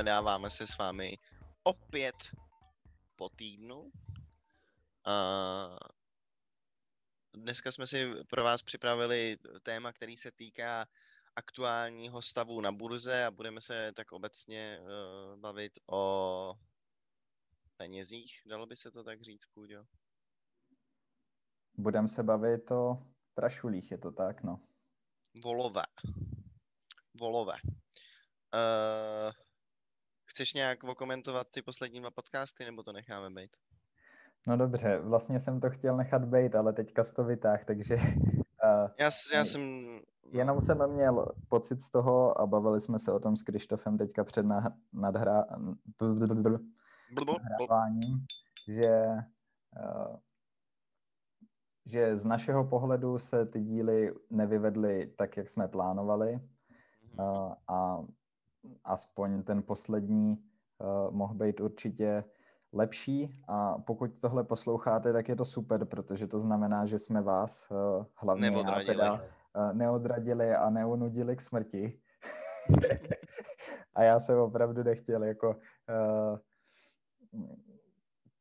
Shledáváme 0.00 0.50
se 0.50 0.66
s 0.66 0.78
vámi 0.78 1.16
opět 1.62 2.16
po 3.16 3.28
týdnu. 3.28 3.92
Dneska 7.34 7.72
jsme 7.72 7.86
si 7.86 8.10
pro 8.28 8.44
vás 8.44 8.62
připravili 8.62 9.36
téma, 9.62 9.92
který 9.92 10.16
se 10.16 10.30
týká 10.30 10.86
aktuálního 11.36 12.22
stavu 12.22 12.60
na 12.60 12.72
burze 12.72 13.24
a 13.24 13.30
budeme 13.30 13.60
se 13.60 13.92
tak 13.92 14.12
obecně 14.12 14.78
uh, 14.80 15.40
bavit 15.40 15.72
o 15.90 16.54
penězích, 17.76 18.42
dalo 18.46 18.66
by 18.66 18.76
se 18.76 18.90
to 18.90 19.04
tak 19.04 19.22
říct, 19.22 19.44
Kůďo? 19.44 19.84
Budeme 21.74 22.08
se 22.08 22.22
bavit 22.22 22.70
o 22.70 23.06
prašulích, 23.34 23.90
je 23.90 23.98
to 23.98 24.12
tak, 24.12 24.42
no. 24.42 24.60
Volové. 25.42 25.84
Volové. 27.14 27.56
Uh, 28.54 29.49
chceš 30.30 30.54
nějak 30.54 30.84
okomentovat 30.84 31.46
ty 31.50 31.62
poslední 31.62 32.00
dva 32.00 32.10
podcasty, 32.10 32.64
nebo 32.64 32.82
to 32.82 32.92
necháme 32.92 33.30
být? 33.30 33.50
No 34.46 34.56
dobře, 34.56 34.98
vlastně 34.98 35.40
jsem 35.40 35.60
to 35.60 35.70
chtěl 35.70 35.96
nechat 35.96 36.24
být, 36.24 36.54
ale 36.54 36.72
teďka 36.72 37.04
to 37.04 37.24
vytáh, 37.24 37.64
takže... 37.64 37.96
Uh, 38.64 38.90
já, 38.98 39.10
já 39.34 39.44
jsem... 39.44 39.86
No. 39.86 40.00
Jenom 40.32 40.60
jsem 40.60 40.90
měl 40.92 41.26
pocit 41.48 41.82
z 41.82 41.90
toho 41.90 42.40
a 42.40 42.46
bavili 42.46 42.80
jsme 42.80 42.98
se 42.98 43.12
o 43.12 43.20
tom 43.20 43.36
s 43.36 43.42
Krištofem 43.42 43.98
teďka 43.98 44.24
před 44.24 44.46
nadhrá... 44.92 45.44
nahráváním, 47.12 48.18
že, 48.68 49.06
uh, 49.82 50.16
že 51.86 52.16
z 52.16 52.24
našeho 52.24 52.64
pohledu 52.64 53.18
se 53.18 53.46
ty 53.46 53.60
díly 53.60 54.14
nevyvedly 54.30 55.12
tak, 55.16 55.36
jak 55.36 55.48
jsme 55.48 55.68
plánovali 55.68 56.40
uh, 57.18 57.54
a 57.68 58.04
aspoň 58.84 59.42
ten 59.42 59.62
poslední 59.62 60.38
uh, 60.78 61.14
mohl 61.14 61.34
být 61.34 61.60
určitě 61.60 62.24
lepší 62.72 63.30
a 63.48 63.78
pokud 63.78 64.20
tohle 64.20 64.44
posloucháte, 64.44 65.12
tak 65.12 65.28
je 65.28 65.36
to 65.36 65.44
super, 65.44 65.84
protože 65.84 66.26
to 66.26 66.38
znamená, 66.38 66.86
že 66.86 66.98
jsme 66.98 67.22
vás 67.22 67.66
uh, 67.70 68.04
hlavně 68.14 68.46
já 68.46 68.84
teda 68.86 69.12
uh, 69.12 69.20
neodradili 69.72 70.54
a 70.54 70.70
neunudili 70.70 71.36
k 71.36 71.40
smrti. 71.40 72.00
a 73.94 74.02
já 74.02 74.20
jsem 74.20 74.38
opravdu 74.38 74.82
nechtěl 74.82 75.24
jako 75.24 75.50
uh, 75.50 76.38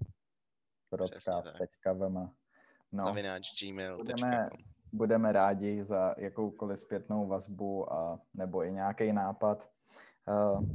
Procast.vm 0.89 2.38
no, 2.91 3.03
Zavináč 3.03 3.63
gmail.com 3.63 4.05
budeme, 4.05 4.49
budeme 4.91 5.31
rádi 5.31 5.83
za 5.83 6.15
jakoukoliv 6.17 6.79
zpětnou 6.79 7.27
vazbu 7.27 7.93
a 7.93 8.19
nebo 8.33 8.63
i 8.63 8.71
nějaký 8.71 9.13
nápad. 9.13 9.69
Uh, 10.27 10.65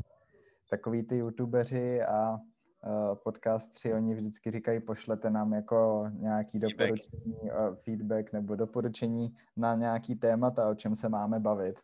takový 0.71 1.03
ty 1.03 1.17
youtubeři 1.17 2.03
a 2.03 2.33
uh, 2.33 3.15
podcastři, 3.15 3.95
oni 3.95 4.15
vždycky 4.15 4.51
říkají, 4.51 4.81
pošlete 4.81 5.31
nám 5.31 5.53
jako 5.53 6.11
nějaký 6.13 6.61
feedback. 6.61 6.79
doporučení, 6.79 7.51
uh, 7.51 7.75
feedback 7.75 8.33
nebo 8.33 8.57
doporučení 8.57 9.37
na 9.57 9.75
nějaký 9.75 10.17
témata, 10.17 10.69
o 10.69 10.75
čem 10.75 10.95
se 10.95 11.09
máme 11.09 11.41
bavit. 11.41 11.81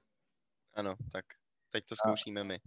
Ano, 0.75 0.95
tak 1.13 1.25
teď 1.73 1.85
to 1.89 1.95
zkoušíme 1.97 2.41
a, 2.41 2.45
my. 2.45 2.59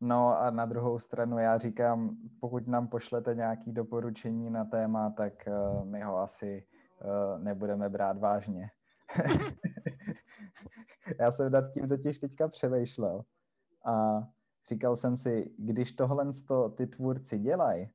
No 0.00 0.38
a 0.38 0.50
na 0.50 0.66
druhou 0.66 0.98
stranu 0.98 1.38
já 1.38 1.58
říkám, 1.58 2.16
pokud 2.40 2.66
nám 2.66 2.88
pošlete 2.88 3.34
nějaký 3.34 3.72
doporučení 3.72 4.50
na 4.50 4.64
téma, 4.64 5.10
tak 5.10 5.32
uh, 5.46 5.84
my 5.84 6.02
ho 6.02 6.18
asi 6.18 6.66
nebudeme 7.38 7.88
brát 7.88 8.18
vážně. 8.18 8.70
já 11.20 11.32
jsem 11.32 11.52
nad 11.52 11.72
tím 11.72 11.88
totiž 11.88 12.18
teďka 12.18 12.48
přemýšlel. 12.48 13.24
A 13.84 14.22
říkal 14.68 14.96
jsem 14.96 15.16
si, 15.16 15.54
když 15.58 15.92
tohle 15.92 16.30
ty 16.74 16.86
tvůrci 16.86 17.38
dělají, 17.38 17.90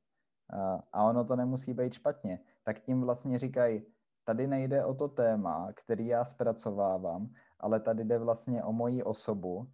a 0.92 1.04
ono 1.04 1.24
to 1.24 1.36
nemusí 1.36 1.74
být 1.74 1.92
špatně, 1.92 2.40
tak 2.62 2.80
tím 2.80 3.00
vlastně 3.00 3.38
říkají, 3.38 3.82
tady 4.24 4.46
nejde 4.46 4.84
o 4.84 4.94
to 4.94 5.08
téma, 5.08 5.68
který 5.74 6.06
já 6.06 6.24
zpracovávám, 6.24 7.34
ale 7.60 7.80
tady 7.80 8.04
jde 8.04 8.18
vlastně 8.18 8.64
o 8.64 8.72
moji 8.72 9.02
osobu, 9.02 9.70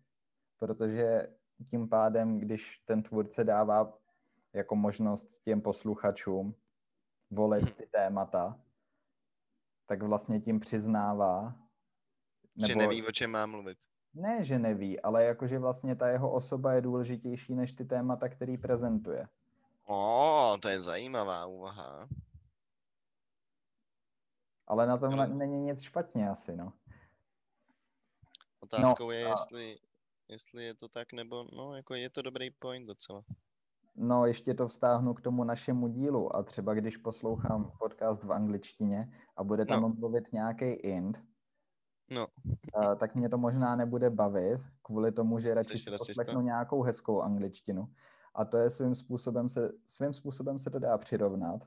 protože 0.58 1.28
tím 1.70 1.88
pádem, 1.88 2.38
když 2.38 2.82
ten 2.84 3.02
tvůrce 3.02 3.44
dává 3.44 3.98
jako 4.52 4.76
možnost 4.76 5.42
těm 5.42 5.60
posluchačům 5.60 6.54
volit 7.30 7.76
ty 7.76 7.86
témata, 7.86 8.60
tak 9.86 10.02
vlastně 10.02 10.40
tím 10.40 10.60
přiznává. 10.60 11.54
Nebo... 12.56 12.66
Že 12.66 12.74
neví, 12.74 13.06
o 13.06 13.12
čem 13.12 13.30
má 13.30 13.46
mluvit 13.46 13.78
ne, 14.16 14.44
že 14.44 14.58
neví, 14.58 15.00
ale 15.00 15.24
jakože 15.24 15.58
vlastně 15.58 15.96
ta 15.96 16.08
jeho 16.08 16.32
osoba 16.32 16.72
je 16.72 16.80
důležitější 16.80 17.54
než 17.54 17.72
ty 17.72 17.84
témata, 17.84 18.28
který 18.28 18.58
prezentuje. 18.58 19.28
O, 19.86 20.58
to 20.62 20.68
je 20.68 20.80
zajímavá 20.80 21.46
úvaha. 21.46 22.08
Ale 24.66 24.86
na 24.86 24.96
tom 24.96 25.16
no. 25.16 25.26
není 25.26 25.60
nic 25.60 25.82
špatně 25.82 26.30
asi, 26.30 26.56
no. 26.56 26.72
Otázkou 28.60 29.04
no, 29.04 29.10
je, 29.10 29.26
a... 29.26 29.30
jestli, 29.30 29.78
jestli 30.28 30.64
je 30.64 30.74
to 30.74 30.88
tak, 30.88 31.12
nebo 31.12 31.44
no, 31.52 31.76
jako 31.76 31.94
je 31.94 32.10
to 32.10 32.22
dobrý 32.22 32.50
point 32.50 32.86
docela. 32.86 33.24
No, 33.96 34.26
ještě 34.26 34.54
to 34.54 34.68
vztáhnu 34.68 35.14
k 35.14 35.20
tomu 35.20 35.44
našemu 35.44 35.88
dílu 35.88 36.36
a 36.36 36.42
třeba 36.42 36.74
když 36.74 36.96
poslouchám 36.96 37.72
podcast 37.78 38.24
v 38.24 38.32
angličtině 38.32 39.12
a 39.36 39.44
bude 39.44 39.66
tam 39.66 39.82
no. 39.82 39.88
mluvit 39.88 40.32
nějaký 40.32 40.64
int, 40.64 41.22
No. 42.10 42.26
Uh, 42.76 42.94
tak 42.94 43.14
mě 43.14 43.28
to 43.28 43.38
možná 43.38 43.76
nebude 43.76 44.10
bavit, 44.10 44.60
kvůli 44.82 45.12
tomu, 45.12 45.40
že 45.40 45.54
radši 45.54 45.78
si 45.78 45.90
poslechnu 45.90 46.40
nějakou 46.40 46.82
hezkou 46.82 47.20
angličtinu. 47.20 47.88
A 48.34 48.44
to 48.44 48.56
je 48.56 48.70
svým 48.70 48.94
způsobem 48.94 49.48
se, 49.48 49.72
svým 49.86 50.12
způsobem 50.12 50.58
se 50.58 50.70
to 50.70 50.78
dá 50.78 50.98
přirovnat 50.98 51.60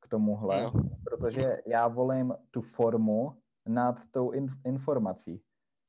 k 0.00 0.08
tomuhle, 0.08 0.62
no. 0.62 0.72
protože 1.04 1.56
já 1.66 1.88
volím 1.88 2.34
tu 2.50 2.60
formu 2.60 3.42
nad 3.66 4.00
tou 4.10 4.30
in, 4.30 4.46
informací. 4.64 5.42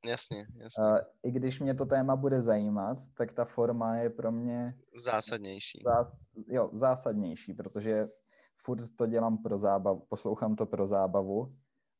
Jasně, 0.04 0.46
jasně. 0.56 0.84
Uh, 0.84 0.98
I 1.22 1.30
když 1.30 1.60
mě 1.60 1.74
to 1.74 1.86
téma 1.86 2.16
bude 2.16 2.42
zajímat, 2.42 2.98
tak 3.16 3.32
ta 3.32 3.44
forma 3.44 3.96
je 3.96 4.10
pro 4.10 4.32
mě... 4.32 4.78
Zásadnější. 5.04 5.82
Zás, 5.84 6.12
jo, 6.48 6.70
zásadnější, 6.72 7.54
protože 7.54 8.08
furt 8.64 8.96
to 8.96 9.06
dělám 9.06 9.42
pro 9.42 9.58
zábavu, 9.58 10.06
poslouchám 10.08 10.56
to 10.56 10.66
pro 10.66 10.86
zábavu 10.86 11.56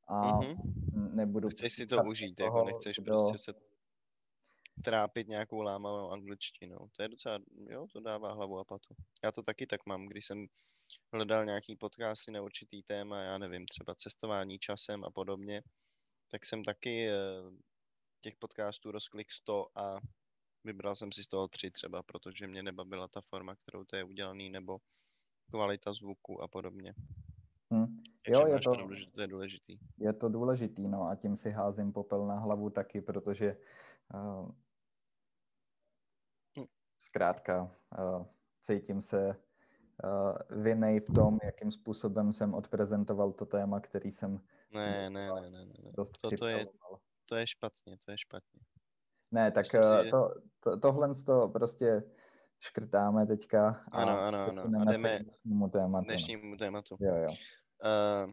a 0.08 0.38
mm-hmm. 0.38 1.14
nebudu... 1.14 1.49
Chceš 1.49 1.73
si 1.73 1.87
to 1.87 1.97
užít, 2.08 2.37
toho, 2.37 2.58
jako 2.58 2.64
nechceš 2.64 2.99
kdo... 2.99 3.14
prostě 3.14 3.38
se 3.38 3.58
trápit 4.85 5.29
nějakou 5.29 5.61
lámavou 5.61 6.11
angličtinou. 6.11 6.88
To 6.96 7.03
je 7.03 7.08
docela, 7.08 7.38
jo, 7.69 7.87
to 7.93 8.00
dává 8.00 8.32
hlavu 8.32 8.58
a 8.58 8.64
patu. 8.64 8.94
Já 9.25 9.32
to 9.32 9.43
taky 9.43 9.67
tak 9.67 9.87
mám, 9.87 10.06
když 10.06 10.26
jsem 10.26 10.46
hledal 11.12 11.44
nějaký 11.44 11.76
podcasty 11.76 12.32
na 12.32 12.43
určitý 12.43 12.82
téma, 12.82 13.19
já 13.19 13.38
nevím, 13.38 13.67
třeba 13.67 13.94
cestování 13.94 14.58
časem 14.58 15.05
a 15.05 15.11
podobně, 15.11 15.62
tak 16.31 16.46
jsem 16.46 16.64
taky 16.64 17.08
eh, 17.08 17.14
těch 18.20 18.37
podcastů 18.37 18.90
rozklik 18.90 19.32
100 19.32 19.78
a 19.78 19.99
vybral 20.64 20.96
jsem 20.96 21.12
si 21.12 21.25
z 21.25 21.28
toho 21.28 21.49
tři 21.49 21.70
třeba, 21.70 22.02
protože 22.02 22.46
mě 22.46 22.62
nebavila 22.62 23.08
ta 23.08 23.20
forma, 23.20 23.55
kterou 23.55 23.84
to 23.84 23.96
je 23.96 24.05
udělaný, 24.05 24.50
nebo 24.50 24.78
kvalita 25.50 25.93
zvuku 25.93 26.43
a 26.43 26.49
podobně. 26.49 26.94
Hmm. 27.72 28.02
Jo, 28.28 28.46
je 28.46 28.61
to, 28.61 28.72
pravdu, 28.72 28.94
že 28.94 29.11
to 29.11 29.20
je 29.20 29.26
důležitý. 29.26 29.78
Je 29.99 30.12
to 30.12 30.28
důležitý, 30.28 30.88
no 30.88 31.02
a 31.02 31.17
tím 31.17 31.37
si 31.37 31.50
házím 31.50 31.93
popel 31.93 32.26
na 32.26 32.38
hlavu 32.38 32.70
taky, 32.70 33.00
protože 33.00 33.56
uh, 34.14 34.50
zkrátka 36.99 37.76
uh, 37.99 38.26
cítím 38.62 39.00
se 39.00 39.28
uh, 39.28 40.62
vinej 40.62 41.00
v 41.00 41.12
tom, 41.14 41.38
jakým 41.44 41.70
způsobem 41.70 42.32
jsem 42.32 42.55
odprezentoval 42.55 43.32
to 43.32 43.46
téma, 43.46 43.81
který 43.81 44.12
jsem 44.12 44.40
ne, 44.70 45.11
ne, 45.11 45.31
ne, 45.40 45.50
ne, 45.50 45.64
ne. 45.64 45.93
Dost 45.96 46.20
to, 46.20 46.31
to, 46.31 46.46
je, 46.46 46.67
to 47.31 47.37
je 47.37 47.47
špatně, 47.47 47.97
to 48.05 48.11
je 48.11 48.19
špatně. 48.19 48.61
Ne, 49.31 49.53
tak 49.53 49.65
Myslím 49.65 49.82
si, 49.82 50.11
to, 50.11 50.35
to, 50.61 50.79
tohle 50.79 51.15
to 51.27 51.49
prostě 51.49 52.03
škrtáme 52.61 53.27
teďka 53.27 53.85
a 53.93 54.03
ano, 54.03 54.19
ano, 54.19 54.38
ano. 54.38 54.62
A 54.81 54.85
jdeme 54.93 55.19
dnešnímu 55.19 55.69
tématu. 55.69 56.05
Dnešnímu 56.05 56.56
tématu. 56.56 56.97
Jo, 57.00 57.15
jo. 57.15 57.29
Uh, 57.29 58.32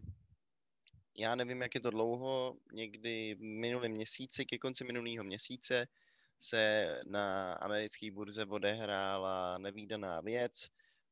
já 1.17 1.35
nevím, 1.35 1.61
jak 1.61 1.75
je 1.75 1.81
to 1.81 1.89
dlouho, 1.89 2.55
někdy 2.73 3.35
minulý 3.39 3.89
měsíci, 3.89 4.45
ke 4.45 4.57
konci 4.57 4.83
minulého 4.83 5.23
měsíce 5.23 5.88
se 6.39 6.94
na 7.07 7.53
americké 7.53 8.11
burze 8.11 8.45
odehrála 8.45 9.57
nevýdaná 9.57 10.21
věc, 10.21 10.53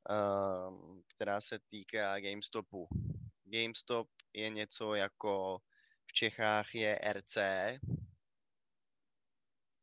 uh, 0.10 1.00
která 1.16 1.42
se 1.42 1.60
týká 1.68 2.20
GameStopu. 2.20 2.88
GameStop 3.44 4.08
je 4.34 4.50
něco 4.50 4.94
jako 4.94 5.58
v 6.07 6.13
Čechách 6.13 6.75
je 6.75 7.00
RC, 7.13 7.38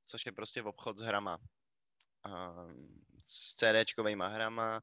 což 0.06 0.26
je 0.26 0.32
prostě 0.32 0.62
v 0.62 0.66
obchod 0.66 0.98
s 0.98 1.00
hrama. 1.00 1.38
Uh, 2.26 2.72
s 3.26 3.54
CDčkovými 3.54 4.24
hrama, 4.26 4.80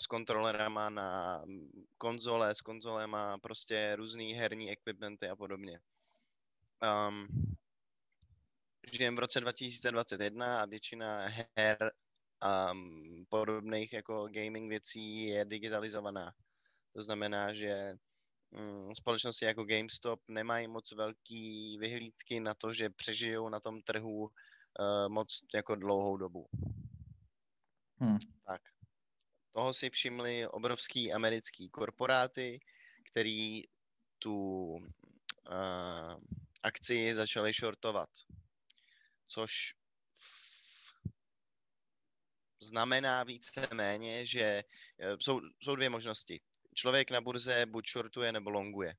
s 0.00 0.06
kontrolerama 0.06 0.90
na 0.90 1.42
konzole, 1.98 2.54
s 2.54 2.60
konzolema, 2.60 3.38
prostě 3.38 3.96
různý 3.96 4.32
herní 4.32 4.70
equipmenty 4.70 5.28
a 5.28 5.36
podobně. 5.36 5.80
Um, 7.08 7.28
žijeme 8.92 9.16
v 9.16 9.20
roce 9.20 9.40
2021 9.40 10.62
a 10.62 10.66
většina 10.66 11.26
her 11.56 11.92
a 12.40 12.72
um, 12.72 13.26
podobných 13.28 13.92
jako 13.92 14.28
gaming 14.28 14.68
věcí 14.68 15.24
je 15.24 15.44
digitalizovaná. 15.44 16.34
To 16.92 17.02
znamená, 17.02 17.54
že 17.54 17.92
um, 17.92 18.07
společnosti 18.94 19.44
jako 19.44 19.64
GameStop 19.64 20.20
nemají 20.28 20.68
moc 20.68 20.92
velký 20.92 21.78
vyhlídky 21.78 22.40
na 22.40 22.54
to, 22.54 22.72
že 22.72 22.90
přežijou 22.90 23.48
na 23.48 23.60
tom 23.60 23.82
trhu 23.82 24.22
uh, 24.22 24.28
moc 25.08 25.40
jako 25.54 25.74
dlouhou 25.74 26.16
dobu. 26.16 26.48
Hmm. 28.00 28.18
Tak. 28.46 28.62
Toho 29.50 29.74
si 29.74 29.90
všimli 29.90 30.48
obrovský 30.48 31.12
americký 31.12 31.68
korporáty, 31.68 32.60
který 33.10 33.62
tu 34.18 34.34
uh, 34.70 36.14
akci 36.62 37.14
začali 37.14 37.52
shortovat. 37.52 38.10
Což 39.26 39.74
znamená 42.60 43.24
více-méně, 43.24 44.26
že 44.26 44.42
e, 44.42 44.64
jsou, 45.20 45.40
jsou 45.62 45.76
dvě 45.76 45.90
možnosti. 45.90 46.40
Člověk 46.78 47.10
na 47.10 47.20
burze 47.20 47.66
buď 47.66 47.88
shortuje 47.88 48.32
nebo 48.32 48.50
longuje. 48.50 48.94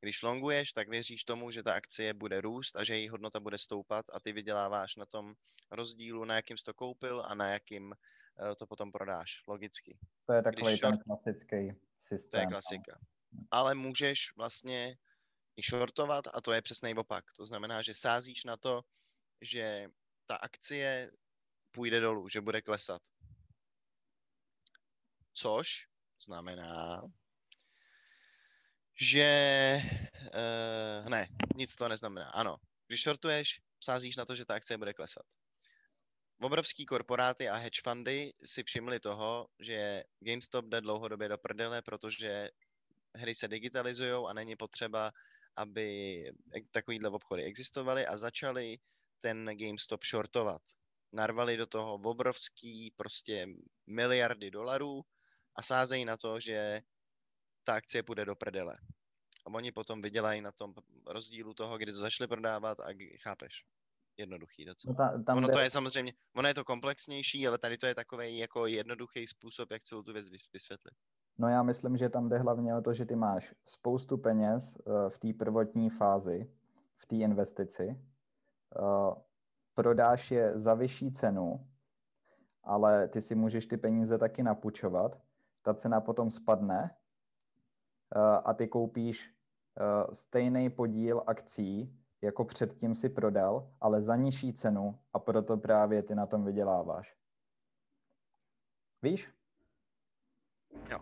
Když 0.00 0.22
longuješ, 0.22 0.72
tak 0.72 0.88
věříš 0.88 1.24
tomu, 1.24 1.50
že 1.50 1.62
ta 1.62 1.74
akcie 1.74 2.14
bude 2.14 2.40
růst 2.40 2.76
a 2.76 2.84
že 2.84 2.96
její 2.96 3.08
hodnota 3.08 3.40
bude 3.40 3.58
stoupat 3.58 4.06
a 4.12 4.20
ty 4.20 4.32
vyděláváš 4.32 4.96
na 4.96 5.06
tom 5.06 5.34
rozdílu, 5.70 6.24
na 6.24 6.34
jakým 6.34 6.56
jsi 6.56 6.64
to 6.64 6.74
koupil 6.74 7.22
a 7.26 7.34
na 7.34 7.48
jakým 7.48 7.84
uh, 7.86 8.54
to 8.54 8.66
potom 8.66 8.92
prodáš, 8.92 9.42
logicky. 9.48 9.98
To 10.26 10.32
je 10.32 10.42
takový 10.42 10.62
Když 10.62 10.80
ten 10.80 10.90
short... 10.90 11.02
klasický 11.02 11.72
systém. 11.98 12.30
To 12.30 12.36
je 12.36 12.44
no. 12.44 12.50
klasika. 12.50 12.98
Ale 13.50 13.74
můžeš 13.74 14.36
vlastně 14.36 14.96
i 15.56 15.62
shortovat 15.62 16.24
a 16.34 16.40
to 16.40 16.52
je 16.52 16.62
přesný 16.62 16.94
opak. 16.94 17.24
To 17.36 17.46
znamená, 17.46 17.82
že 17.82 17.94
sázíš 17.94 18.44
na 18.44 18.56
to, 18.56 18.82
že 19.40 19.88
ta 20.26 20.36
akcie 20.36 21.10
půjde 21.70 22.00
dolů, 22.00 22.28
že 22.28 22.40
bude 22.40 22.62
klesat. 22.62 23.02
Což 25.32 25.88
znamená, 26.24 27.02
že... 29.00 29.80
Uh, 30.34 31.08
ne, 31.08 31.26
nic 31.56 31.74
to 31.74 31.88
neznamená. 31.88 32.30
Ano, 32.30 32.56
když 32.86 33.02
shortuješ, 33.02 33.60
sázíš 33.80 34.16
na 34.16 34.24
to, 34.24 34.36
že 34.36 34.44
ta 34.44 34.54
akcie 34.54 34.78
bude 34.78 34.94
klesat. 34.94 35.26
Obrovský 36.40 36.86
korporáty 36.86 37.48
a 37.48 37.56
hedge 37.56 37.80
fundy 37.82 38.32
si 38.44 38.62
všimli 38.62 39.00
toho, 39.00 39.48
že 39.58 40.04
GameStop 40.20 40.64
jde 40.64 40.80
dlouhodobě 40.80 41.28
do 41.28 41.38
prdele, 41.38 41.82
protože 41.82 42.50
hry 43.14 43.34
se 43.34 43.48
digitalizují 43.48 44.24
a 44.28 44.32
není 44.32 44.56
potřeba, 44.56 45.12
aby 45.56 46.22
takovýhle 46.70 47.10
obchody 47.10 47.42
existovaly 47.42 48.06
a 48.06 48.16
začali 48.16 48.78
ten 49.20 49.44
GameStop 49.44 50.04
shortovat. 50.04 50.62
Narvali 51.12 51.56
do 51.56 51.66
toho 51.66 51.94
obrovský 51.94 52.90
prostě 52.96 53.46
miliardy 53.86 54.50
dolarů 54.50 55.02
a 55.58 55.62
sázejí 55.62 56.04
na 56.04 56.16
to, 56.16 56.40
že 56.40 56.80
ta 57.64 57.74
akcie 57.74 58.02
půjde 58.02 58.24
do 58.24 58.36
prdele. 58.36 58.76
A 59.46 59.54
oni 59.54 59.72
potom 59.72 60.02
vydělají 60.02 60.40
na 60.40 60.52
tom 60.52 60.74
rozdílu 61.06 61.54
toho, 61.54 61.78
kdy 61.78 61.92
to 61.92 62.00
začali 62.00 62.28
prodávat 62.28 62.80
a 62.80 62.86
chápeš. 63.22 63.64
Jednoduchý 64.16 64.64
docela. 64.64 64.92
No 64.92 64.96
ta, 64.96 65.22
tam 65.22 65.38
ono 65.38 65.48
to 65.48 65.58
je 65.58 65.70
samozřejmě, 65.70 66.12
ono 66.36 66.48
je 66.48 66.54
to 66.54 66.64
komplexnější, 66.64 67.48
ale 67.48 67.58
tady 67.58 67.78
to 67.78 67.86
je 67.86 67.94
takový 67.94 68.38
jako 68.38 68.66
jednoduchý 68.66 69.26
způsob, 69.26 69.70
jak 69.70 69.82
celou 69.82 70.02
tu 70.02 70.12
věc 70.12 70.28
vysvětlit. 70.28 70.94
No 71.38 71.48
já 71.48 71.62
myslím, 71.62 71.96
že 71.96 72.08
tam 72.08 72.28
jde 72.28 72.38
hlavně 72.38 72.76
o 72.76 72.80
to, 72.80 72.94
že 72.94 73.06
ty 73.06 73.16
máš 73.16 73.54
spoustu 73.64 74.18
peněz 74.18 74.76
uh, 74.84 75.08
v 75.08 75.18
té 75.18 75.32
prvotní 75.32 75.90
fázi, 75.90 76.52
v 76.96 77.06
té 77.06 77.16
investici, 77.16 77.86
uh, 78.80 79.14
prodáš 79.74 80.30
je 80.30 80.58
za 80.58 80.74
vyšší 80.74 81.12
cenu, 81.12 81.68
ale 82.64 83.08
ty 83.08 83.22
si 83.22 83.34
můžeš 83.34 83.66
ty 83.66 83.76
peníze 83.76 84.18
taky 84.18 84.42
napučovat, 84.42 85.27
ta 85.62 85.74
cena 85.74 86.00
potom 86.00 86.30
spadne 86.30 86.96
a 88.44 88.54
ty 88.54 88.68
koupíš 88.68 89.34
stejný 90.12 90.70
podíl 90.70 91.22
akcí, 91.26 91.98
jako 92.22 92.44
předtím 92.44 92.94
si 92.94 93.08
prodal, 93.08 93.70
ale 93.80 94.02
za 94.02 94.16
nižší 94.16 94.52
cenu 94.52 94.98
a 95.12 95.18
proto 95.18 95.56
právě 95.56 96.02
ty 96.02 96.14
na 96.14 96.26
tom 96.26 96.44
vyděláváš. 96.44 97.16
Víš? 99.02 99.28
Jo. 100.90 100.98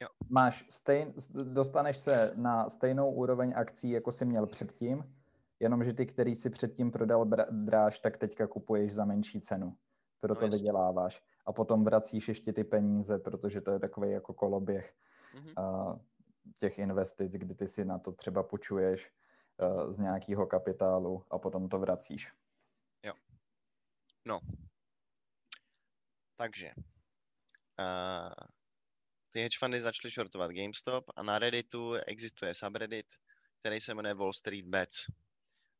jo. 0.00 0.08
Máš 0.28 0.66
stejn, 0.68 1.14
dostaneš 1.30 1.98
se 1.98 2.32
na 2.36 2.68
stejnou 2.68 3.10
úroveň 3.12 3.52
akcí, 3.56 3.90
jako 3.90 4.12
jsi 4.12 4.24
měl 4.24 4.46
předtím, 4.46 5.14
jenomže 5.60 5.92
ty, 5.92 6.06
který 6.06 6.34
si 6.34 6.50
předtím 6.50 6.90
prodal 6.90 7.26
dráž, 7.50 7.98
tak 7.98 8.16
teďka 8.16 8.46
kupuješ 8.46 8.94
za 8.94 9.04
menší 9.04 9.40
cenu. 9.40 9.76
Proto 10.20 10.40
no, 10.40 10.48
vyděláváš. 10.48 11.22
A 11.46 11.52
potom 11.52 11.84
vracíš 11.84 12.28
ještě 12.28 12.52
ty 12.52 12.64
peníze, 12.64 13.18
protože 13.18 13.60
to 13.60 13.70
je 13.70 13.78
takový 13.78 14.10
jako 14.10 14.34
koloběh 14.34 14.94
mm-hmm. 15.34 16.00
těch 16.58 16.78
investic, 16.78 17.32
kdy 17.32 17.54
ty 17.54 17.68
si 17.68 17.84
na 17.84 17.98
to 17.98 18.12
třeba 18.12 18.42
počuješ 18.42 19.12
uh, 19.58 19.90
z 19.90 19.98
nějakého 19.98 20.46
kapitálu 20.46 21.24
a 21.30 21.38
potom 21.38 21.68
to 21.68 21.78
vracíš. 21.78 22.32
Jo. 23.04 23.12
No. 24.24 24.40
Takže. 26.36 26.70
Uh, 27.80 28.32
ty 29.30 29.40
hedge 29.40 29.58
fundy 29.58 29.80
začaly 29.80 30.10
shortovat 30.10 30.50
GameStop 30.50 31.04
a 31.16 31.22
na 31.22 31.38
Redditu 31.38 31.94
existuje 31.94 32.54
subreddit, 32.54 33.06
který 33.60 33.80
se 33.80 33.94
jmenuje 33.94 34.14
Wall 34.14 34.32
Street 34.32 34.66
Bets. 34.66 35.06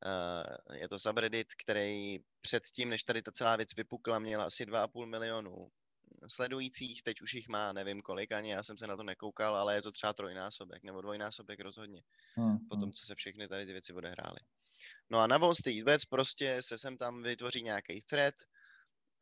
Uh, 0.06 0.76
je 0.76 0.88
to 0.88 0.98
subreddit, 0.98 1.54
který 1.54 2.18
předtím, 2.40 2.88
než 2.88 3.02
tady 3.02 3.22
ta 3.22 3.32
celá 3.32 3.56
věc 3.56 3.76
vypukla, 3.76 4.18
měl 4.18 4.42
asi 4.42 4.66
2,5 4.66 5.06
milionu 5.06 5.70
sledujících, 6.28 7.02
teď 7.02 7.20
už 7.20 7.34
jich 7.34 7.48
má 7.48 7.72
nevím 7.72 8.02
kolik, 8.02 8.32
ani 8.32 8.50
já 8.50 8.62
jsem 8.62 8.78
se 8.78 8.86
na 8.86 8.96
to 8.96 9.02
nekoukal, 9.02 9.56
ale 9.56 9.74
je 9.74 9.82
to 9.82 9.92
třeba 9.92 10.12
trojnásobek 10.12 10.84
nebo 10.84 11.00
dvojnásobek 11.00 11.60
rozhodně. 11.60 12.02
Hmm. 12.34 12.58
Po 12.58 12.76
tom, 12.76 12.82
hmm. 12.82 12.92
co 12.92 13.06
se 13.06 13.14
všechny 13.14 13.48
tady 13.48 13.66
ty 13.66 13.72
věci 13.72 13.92
odehrály. 13.92 14.38
No 15.10 15.18
a 15.18 15.26
na 15.26 15.38
Wall 15.38 15.54
Street 15.54 15.84
Bets 15.84 16.04
prostě 16.04 16.62
se 16.62 16.78
sem 16.78 16.96
tam 16.96 17.22
vytvoří 17.22 17.62
nějaký 17.62 18.00
thread 18.00 18.34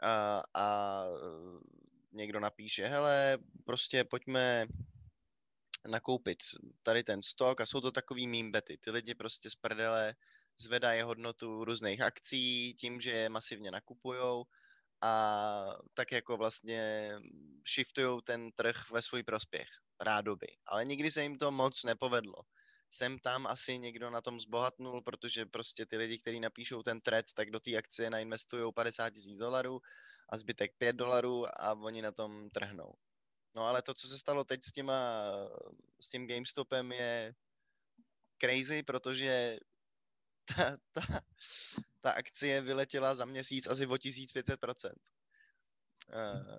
a, 0.03 0.43
a 0.55 1.05
někdo 2.13 2.41
napíše, 2.41 2.87
hele, 2.87 3.39
prostě 3.65 4.05
pojďme 4.05 4.67
nakoupit 5.89 6.39
tady 6.83 7.05
ten 7.05 7.23
stok 7.23 7.61
a 7.61 7.67
jsou 7.67 7.81
to 7.81 7.93
takový 7.93 8.27
meme 8.27 8.51
bety. 8.51 8.79
Ty 8.79 8.91
lidi 8.91 9.15
prostě 9.15 9.51
z 9.51 9.55
prdele 9.55 10.15
zvedají 10.61 11.03
hodnotu 11.03 11.65
různých 11.65 12.01
akcí 12.01 12.75
tím, 12.75 13.01
že 13.01 13.11
je 13.11 13.29
masivně 13.29 13.71
nakupujou 13.71 14.45
a 15.03 15.77
tak 15.95 16.13
jako 16.13 16.37
vlastně 16.37 17.11
shiftují 17.75 18.21
ten 18.25 18.53
trh 18.53 18.91
ve 18.91 19.03
svůj 19.03 19.23
prospěch, 19.23 19.69
rádoby. 20.01 20.47
Ale 20.67 20.85
nikdy 20.85 21.11
se 21.11 21.23
jim 21.23 21.39
to 21.39 21.51
moc 21.51 21.85
nepovedlo. 21.85 22.35
Sem 22.91 23.19
tam 23.19 23.47
asi 23.47 23.79
někdo 23.79 24.11
na 24.11 24.21
tom 24.21 24.41
zbohatnul, 24.41 25.03
protože 25.03 25.47
prostě 25.47 25.87
ty 25.87 25.97
lidi, 25.97 26.19
kteří 26.19 26.41
napíšou 26.41 26.83
ten 26.83 27.01
thread, 27.01 27.25
tak 27.35 27.51
do 27.51 27.61
té 27.61 27.77
akcie 27.77 28.11
nainvestují 28.11 28.73
50 28.75 29.11
tisíc 29.11 29.39
dolarů 29.39 29.81
a 30.29 30.39
zbytek 30.39 30.71
5 30.79 30.97
dolarů 30.97 31.47
a 31.61 31.73
oni 31.73 32.03
na 32.03 32.13
tom 32.13 32.51
trhnou. 32.51 32.95
No 33.55 33.63
ale 33.63 33.83
to, 33.83 33.95
co 33.95 34.09
se 34.09 34.19
stalo 34.19 34.45
teď 34.45 34.63
s, 34.63 34.73
těma, 34.73 34.95
s 36.01 36.09
tím 36.09 36.27
GameStopem 36.27 36.93
je 36.93 37.35
crazy, 38.39 38.83
protože 38.83 39.59
ta, 40.45 40.77
ta, 40.93 41.21
ta 42.01 42.11
akcie 42.13 42.61
vyletěla 42.61 43.15
za 43.15 43.25
měsíc 43.25 43.67
asi 43.67 43.87
o 43.87 43.95
1500%. 43.95 44.93
Uh, 46.15 46.59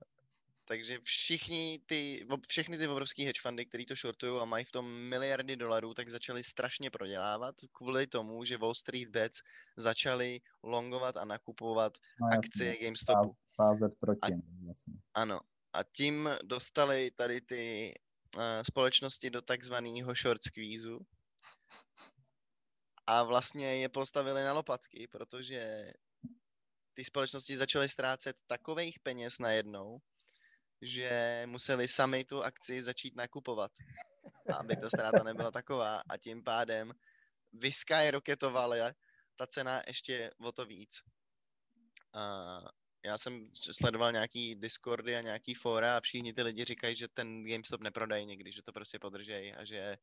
takže 0.66 1.00
všichni 1.04 1.80
ty, 1.86 2.28
všechny 2.48 2.78
ty 2.78 2.88
obrovské 2.88 3.24
hedge 3.24 3.42
fundy, 3.42 3.66
který 3.66 3.86
to 3.86 3.96
shortují 3.96 4.42
a 4.42 4.46
mají 4.46 4.66
v 4.66 4.72
tom 4.72 4.86
miliardy 4.92 5.56
dolarů, 5.56 5.94
tak 5.94 6.10
začali 6.10 6.44
strašně 6.44 6.90
prodělávat 6.90 7.56
kvůli 7.72 8.08
tomu, 8.08 8.44
že 8.44 8.58
Wall 8.58 8.76
Street 8.76 9.10
Bets 9.10 9.40
začali 9.78 10.40
longovat 10.64 11.18
a 11.18 11.26
nakupovat 11.26 11.98
no, 12.22 12.28
akcie 12.38 12.78
GameStopu. 12.78 13.36
Sázet 13.56 13.92
proti. 14.00 14.20
A, 14.22 14.28
jasně. 14.68 14.94
Ano. 15.14 15.40
A 15.74 15.84
tím 15.84 16.30
dostali 16.44 17.12
tady 17.12 17.42
ty 17.42 17.94
uh, 18.36 18.42
společnosti 18.68 19.30
do 19.30 19.42
takzvaného 19.42 20.14
short 20.16 20.44
squeeze 20.44 20.90
a 23.08 23.24
vlastně 23.24 23.78
je 23.78 23.90
postavili 23.90 24.44
na 24.44 24.54
lopatky, 24.54 25.08
protože 25.08 25.94
ty 26.94 27.04
společnosti 27.04 27.58
začaly 27.58 27.90
ztrácet 27.90 28.36
takových 28.48 29.00
peněz 29.00 29.40
najednou, 29.40 30.00
že 30.82 31.44
museli 31.46 31.88
sami 31.88 32.26
tu 32.26 32.44
akci 32.44 32.82
začít 32.82 33.16
nakupovat, 33.16 33.72
aby 34.60 34.76
ta 34.76 34.88
ztráta 34.88 35.24
nebyla 35.24 35.52
taková 35.52 36.02
a 36.10 36.18
tím 36.18 36.44
pádem 36.44 36.94
vyskyrocketovali 37.54 38.80
ta 39.36 39.48
cena 39.48 39.82
ještě 39.88 40.32
o 40.42 40.52
to 40.52 40.66
víc. 40.66 41.02
A 42.14 42.62
já 43.06 43.18
jsem 43.18 43.50
sledoval 43.72 44.12
nějaký 44.12 44.56
Discordy 44.56 45.16
a 45.16 45.22
nějaký 45.22 45.54
fora 45.54 45.98
a 45.98 46.02
všichni 46.02 46.34
ty 46.34 46.42
lidi 46.42 46.64
říkají, 46.64 46.96
že 46.96 47.08
ten 47.08 47.44
GameStop 47.44 47.82
neprodají 47.82 48.26
někdy, 48.26 48.52
že 48.52 48.62
to 48.62 48.74
prostě 48.74 49.00
podržejí 49.00 49.54
a 49.54 49.66
že 49.66 49.98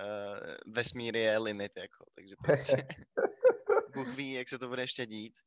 uh, 0.00 0.72
vesmír 0.74 1.16
je 1.16 1.38
limit, 1.38 1.76
jako, 1.76 2.04
takže 2.14 2.34
prostě 2.44 2.76
Bůh 3.94 4.16
ví, 4.16 4.32
jak 4.32 4.48
se 4.48 4.58
to 4.58 4.68
bude 4.68 4.82
ještě 4.82 5.06
dít. 5.06 5.38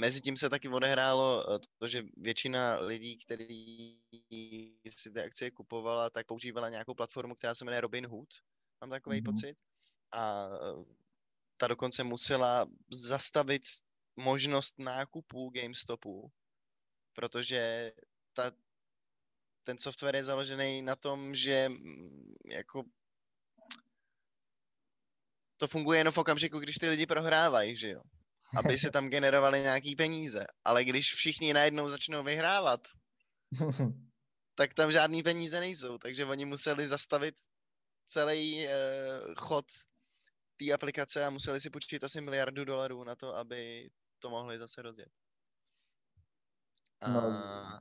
Mezi 0.00 0.20
tím 0.20 0.36
se 0.36 0.50
taky 0.50 0.68
odehrálo 0.68 1.54
eh, 1.54 1.58
to, 1.78 1.88
že 1.88 2.02
většina 2.16 2.78
lidí, 2.78 3.18
kteří 3.18 4.00
si 4.90 5.10
ty 5.10 5.20
akcie 5.20 5.50
kupovala, 5.50 6.10
tak 6.10 6.26
používala 6.26 6.68
nějakou 6.68 6.94
platformu, 6.94 7.34
která 7.34 7.54
se 7.54 7.64
jmenuje 7.64 7.80
Robinhood, 7.80 8.28
mám 8.80 8.90
takový 8.90 9.20
mm-hmm. 9.20 9.24
pocit. 9.24 9.56
A 10.12 10.48
eh, 10.52 10.84
ta 11.56 11.66
dokonce 11.66 12.04
musela 12.04 12.66
zastavit 12.92 13.62
možnost 14.16 14.78
nákupu 14.78 15.50
GameStopu, 15.50 16.32
protože 17.12 17.92
ta, 18.32 18.52
ten 19.64 19.78
software 19.78 20.16
je 20.16 20.24
založený 20.24 20.82
na 20.82 20.96
tom, 20.96 21.34
že 21.34 21.68
mm, 21.68 22.34
jako 22.44 22.84
to 25.58 25.68
funguje 25.68 26.00
jenom 26.00 26.12
v 26.12 26.18
okamžiku, 26.18 26.58
když 26.58 26.76
ty 26.76 26.88
lidi 26.88 27.06
prohrávají, 27.06 27.76
že 27.76 27.88
jo 27.90 28.00
aby 28.56 28.78
se 28.78 28.90
tam 28.90 29.08
generovaly 29.08 29.60
nějaký 29.60 29.96
peníze. 29.96 30.46
Ale 30.64 30.84
když 30.84 31.14
všichni 31.14 31.52
najednou 31.52 31.88
začnou 31.88 32.22
vyhrávat, 32.22 32.80
tak 34.54 34.74
tam 34.74 34.92
žádný 34.92 35.22
peníze 35.22 35.60
nejsou. 35.60 35.98
Takže 35.98 36.24
oni 36.24 36.44
museli 36.44 36.88
zastavit 36.88 37.34
celý 38.06 38.66
uh, 38.66 38.72
chod 39.34 39.66
té 40.56 40.72
aplikace 40.72 41.24
a 41.24 41.30
museli 41.30 41.60
si 41.60 41.70
počítat 41.70 42.04
asi 42.04 42.20
miliardu 42.20 42.64
dolarů 42.64 43.04
na 43.04 43.16
to, 43.16 43.36
aby 43.36 43.90
to 44.18 44.30
mohli 44.30 44.58
zase 44.58 44.82
rozjet. 44.82 45.12
A... 47.00 47.10
No, 47.10 47.80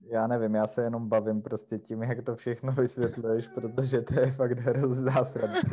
já 0.00 0.26
nevím, 0.26 0.54
já 0.54 0.66
se 0.66 0.82
jenom 0.82 1.08
bavím 1.08 1.42
prostě 1.42 1.78
tím, 1.78 2.02
jak 2.02 2.24
to 2.24 2.36
všechno 2.36 2.72
vysvětluješ, 2.72 3.48
protože 3.48 4.00
to 4.00 4.20
je 4.20 4.32
fakt 4.32 4.58
hrozná 4.58 5.24
sranda. 5.24 5.60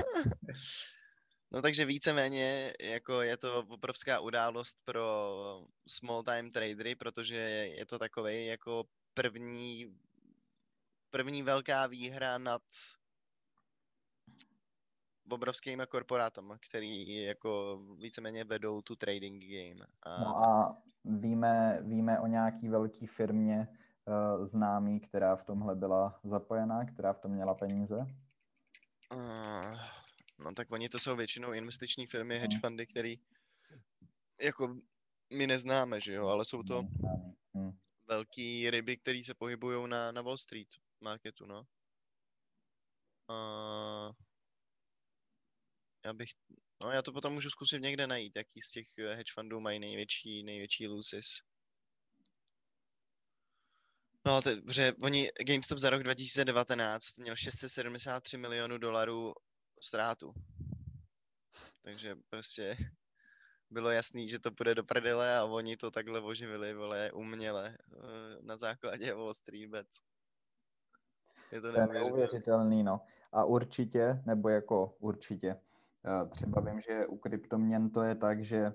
No 1.52 1.62
takže 1.62 1.86
víceméně 1.86 2.74
jako 2.82 3.22
je 3.22 3.38
to 3.38 3.60
obrovská 3.60 4.20
událost 4.20 4.78
pro 4.86 5.08
small 5.88 6.24
time 6.24 6.52
tradery, 6.52 6.96
protože 6.96 7.36
je 7.78 7.86
to 7.86 8.00
takový 8.00 8.46
jako 8.46 8.84
první, 9.14 9.98
první 11.12 11.44
velká 11.44 11.88
výhra 11.88 12.38
nad 12.38 12.62
obrovskými 15.30 15.84
korporátama, 15.90 16.58
který 16.70 17.24
jako 17.24 17.82
víceméně 17.98 18.44
vedou 18.44 18.82
tu 18.82 18.96
trading 18.96 19.44
game. 19.44 19.86
A... 20.04 20.20
No 20.20 20.38
a 20.38 20.78
víme, 21.06 21.80
víme 21.82 22.20
o 22.20 22.28
nějaký 22.28 22.70
velké 22.70 23.08
firmě 23.08 23.68
známý, 24.44 25.00
která 25.00 25.36
v 25.36 25.44
tomhle 25.44 25.76
byla 25.76 26.20
zapojená, 26.24 26.86
která 26.86 27.14
v 27.14 27.20
tom 27.20 27.32
měla 27.32 27.54
peníze? 27.54 27.98
Uh, 29.14 29.78
No 30.40 30.54
tak 30.54 30.72
oni 30.72 30.90
to 30.90 31.00
jsou 31.00 31.16
většinou 31.16 31.54
investiční 31.54 32.08
firmy, 32.08 32.40
hedge 32.40 32.60
fundy, 32.60 32.88
který 32.88 33.20
jako 34.42 34.76
my 35.34 35.48
neznáme, 35.48 36.02
že 36.02 36.14
jo, 36.14 36.28
ale 36.28 36.46
jsou 36.46 36.64
to 36.64 36.84
hmm. 37.54 37.80
velký 38.08 38.70
ryby, 38.70 38.98
které 38.98 39.24
se 39.26 39.34
pohybují 39.34 39.90
na, 39.90 40.12
na 40.12 40.22
Wall 40.22 40.38
Street 40.38 40.68
marketu, 41.02 41.46
no. 41.46 41.64
Uh, 43.30 44.14
já 46.06 46.14
bych, 46.14 46.30
no 46.84 46.92
já 46.92 47.02
to 47.02 47.12
potom 47.12 47.34
můžu 47.34 47.50
zkusit 47.50 47.82
někde 47.82 48.08
najít, 48.08 48.36
jaký 48.36 48.62
z 48.62 48.72
těch 48.72 48.88
hedge 48.98 49.34
fundů 49.34 49.60
mají 49.60 49.80
největší, 49.80 50.44
největší 50.44 50.88
losses. 50.88 51.26
No, 54.28 54.42
dobře, 54.42 54.94
oni, 55.04 55.30
GameStop 55.48 55.78
za 55.78 55.90
rok 55.90 56.04
2019 56.04 57.18
měl 57.18 57.36
673 57.36 58.38
milionů 58.38 58.78
dolarů 58.78 59.34
ztrátu. 59.82 60.34
Takže 61.84 62.16
prostě 62.30 62.78
bylo 63.70 63.90
jasný, 63.90 64.28
že 64.28 64.40
to 64.40 64.52
půjde 64.52 64.76
do 64.76 64.84
prdele 64.84 65.38
a 65.38 65.46
oni 65.46 65.78
to 65.78 65.92
takhle 65.92 66.22
oživili, 66.22 66.74
vole, 66.74 67.12
uměle 67.12 67.78
eh, 67.78 67.98
na 68.42 68.58
základě 68.58 69.14
Wall 69.14 69.34
Street 69.34 69.70
Bets. 69.70 70.02
Je 71.52 71.62
to 71.62 71.72
neuvěřitelný, 71.72 72.84
no. 72.84 73.02
A 73.32 73.46
určitě, 73.46 74.24
nebo 74.26 74.50
jako 74.50 74.96
určitě, 75.00 75.50
eh, 76.06 76.30
třeba 76.30 76.62
vím, 76.62 76.82
že 76.82 77.06
u 77.06 77.18
kryptoměn 77.18 77.90
to 77.90 78.04
je 78.04 78.16
tak, 78.16 78.46
že 78.46 78.74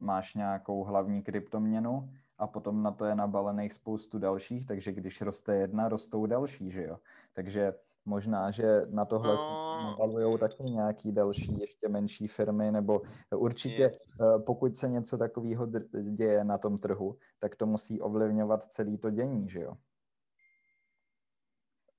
máš 0.00 0.34
nějakou 0.34 0.84
hlavní 0.84 1.22
kryptoměnu 1.22 2.19
a 2.40 2.46
potom 2.46 2.82
na 2.82 2.90
to 2.90 3.04
je 3.04 3.14
nabalených 3.14 3.72
spoustu 3.72 4.18
dalších, 4.18 4.66
takže 4.66 4.92
když 4.92 5.20
roste 5.20 5.54
jedna, 5.54 5.88
rostou 5.88 6.26
další, 6.26 6.70
že 6.70 6.82
jo. 6.82 6.98
Takže 7.32 7.72
Možná, 8.04 8.50
že 8.50 8.80
na 8.86 9.04
tohle 9.04 9.34
no. 9.34 9.86
nabalují 9.90 10.38
taky 10.38 10.62
nějaký 10.62 11.12
další, 11.12 11.60
ještě 11.60 11.88
menší 11.88 12.28
firmy, 12.28 12.70
nebo 12.70 13.02
určitě. 13.36 13.84
Eh, 13.84 14.38
pokud 14.46 14.76
se 14.76 14.88
něco 14.88 15.18
takového 15.18 15.66
děje 16.12 16.44
na 16.44 16.58
tom 16.58 16.78
trhu, 16.78 17.18
tak 17.38 17.56
to 17.56 17.66
musí 17.66 18.00
ovlivňovat 18.00 18.64
celý 18.64 18.98
to 18.98 19.10
dění, 19.10 19.50
že 19.50 19.60
jo? 19.60 19.72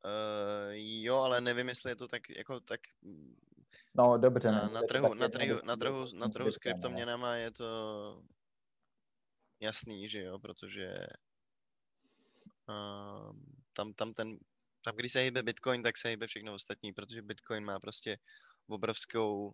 Uh, 0.06 0.72
jo, 0.76 1.16
ale 1.16 1.42
nevím, 1.42 1.70
jestli 1.70 1.92
je 1.92 1.96
to 1.96 2.08
tak, 2.08 2.30
jako 2.30 2.60
tak... 2.60 2.80
No, 3.94 4.18
dobře. 4.18 4.52
Na, 4.52 4.70
na, 4.70 4.82
trhu, 4.82 5.14
na, 5.14 5.30
trhu, 5.30 5.60
na, 5.64 5.76
trhu, 5.76 6.06
na 6.14 6.28
trhu 6.28 6.52
s 6.52 6.58
kryptoměnama 6.58 7.36
je 7.36 7.52
to 7.52 7.66
jasný, 9.62 10.10
že 10.10 10.22
jo, 10.22 10.40
protože 10.40 11.08
uh, 12.70 13.36
tam, 13.74 13.94
tam 13.94 14.14
ten 14.14 14.38
tam, 14.84 14.96
když 14.96 15.12
se 15.12 15.20
hýbe 15.20 15.44
Bitcoin, 15.44 15.84
tak 15.84 15.98
se 15.98 16.10
hýbe 16.10 16.28
všechno 16.28 16.54
ostatní, 16.54 16.94
protože 16.94 17.22
Bitcoin 17.22 17.66
má 17.66 17.80
prostě 17.80 18.18
obrovskou 18.68 19.54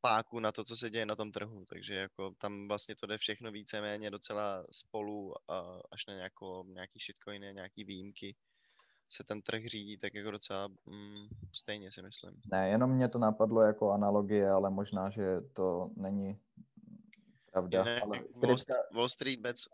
páku 0.00 0.40
na 0.40 0.52
to, 0.52 0.64
co 0.64 0.76
se 0.76 0.90
děje 0.90 1.06
na 1.06 1.16
tom 1.16 1.32
trhu, 1.32 1.64
takže 1.64 1.94
jako 1.94 2.34
tam 2.38 2.68
vlastně 2.68 2.96
to 2.96 3.06
jde 3.06 3.18
všechno 3.18 3.52
víceméně 3.52 4.10
docela 4.10 4.66
spolu 4.72 5.34
a 5.50 5.80
až 5.92 6.06
na 6.06 6.14
nějakou, 6.14 6.64
nějaký 6.64 6.98
shitcoiny, 6.98 7.54
nějaký 7.54 7.84
výjimky 7.84 8.36
se 9.10 9.24
ten 9.24 9.42
trh 9.42 9.64
řídí 9.66 9.98
tak 9.98 10.14
jako 10.14 10.30
docela 10.30 10.68
mm, 10.68 11.26
stejně 11.52 11.92
si 11.92 12.02
myslím. 12.02 12.40
Ne, 12.52 12.68
jenom 12.68 12.90
mě 12.90 13.08
to 13.08 13.18
napadlo 13.18 13.62
jako 13.62 13.92
analogie, 13.92 14.50
ale 14.50 14.70
možná, 14.70 15.10
že 15.10 15.40
to 15.52 15.90
není 15.96 16.38
pravda. 17.56 17.84
Ne, 17.84 18.00
ale 18.00 18.20
Wall, 18.34 18.56
Wall 18.92 19.08
Street 19.08 19.40
Bets 19.40 19.64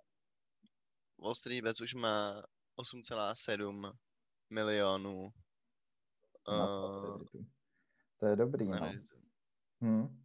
Wall 1.19 1.35
Street 1.35 1.65
Bets 1.65 1.81
už 1.81 1.95
má 1.95 2.43
8,7 2.79 3.93
milionů. 4.51 5.33
Uh, 6.49 7.23
to 8.19 8.27
je 8.27 8.37
dobrý, 8.37 8.69
no. 8.69 8.93
Hmm. 9.81 10.23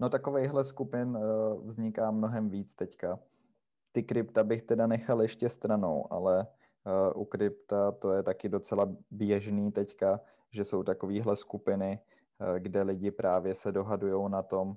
No 0.00 0.08
takovejhle 0.08 0.64
skupin 0.64 1.16
uh, 1.16 1.66
vzniká 1.66 2.10
mnohem 2.10 2.50
víc 2.50 2.74
teďka. 2.74 3.18
Ty 3.92 4.02
krypta 4.02 4.44
bych 4.44 4.62
teda 4.62 4.86
nechal 4.86 5.22
ještě 5.22 5.48
stranou, 5.48 6.12
ale 6.12 6.46
uh, 7.14 7.22
u 7.22 7.24
krypta 7.24 7.92
to 7.92 8.12
je 8.12 8.22
taky 8.22 8.48
docela 8.48 8.88
běžný 9.10 9.72
teďka, 9.72 10.20
že 10.50 10.64
jsou 10.64 10.82
takovéhle 10.82 11.36
skupiny, 11.36 12.00
uh, 12.40 12.58
kde 12.58 12.82
lidi 12.82 13.10
právě 13.10 13.54
se 13.54 13.72
dohadují 13.72 14.30
na 14.30 14.42
tom, 14.42 14.76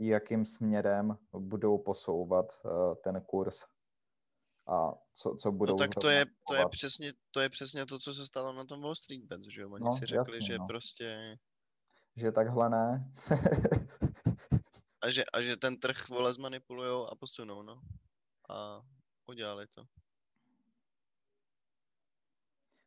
jakým 0.00 0.44
směrem 0.44 1.18
budou 1.32 1.78
posouvat 1.78 2.46
uh, 2.64 2.94
ten 2.94 3.20
kurz 3.20 3.64
a 4.66 4.92
co, 5.14 5.34
co 5.34 5.52
budou... 5.52 5.72
No 5.72 5.78
tak 5.78 5.94
to 5.94 6.08
je, 6.08 6.26
to, 6.48 6.54
je 6.54 6.68
přesně, 6.68 7.12
to 7.30 7.40
je 7.40 7.48
přesně 7.48 7.86
to, 7.86 7.98
co 7.98 8.14
se 8.14 8.26
stalo 8.26 8.52
na 8.52 8.64
tom 8.64 8.82
Wall 8.82 8.94
Street 8.94 9.24
Bets, 9.24 9.46
že 9.46 9.60
jo? 9.60 9.70
Oni 9.70 9.84
no, 9.84 9.92
si 9.92 10.06
řekli, 10.06 10.36
jasný, 10.36 10.46
že 10.46 10.58
no. 10.58 10.66
prostě... 10.66 11.38
Že 12.16 12.32
takhle 12.32 12.70
ne. 12.70 13.12
a, 15.02 15.10
že, 15.10 15.24
a 15.24 15.40
že 15.40 15.56
ten 15.56 15.76
trh 15.76 16.08
vole 16.08 16.32
zmanipulujou 16.32 17.06
a 17.06 17.14
posunou, 17.14 17.62
no. 17.62 17.80
A 18.50 18.80
udělali 19.26 19.66
to. 19.66 19.84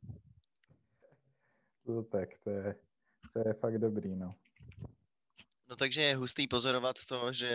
No 1.87 2.03
tak, 2.03 2.29
to 2.43 2.49
je, 2.49 2.75
to 3.33 3.47
je 3.47 3.53
fakt 3.53 3.77
dobrý, 3.77 4.15
no. 4.15 4.35
No 5.69 5.75
takže 5.75 6.01
je 6.01 6.15
hustý 6.15 6.47
pozorovat 6.47 6.95
to, 7.09 7.33
že 7.33 7.51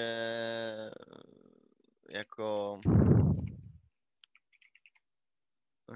jako 2.10 2.80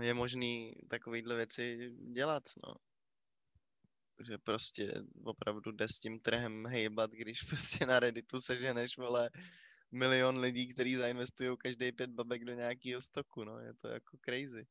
je 0.00 0.14
možný 0.14 0.74
takovýhle 0.88 1.37
věci 1.37 1.90
dělat, 2.12 2.42
no 2.66 2.74
že 4.20 4.38
prostě 4.38 4.92
opravdu 5.24 5.72
jde 5.72 5.88
s 5.88 5.98
tím 5.98 6.20
trhem 6.20 6.66
hejbat, 6.66 7.11
když 7.11 7.42
prostě 7.48 7.87
na 7.87 8.00
Redditu 8.00 8.40
seženeš, 8.40 8.96
vole, 8.96 9.31
milion 9.92 10.38
lidí, 10.38 10.68
kteří 10.68 10.96
zainvestují 10.96 11.57
každý 11.59 11.92
pět 11.92 12.11
babek 12.11 12.44
do 12.44 12.53
nějakého 12.53 13.00
stoku, 13.00 13.44
no, 13.44 13.59
je 13.59 13.74
to 13.74 13.88
jako 13.88 14.18
crazy. 14.24 14.66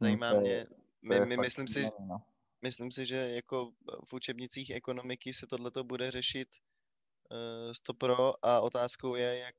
Zajímá 0.00 0.32
no, 0.32 0.40
mě, 0.40 0.66
my, 1.02 1.20
my 1.26 1.36
myslím 1.36 1.68
si, 1.68 1.82
no. 1.82 2.22
myslím 2.62 2.90
si, 2.90 3.06
že 3.06 3.16
jako 3.16 3.72
v 4.08 4.12
učebnicích 4.12 4.70
ekonomiky 4.70 5.34
se 5.34 5.46
tohleto 5.46 5.84
bude 5.84 6.10
řešit 6.10 6.48
uh, 7.30 7.72
stopro 7.72 8.44
a 8.44 8.60
otázkou 8.60 9.14
je, 9.14 9.38
jak 9.38 9.54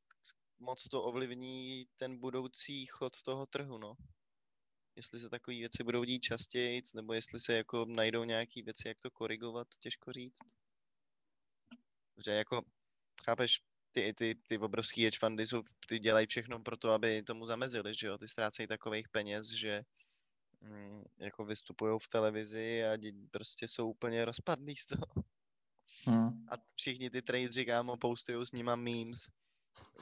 moc 0.60 0.88
to 0.88 1.04
ovlivní 1.04 1.86
ten 1.96 2.20
budoucí 2.20 2.86
chod 2.86 3.22
toho 3.22 3.46
trhu, 3.46 3.78
no 3.78 3.96
jestli 5.00 5.20
se 5.20 5.30
takové 5.30 5.58
věci 5.58 5.84
budou 5.84 6.04
dít 6.04 6.20
častěji, 6.20 6.82
nebo 6.96 7.14
jestli 7.14 7.40
se 7.40 7.54
jako 7.54 7.86
najdou 7.86 8.24
nějaké 8.24 8.62
věci, 8.64 8.88
jak 8.88 9.00
to 9.00 9.12
korigovat, 9.12 9.68
těžko 9.80 10.14
říct. 10.14 10.40
Že 12.26 12.32
jako, 12.32 12.62
chápeš, 13.26 13.62
ty, 13.92 14.14
ty, 14.14 14.36
ty 14.36 14.58
obrovský 14.58 15.04
hedge 15.04 15.20
fundy 15.20 15.48
jsou, 15.48 15.64
ty 15.88 16.00
dělají 16.00 16.28
všechno 16.28 16.60
pro 16.60 16.78
to, 16.78 16.90
aby 16.90 17.24
tomu 17.24 17.46
zamezili, 17.46 17.94
že 17.94 18.08
jo, 18.08 18.18
ty 18.18 18.28
ztrácejí 18.28 18.68
takových 18.68 19.10
peněz, 19.10 19.50
že 19.50 19.84
mm, 20.62 21.04
jako 21.18 21.46
vystupují 21.46 22.00
v 22.02 22.08
televizi 22.08 22.84
a 22.86 22.98
dě, 22.98 23.12
prostě 23.32 23.68
jsou 23.68 23.90
úplně 23.90 24.26
rozpadlí 24.26 24.76
z 24.76 24.86
toho. 24.86 25.24
Hmm. 26.06 26.46
A 26.50 26.56
všichni 26.76 27.10
ty 27.10 27.22
tradeři, 27.22 27.66
kámo, 27.66 27.98
postují 27.98 28.46
s 28.46 28.52
nima 28.52 28.76
memes, 28.76 29.28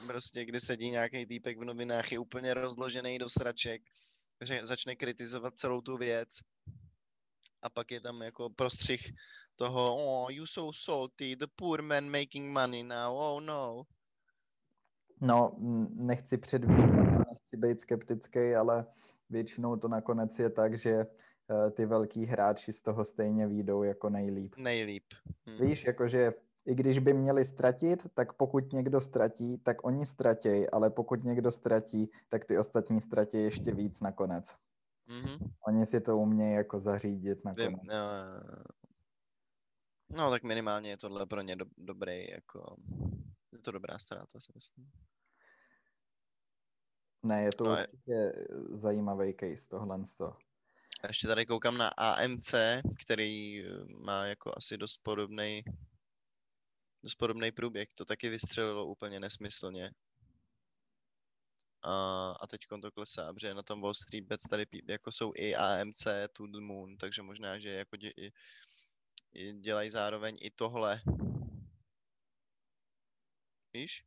prostě, 0.06 0.44
kdy 0.44 0.60
sedí 0.60 0.90
nějaký 0.90 1.26
týpek 1.26 1.58
v 1.58 1.64
novinách, 1.64 2.12
je 2.12 2.18
úplně 2.18 2.54
rozložený 2.54 3.18
do 3.18 3.28
sraček, 3.28 3.82
začne 4.62 4.96
kritizovat 4.96 5.58
celou 5.58 5.80
tu 5.80 5.96
věc 5.96 6.28
a 7.62 7.70
pak 7.70 7.90
je 7.90 8.00
tam 8.00 8.22
jako 8.22 8.50
prostřih 8.50 9.12
toho, 9.56 9.96
oh, 9.96 10.32
you 10.32 10.46
so 10.46 10.78
salty, 10.84 11.36
the 11.36 11.46
poor 11.56 11.82
man 11.82 12.10
making 12.10 12.52
money 12.52 12.82
now, 12.82 13.16
oh 13.16 13.40
no. 13.40 13.82
No, 15.20 15.56
nechci 15.90 16.38
předvídat, 16.38 16.90
nechci 17.30 17.56
být 17.56 17.80
skeptický, 17.80 18.54
ale 18.54 18.86
většinou 19.30 19.76
to 19.76 19.88
nakonec 19.88 20.38
je 20.38 20.50
tak, 20.50 20.78
že 20.78 20.96
uh, 20.96 21.70
ty 21.70 21.86
velký 21.86 22.26
hráči 22.26 22.72
z 22.72 22.80
toho 22.80 23.04
stejně 23.04 23.46
výjdou 23.46 23.82
jako 23.82 24.10
nejlíp. 24.10 24.54
Nejlíp. 24.56 25.04
Hm. 25.46 25.66
Víš, 25.66 25.84
jakože 25.84 26.32
i 26.68 26.74
když 26.74 26.98
by 26.98 27.12
měli 27.12 27.44
ztratit, 27.44 28.06
tak 28.14 28.32
pokud 28.32 28.72
někdo 28.72 29.00
ztratí, 29.00 29.58
tak 29.58 29.84
oni 29.86 30.06
ztratějí, 30.06 30.70
ale 30.70 30.90
pokud 30.90 31.24
někdo 31.24 31.52
ztratí, 31.52 32.10
tak 32.28 32.44
ty 32.44 32.58
ostatní 32.58 33.00
ztratí 33.00 33.36
ještě 33.36 33.74
víc 33.74 34.00
nakonec. 34.00 34.54
Mm-hmm. 35.08 35.50
Oni 35.66 35.86
si 35.86 36.00
to 36.00 36.18
umějí 36.18 36.54
jako 36.54 36.80
zařídit 36.80 37.44
nakonec. 37.44 37.68
Vím, 37.68 37.78
no, 37.82 37.94
no, 40.08 40.30
tak 40.30 40.42
minimálně 40.42 40.90
je 40.90 40.96
tohle 40.96 41.26
pro 41.26 41.40
ně 41.40 41.56
do, 41.56 41.64
dobrý, 41.78 42.30
jako 42.30 42.76
je 43.52 43.58
to 43.58 43.70
dobrá 43.70 43.98
ztráta, 43.98 44.40
si 44.40 44.52
myslím. 44.54 44.90
Ne, 47.22 47.42
je 47.42 47.50
to 47.50 47.64
no, 47.64 47.72
určitě 47.72 48.12
je... 48.12 48.34
zajímavý 48.72 49.34
case 49.40 49.68
tohle. 49.68 50.02
A 51.02 51.06
ještě 51.06 51.26
tady 51.26 51.46
koukám 51.46 51.78
na 51.78 51.88
AMC, 51.88 52.54
který 53.04 53.64
má 54.04 54.24
jako 54.24 54.52
asi 54.56 54.76
dost 54.76 55.00
podobný 55.02 55.64
dost 57.02 57.14
podobný 57.14 57.52
průběh. 57.52 57.88
To 57.94 58.04
taky 58.04 58.28
vystřelilo 58.28 58.86
úplně 58.86 59.20
nesmyslně. 59.20 59.90
A, 61.82 62.30
a 62.40 62.46
teď 62.46 62.60
to 62.82 62.90
klesá, 62.90 63.32
protože 63.32 63.54
na 63.54 63.62
tom 63.62 63.80
Wall 63.80 63.94
Street 63.94 64.24
Bets 64.24 64.48
tady 64.48 64.66
jako 64.88 65.12
jsou 65.12 65.32
i 65.36 65.54
AMC, 65.54 66.06
To 66.32 66.46
The 66.46 66.60
Moon, 66.60 66.96
takže 66.96 67.22
možná, 67.22 67.58
že 67.58 67.70
jako 67.70 67.96
dě, 67.96 68.12
dělají 69.60 69.90
zároveň 69.90 70.38
i 70.40 70.50
tohle. 70.50 71.00
Víš? 73.74 74.04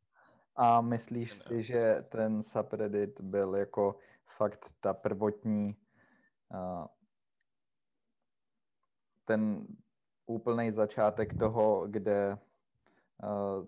A 0.56 0.80
myslíš 0.80 1.30
ten 1.30 1.38
si, 1.38 1.62
že 1.62 2.04
ten 2.08 2.42
subreddit 2.42 3.20
byl 3.20 3.54
jako 3.54 3.98
fakt 4.26 4.74
ta 4.80 4.94
prvotní 4.94 5.76
uh, 6.48 6.86
ten 9.24 9.66
úplný 10.26 10.70
začátek 10.70 11.38
toho, 11.38 11.86
kde 11.88 12.38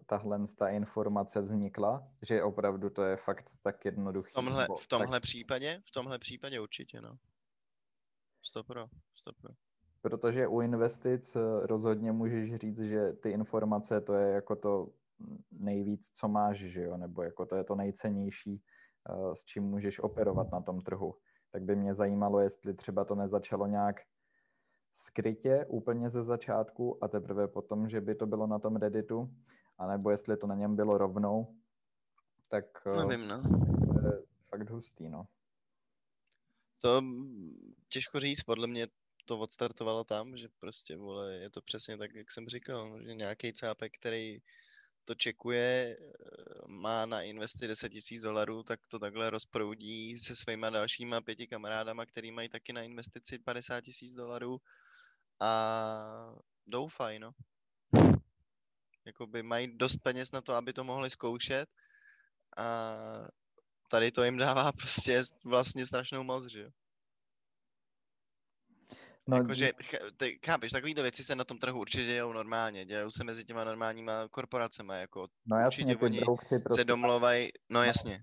tahle 0.07 0.39
ta 0.59 0.69
informace 0.69 1.41
vznikla, 1.41 2.09
že 2.23 2.43
opravdu 2.43 2.91
to 2.91 3.03
je 3.03 3.17
fakt 3.17 3.51
tak 3.63 3.85
jednoduchý. 3.85 4.31
V 4.31 4.35
tomhle, 4.35 4.67
v 4.81 4.87
tomhle 4.87 5.17
tak... 5.17 5.23
případě? 5.23 5.83
V 5.85 5.91
tomhle 5.91 6.19
případě 6.19 6.61
určitě, 6.61 7.01
no. 7.01 7.17
Stopro, 8.43 8.87
stopro. 9.15 9.55
Protože 10.03 10.47
u 10.47 10.61
investic 10.61 11.37
eh, 11.37 11.67
rozhodně 11.67 12.13
můžeš 12.13 12.55
říct, 12.55 12.81
že 12.81 13.13
ty 13.13 13.31
informace 13.31 14.01
to 14.01 14.15
je 14.15 14.33
jako 14.33 14.57
to 14.57 14.89
nejvíc, 15.51 16.11
co 16.11 16.29
máš, 16.29 16.59
že 16.59 16.83
jo? 16.83 16.97
nebo 16.97 17.23
jako 17.23 17.47
to 17.47 17.57
je 17.57 17.65
to 17.65 17.75
nejcennější, 17.75 18.63
eh, 19.11 19.37
s 19.37 19.45
čím 19.45 19.65
můžeš 19.65 19.99
operovat 19.99 20.53
na 20.53 20.61
tom 20.61 20.81
trhu. 20.81 21.15
Tak 21.51 21.63
by 21.63 21.77
mě 21.77 21.95
zajímalo, 21.95 22.41
jestli 22.41 22.75
třeba 22.75 23.05
to 23.05 23.15
nezačalo 23.15 23.67
nějak 23.67 24.01
skrytě 24.95 25.67
úplně 25.69 26.11
ze 26.11 26.23
začátku 26.23 27.05
a 27.05 27.09
teprve 27.09 27.49
potom, 27.49 27.89
že 27.89 28.01
by 28.01 28.15
to 28.15 28.27
bylo 28.27 28.47
na 28.47 28.59
tom 28.59 28.77
Redditu, 28.77 29.35
anebo 29.79 30.11
jestli 30.11 30.37
to 30.37 30.47
na 30.47 30.55
něm 30.55 30.77
bylo 30.77 30.99
rovnou, 30.99 31.57
tak 32.49 32.65
eh, 32.87 33.07
Nevím, 33.07 33.29
no. 33.29 33.43
to 33.95 34.07
je 34.07 34.23
fakt 34.49 34.71
hustý, 34.71 35.09
no. 35.09 35.27
To 36.79 37.03
těžko 37.89 38.21
říct, 38.21 38.43
podle 38.43 38.67
mě 38.67 38.87
to 39.25 39.39
odstartovalo 39.39 40.05
tam, 40.05 40.37
že 40.37 40.49
prostě, 40.61 40.97
vole, 40.97 41.35
je 41.35 41.51
to 41.51 41.63
přesně 41.63 41.99
tak, 41.99 42.15
jak 42.15 42.31
jsem 42.31 42.49
říkal, 42.49 42.91
no, 42.91 43.03
že 43.03 43.15
nějaký 43.15 43.53
cápek, 43.53 43.93
který 43.99 44.39
to 45.05 45.15
čekuje, 45.15 45.97
eh, 46.01 46.69
má 46.69 47.07
na 47.07 47.23
investy 47.23 47.69
10 47.69 47.89
tisíc 47.89 48.23
dolarů, 48.23 48.63
tak 48.63 48.81
to 48.89 48.99
takhle 48.99 49.31
rozproudí 49.31 50.19
se 50.19 50.37
svýma 50.37 50.71
dalšíma 50.71 51.21
pěti 51.21 51.47
kamarádama, 51.47 52.07
který 52.07 52.31
mají 52.31 52.49
taky 52.49 52.73
na 52.73 52.83
investici 52.83 53.39
50 53.39 53.81
tisíc 53.81 54.15
dolarů 54.15 54.61
a 55.41 56.35
doufají, 56.67 57.19
no. 57.19 57.31
Jakoby 59.07 59.43
mají 59.43 59.77
dost 59.77 59.97
peněz 59.97 60.33
na 60.33 60.41
to, 60.41 60.55
aby 60.55 60.73
to 60.73 60.85
mohli 60.85 61.11
zkoušet 61.11 61.69
a 62.57 62.95
tady 63.91 64.13
to 64.13 64.25
jim 64.25 64.37
dává 64.37 64.73
prostě 64.73 65.23
vlastně 65.45 65.87
strašnou 65.87 66.23
moc, 66.23 66.47
že 66.47 66.61
jo. 66.61 66.71
No, 69.29 69.37
Jakože, 69.37 69.73
ty, 70.17 70.39
chápeš, 70.47 70.73
takovýhle 70.73 71.03
věci 71.03 71.25
se 71.25 71.37
na 71.37 71.45
tom 71.45 71.59
trhu 71.59 71.81
určitě 71.81 72.05
dějou 72.05 72.33
normálně, 72.33 72.85
dějou 72.85 73.11
se 73.11 73.25
mezi 73.25 73.45
těma 73.45 73.65
normálníma 73.65 74.29
korporacemi, 74.31 74.95
jako 75.01 75.29
no 75.47 75.57
jasně, 75.57 75.85
určitě 75.85 76.05
oni 76.05 76.21
prostě... 76.21 76.61
se 76.75 76.85
domlouvají, 76.85 77.49
no, 77.71 77.81
no 77.81 77.85
jasně, 77.85 78.23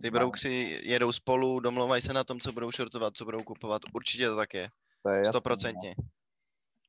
ty 0.00 0.10
no. 0.10 0.18
broukři 0.18 0.80
jedou 0.82 1.12
spolu, 1.12 1.60
domlouvají 1.60 2.02
se 2.02 2.12
na 2.12 2.24
tom, 2.24 2.40
co 2.40 2.52
budou 2.52 2.70
shortovat, 2.70 3.16
co 3.16 3.24
budou 3.24 3.38
kupovat, 3.38 3.82
určitě 3.94 4.28
to 4.28 4.36
tak 4.36 4.54
je, 4.54 4.70
je 5.16 5.24
stoprocentně. 5.24 5.94
No. 5.98 6.04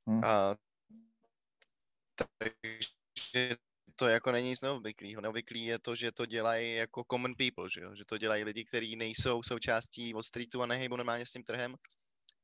Hm. 0.10 0.22
A, 0.26 0.56
takže 2.16 3.56
to 3.96 4.08
jako 4.08 4.32
není 4.32 4.50
nic 4.50 4.62
neobvyklého. 4.62 5.22
Neobvyklý 5.22 5.66
je 5.66 5.80
to, 5.80 5.96
že 5.96 6.12
to 6.12 6.26
dělají 6.26 6.76
jako 6.76 7.04
common 7.12 7.34
people, 7.36 7.70
že, 7.70 7.82
jo? 7.82 7.96
že 7.96 8.06
to 8.06 8.18
dělají 8.18 8.44
lidi, 8.44 8.66
kteří 8.66 8.96
nejsou 8.96 9.44
součástí 9.44 10.14
Wall 10.14 10.24
Streetu 10.24 10.62
a 10.62 10.66
nehejbou 10.66 10.96
normálně 10.96 11.26
s 11.26 11.32
tím 11.32 11.44
trhem, 11.44 11.76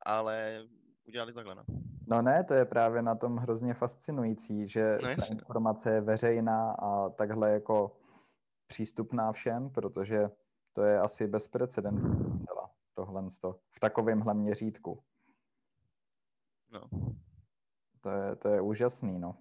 ale 0.06 0.64
udělali 1.08 1.34
takhle, 1.34 1.56
no. 1.56 1.64
No 2.08 2.22
ne, 2.22 2.44
to 2.44 2.54
je 2.54 2.66
právě 2.66 3.02
na 3.02 3.16
tom 3.16 3.38
hrozně 3.38 3.74
fascinující, 3.74 4.68
že 4.68 4.98
no 5.04 5.16
ta 5.16 5.26
informace 5.32 5.94
je 5.94 6.02
veřejná 6.02 6.72
a 6.72 7.10
takhle 7.10 7.52
jako 7.52 7.98
přístupná 8.68 9.32
všem, 9.32 9.70
protože 9.70 10.30
to 10.74 10.84
je 10.84 11.00
asi 11.00 11.28
bezprecedentní 11.28 12.46
tohle 12.94 13.28
v 13.72 13.80
takovémhle 13.80 14.34
měřítku. 14.34 15.04
No. 16.72 16.82
To 18.06 18.12
je, 18.12 18.36
to 18.36 18.50
je 18.50 18.62
úžasný, 18.62 19.20
no. 19.20 19.36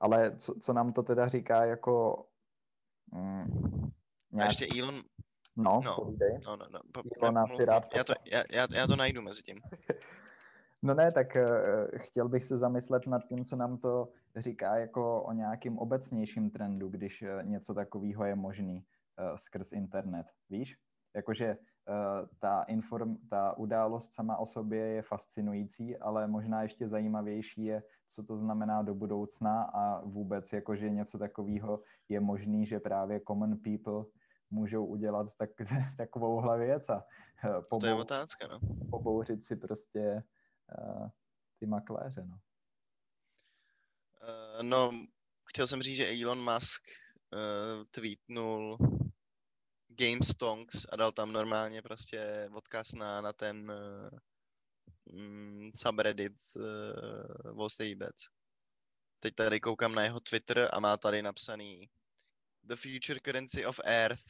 Ale 0.00 0.36
co, 0.36 0.54
co 0.60 0.72
nám 0.72 0.92
to 0.92 1.02
teda 1.02 1.28
říká 1.28 1.64
jako... 1.64 2.24
Mm, 3.12 3.90
nějak... 4.32 4.46
A 4.48 4.50
ještě 4.50 4.80
Elon... 4.80 4.94
No, 5.56 5.80
no, 5.84 5.96
no, 6.46 6.56
no, 6.56 6.66
no. 6.70 6.80
Po, 6.92 7.02
Elona 7.22 7.46
si 7.46 7.64
rád 7.64 7.96
já 7.96 8.04
to, 8.04 8.12
já, 8.32 8.42
já, 8.52 8.66
já 8.74 8.86
to 8.86 8.96
najdu 8.96 9.22
mezi 9.22 9.42
tím. 9.42 9.60
No 10.84 10.94
ne, 10.94 11.12
tak 11.12 11.36
uh, 11.36 11.98
chtěl 11.98 12.28
bych 12.28 12.44
se 12.44 12.58
zamyslet 12.58 13.06
nad 13.06 13.24
tím, 13.24 13.44
co 13.44 13.56
nám 13.56 13.78
to 13.78 14.08
říká 14.36 14.76
jako 14.76 15.22
o 15.22 15.32
nějakým 15.32 15.78
obecnějším 15.78 16.50
trendu, 16.50 16.88
když 16.88 17.22
uh, 17.22 17.28
něco 17.42 17.74
takového 17.74 18.24
je 18.24 18.34
možný 18.34 18.74
uh, 18.76 19.36
skrz 19.36 19.72
internet. 19.72 20.26
Víš? 20.50 20.76
Jakože 21.14 21.56
ta, 22.38 22.62
inform, 22.62 23.16
ta 23.30 23.56
událost 23.56 24.14
sama 24.14 24.36
o 24.36 24.46
sobě 24.46 24.80
je 24.80 25.02
fascinující, 25.02 25.96
ale 25.96 26.26
možná 26.26 26.62
ještě 26.62 26.88
zajímavější 26.88 27.64
je, 27.64 27.82
co 28.06 28.22
to 28.22 28.36
znamená 28.36 28.82
do 28.82 28.94
budoucna 28.94 29.62
a 29.62 30.00
vůbec 30.04 30.52
jakože 30.52 30.90
něco 30.90 31.18
takového 31.18 31.82
je 32.08 32.20
možný, 32.20 32.66
že 32.66 32.80
právě 32.80 33.20
common 33.28 33.56
people 33.56 34.04
můžou 34.50 34.86
udělat 34.86 35.26
tak, 35.36 35.50
takovouhle 35.96 36.58
věc 36.58 36.88
a 36.88 37.04
pobou, 37.60 37.80
to 37.80 37.86
je 37.86 37.94
otázka, 37.94 38.48
no. 38.48 38.60
pobouřit 38.90 39.44
si 39.44 39.56
prostě 39.56 40.22
uh, 40.78 41.08
ty 41.58 41.66
makléře, 41.66 42.24
no. 42.26 42.38
Uh, 44.22 44.62
no, 44.62 44.90
chtěl 45.44 45.66
jsem 45.66 45.82
říct, 45.82 45.96
že 45.96 46.22
Elon 46.22 46.52
Musk 46.52 46.82
uh, 47.32 47.84
tweetnul 47.90 48.78
GameStonks 49.96 50.86
a 50.92 50.96
dal 50.96 51.12
tam 51.12 51.32
normálně 51.32 51.82
prostě 51.82 52.48
odkaz 52.52 52.92
na, 52.92 53.20
na 53.20 53.32
ten 53.32 53.70
uh, 53.70 54.18
subreddit 55.74 56.32
uh, 56.56 57.56
Wall 57.56 57.70
Street 57.70 57.98
Bets. 57.98 58.28
Teď 59.20 59.34
tady 59.34 59.60
koukám 59.60 59.94
na 59.94 60.02
jeho 60.02 60.20
Twitter 60.20 60.68
a 60.72 60.80
má 60.80 60.96
tady 60.96 61.22
napsaný 61.22 61.90
The 62.64 62.76
future 62.76 63.20
currency 63.20 63.66
of 63.66 63.80
Earth, 63.84 64.22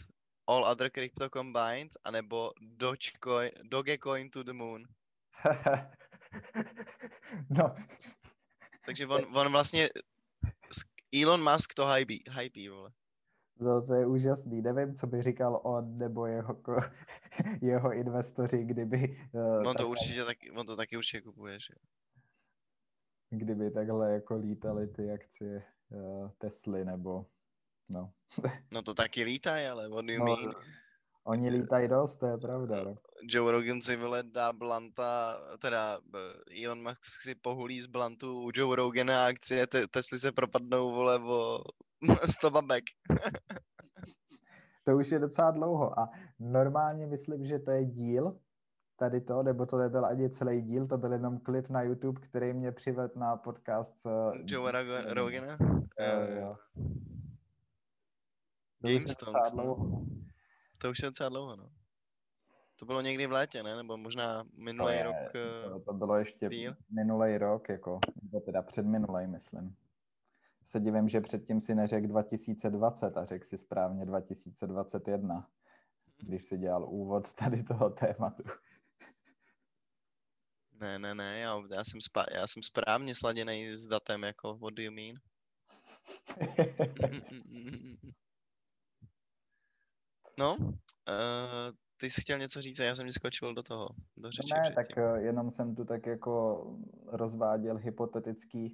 all 0.47 0.65
other 0.65 0.91
crypto 0.91 1.31
combined, 1.31 1.93
anebo 2.05 2.53
Dogecoin, 2.61 3.51
Dogecoin 3.63 4.31
to 4.31 4.43
the 4.43 4.53
moon. 4.53 4.85
no. 7.51 7.77
Takže 8.87 9.07
on, 9.07 9.37
on 9.37 9.53
vlastně, 9.53 9.89
Elon 11.23 11.53
Musk 11.53 11.75
to 11.75 11.87
hype, 11.87 12.15
hype 12.31 12.71
vole. 12.71 12.93
No, 13.61 13.87
to 13.87 13.95
je 13.95 14.07
úžasný. 14.07 14.63
Nevím, 14.63 14.95
co 14.95 15.07
by 15.07 15.23
říkal 15.23 15.61
on 15.65 15.99
nebo 15.99 16.27
jeho, 16.27 16.63
jeho 17.63 17.93
investoři, 17.93 18.65
kdyby... 18.65 19.29
Uh, 19.33 19.57
on 19.57 19.63
to 19.63 19.73
takhle, 19.73 19.87
určitě 19.87 20.25
taky, 20.25 20.51
on 20.51 20.67
to 20.67 20.77
taky 20.77 20.97
určitě 20.97 21.21
kupuje, 21.21 21.61
že? 21.61 21.75
Kdyby 23.31 23.71
takhle 23.71 24.13
jako 24.13 24.37
lítali 24.37 24.89
ty 24.89 25.11
akcie 25.11 25.63
uh, 25.91 26.31
Tesly 26.39 26.85
nebo... 26.85 27.27
No. 27.89 28.13
no 28.71 28.83
to 28.83 28.95
taky 28.95 29.25
lítají, 29.25 29.67
ale 29.67 29.89
what 29.89 30.05
do 30.05 30.13
you 30.13 30.19
no, 30.19 30.25
mean? 30.25 30.55
Oni 31.25 31.49
lítají 31.49 31.89
dost, 31.89 32.17
to 32.17 32.27
je 32.27 32.39
pravda. 32.39 32.85
No. 32.85 32.97
Joe 33.23 33.53
Rogan 33.53 33.83
si 33.83 33.97
vyle 33.97 34.23
dá 34.23 34.53
Blanta, 34.53 35.41
teda 35.59 36.01
eh, 36.15 36.65
Elon 36.65 36.83
Musk 36.83 37.05
si 37.23 37.35
pohulí 37.35 37.81
z 37.81 37.87
Blantu 37.87 38.43
u 38.43 38.51
Joe 38.55 38.77
Rogana 38.77 39.27
akcie 39.27 39.67
te- 39.67 39.87
Tesly 39.87 40.19
se 40.19 40.33
propadnou, 40.33 40.93
vole, 40.93 41.19
o 41.19 41.65
100 42.31 42.51
babek. 42.51 42.85
to 44.85 44.97
už 44.97 45.11
je 45.11 45.19
docela 45.19 45.51
dlouho 45.51 46.01
a 46.01 46.11
normálně 46.39 47.07
myslím, 47.07 47.47
že 47.47 47.59
to 47.59 47.71
je 47.71 47.85
díl 47.85 48.39
tady 48.97 49.21
to, 49.21 49.43
nebo 49.43 49.67
to 49.67 49.77
nebyl 49.77 50.07
ani 50.07 50.31
celý 50.31 50.63
díl, 50.63 50.87
to 50.87 50.99
byl 50.99 51.13
jenom 51.13 51.39
klip 51.39 51.69
na 51.69 51.83
YouTube, 51.83 52.21
který 52.21 52.53
mě 52.53 52.73
přivedl 52.73 53.21
na 53.21 53.37
podcast 53.37 54.07
uh, 54.07 54.33
Joe 54.47 54.73
Rogana? 55.15 55.57
Uh, 55.61 56.51
uh, 56.51 56.57
GameStonks, 58.81 59.53
no. 59.53 59.77
To 60.79 60.91
už 60.91 61.03
je 61.03 61.09
docela 61.09 61.29
dlouho, 61.29 61.57
no. 61.57 61.71
To 62.77 62.87
bylo 62.87 63.01
někdy 63.01 63.27
v 63.27 63.33
létě, 63.33 63.63
ne? 63.63 63.77
Nebo 63.77 63.97
možná 63.97 64.45
minulý 64.57 65.03
rok. 65.03 65.17
To, 65.33 65.81
to 65.81 65.93
bylo 65.93 66.17
ještě 66.17 66.75
minulý 66.91 67.39
rok, 67.39 67.69
jako, 67.69 68.01
nebo 68.23 68.41
teda 68.41 68.63
předminulý, 68.63 69.27
myslím. 69.27 69.77
Se 70.65 70.81
divím, 70.81 71.09
že 71.09 71.21
předtím 71.21 71.61
si 71.61 71.75
neřekl 71.75 72.07
2020 72.07 73.17
a 73.17 73.25
řekl 73.25 73.47
si 73.47 73.59
správně 73.59 74.07
2021, 74.07 75.51
když 76.17 76.45
si 76.45 76.59
dělal 76.59 76.85
úvod 76.85 77.33
tady 77.35 77.63
toho 77.63 77.91
tématu. 77.91 78.43
Ne, 80.81 80.99
ne, 80.99 81.15
ne, 81.15 81.39
já, 81.39 81.63
já, 81.71 81.85
jsem, 81.85 82.01
spa, 82.01 82.25
já 82.35 82.47
jsem 82.47 82.63
správně 82.63 83.15
sladěný 83.15 83.67
s 83.77 83.89
datem, 83.89 84.23
jako 84.23 84.57
what 84.59 84.75
do 84.75 84.83
you 84.83 84.93
mean? 84.93 85.17
no, 90.39 90.57
uh, 90.57 90.73
ty 91.97 92.11
jsi 92.11 92.21
chtěl 92.21 92.39
něco 92.39 92.63
říct 92.63 92.81
a 92.81 92.85
já 92.85 92.95
jsem 92.95 93.07
mi 93.07 93.13
skočil 93.13 93.55
do 93.55 93.63
toho, 93.63 93.89
do 94.17 94.31
řeči 94.31 94.55
Ne, 94.55 94.61
předtím. 94.63 94.75
tak 94.75 94.99
eh, 94.99 95.21
jenom 95.23 95.51
jsem 95.51 95.75
tu 95.75 95.85
tak 95.85 96.07
jako 96.07 96.65
rozváděl 97.07 97.77
hypotetické 97.77 98.69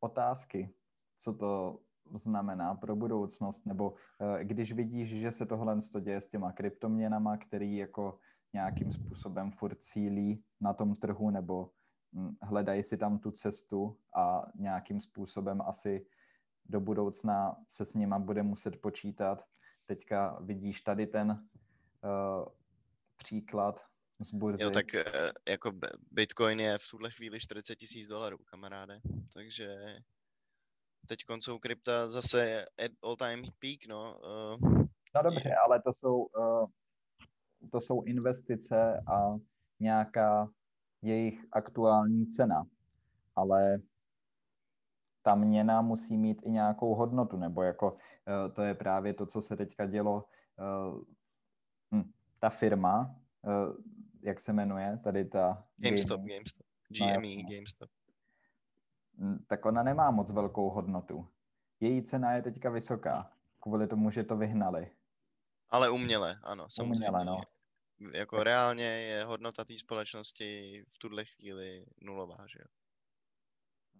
otázky, 0.00 0.74
co 1.18 1.32
to 1.32 1.80
znamená 2.14 2.74
pro 2.74 2.96
budoucnost, 2.96 3.66
nebo 3.66 3.94
eh, 4.20 4.44
když 4.44 4.72
vidíš, 4.72 5.08
že 5.08 5.32
se 5.32 5.46
tohle 5.46 5.78
děje 6.00 6.20
s 6.20 6.28
těma 6.28 6.52
kryptoměnama, 6.52 7.36
který 7.36 7.76
jako 7.76 8.18
nějakým 8.52 8.92
způsobem 8.92 9.52
furt 9.52 9.82
cílí 9.82 10.44
na 10.60 10.72
tom 10.72 10.94
trhu, 10.94 11.30
nebo 11.30 11.70
hm, 12.12 12.36
hledají 12.42 12.82
si 12.82 12.96
tam 12.96 13.18
tu 13.18 13.30
cestu 13.30 13.98
a 14.16 14.46
nějakým 14.54 15.00
způsobem 15.00 15.62
asi 15.66 16.06
do 16.64 16.80
budoucna 16.80 17.56
se 17.68 17.84
s 17.84 17.94
nima 17.94 18.18
bude 18.18 18.42
muset 18.42 18.80
počítat. 18.80 19.44
Teďka 19.86 20.38
vidíš 20.40 20.80
tady 20.80 21.06
ten 21.06 21.30
uh, 21.30 22.48
příklad 23.16 23.80
z 24.20 24.30
burzy. 24.34 24.62
Jo, 24.62 24.70
tak 24.70 24.94
eh, 24.94 25.32
jako 25.48 25.72
Bitcoin 26.10 26.60
je 26.60 26.78
v 26.78 26.90
tuhle 26.90 27.10
chvíli 27.10 27.40
40 27.40 27.76
tisíc 27.76 28.08
dolarů, 28.08 28.38
kamaráde. 28.38 29.00
Takže 29.34 29.96
teď 31.08 31.18
jsou 31.40 31.58
krypta 31.58 32.08
zase 32.08 32.66
all 33.02 33.16
time 33.16 33.42
peak, 33.42 33.86
no. 33.88 34.20
Uh, 34.54 34.82
no 35.14 35.22
dobře, 35.22 35.54
ale 35.54 35.82
to 35.82 35.92
jsou, 35.92 36.16
uh, 36.16 36.66
to 37.72 37.80
jsou 37.80 38.02
investice 38.02 39.00
a 39.12 39.36
nějaká 39.80 40.48
jejich 41.02 41.46
aktuální 41.52 42.26
cena. 42.26 42.64
Ale 43.36 43.78
ta 45.22 45.34
měna 45.34 45.82
musí 45.82 46.16
mít 46.16 46.42
i 46.44 46.50
nějakou 46.50 46.94
hodnotu, 46.94 47.36
nebo 47.36 47.62
jako 47.62 47.92
uh, 47.92 48.54
to 48.54 48.62
je 48.62 48.74
právě 48.74 49.14
to, 49.14 49.26
co 49.26 49.40
se 49.40 49.56
teďka 49.56 49.86
dělo. 49.86 50.24
Uh, 50.58 51.02
hm, 51.94 52.10
ta 52.38 52.50
firma, 52.50 53.16
uh, 53.42 53.76
jak 54.22 54.40
se 54.40 54.52
jmenuje, 54.52 55.00
tady 55.04 55.24
ta... 55.24 55.66
GameStop, 55.76 56.20
GameStop. 56.20 56.66
GME, 56.88 57.42
no, 57.42 57.48
GameStop. 57.50 57.90
Tak 59.46 59.66
ona 59.66 59.82
nemá 59.82 60.10
moc 60.10 60.30
velkou 60.30 60.70
hodnotu. 60.70 61.28
Její 61.80 62.02
cena 62.02 62.32
je 62.32 62.42
teďka 62.42 62.70
vysoká, 62.70 63.32
kvůli 63.60 63.86
tomu, 63.86 64.10
že 64.10 64.24
to 64.24 64.36
vyhnali. 64.36 64.90
Ale 65.70 65.90
uměle, 65.90 66.38
ano, 66.42 66.66
samozřejmě. 66.70 67.08
Uměle, 67.08 67.24
no. 67.24 67.40
Jako 68.14 68.42
reálně 68.42 68.84
je 68.84 69.24
hodnota 69.24 69.64
té 69.64 69.78
společnosti 69.78 70.82
v 70.88 70.98
tuhle 70.98 71.24
chvíli 71.24 71.86
nulová, 72.00 72.46
že 72.46 72.58
jo? 72.58 72.66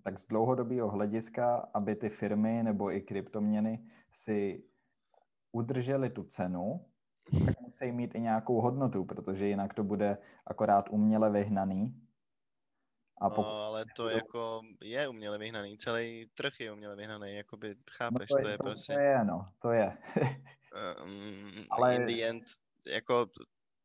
Tak 0.03 0.19
z 0.19 0.27
dlouhodobého 0.27 0.91
hlediska, 0.91 1.69
aby 1.75 1.97
ty 1.97 2.09
firmy 2.09 2.63
nebo 2.63 2.93
i 2.93 3.01
kryptoměny 3.01 3.91
si 4.13 4.65
udržely 5.53 6.11
tu 6.11 6.25
cenu, 6.25 6.87
tak 7.47 7.61
musí 7.61 7.93
mít 7.93 8.15
i 8.15 8.21
nějakou 8.21 8.61
hodnotu, 8.61 9.05
protože 9.05 9.47
jinak 9.47 9.75
to 9.75 9.85
bude 9.85 10.19
akorát 10.47 10.89
uměle 10.91 11.31
vyhnaný. 11.31 12.08
A 13.21 13.31
pokud... 13.31 13.43
No, 13.43 13.63
ale 13.63 13.85
to 13.97 14.09
jako 14.09 14.63
je 14.83 15.09
uměle 15.09 15.39
vyhnaný, 15.39 15.79
celý 15.79 16.27
trh 16.35 16.61
je 16.61 16.73
uměle 16.73 16.97
vyhnaný, 16.97 17.35
jakoby 17.35 17.77
chápeš, 17.91 18.31
no 18.31 18.37
to, 18.37 18.39
je, 18.39 18.45
to 18.45 18.49
je 18.49 18.59
to 18.59 18.63
prostě... 18.63 18.93
To 18.95 19.01
je, 19.01 19.25
no, 19.25 19.49
to 19.63 19.71
je. 19.71 19.99
um, 21.05 21.53
ale... 21.71 21.97
In 21.97 22.07
the 22.07 22.23
end, 22.23 22.45
jako 22.93 23.27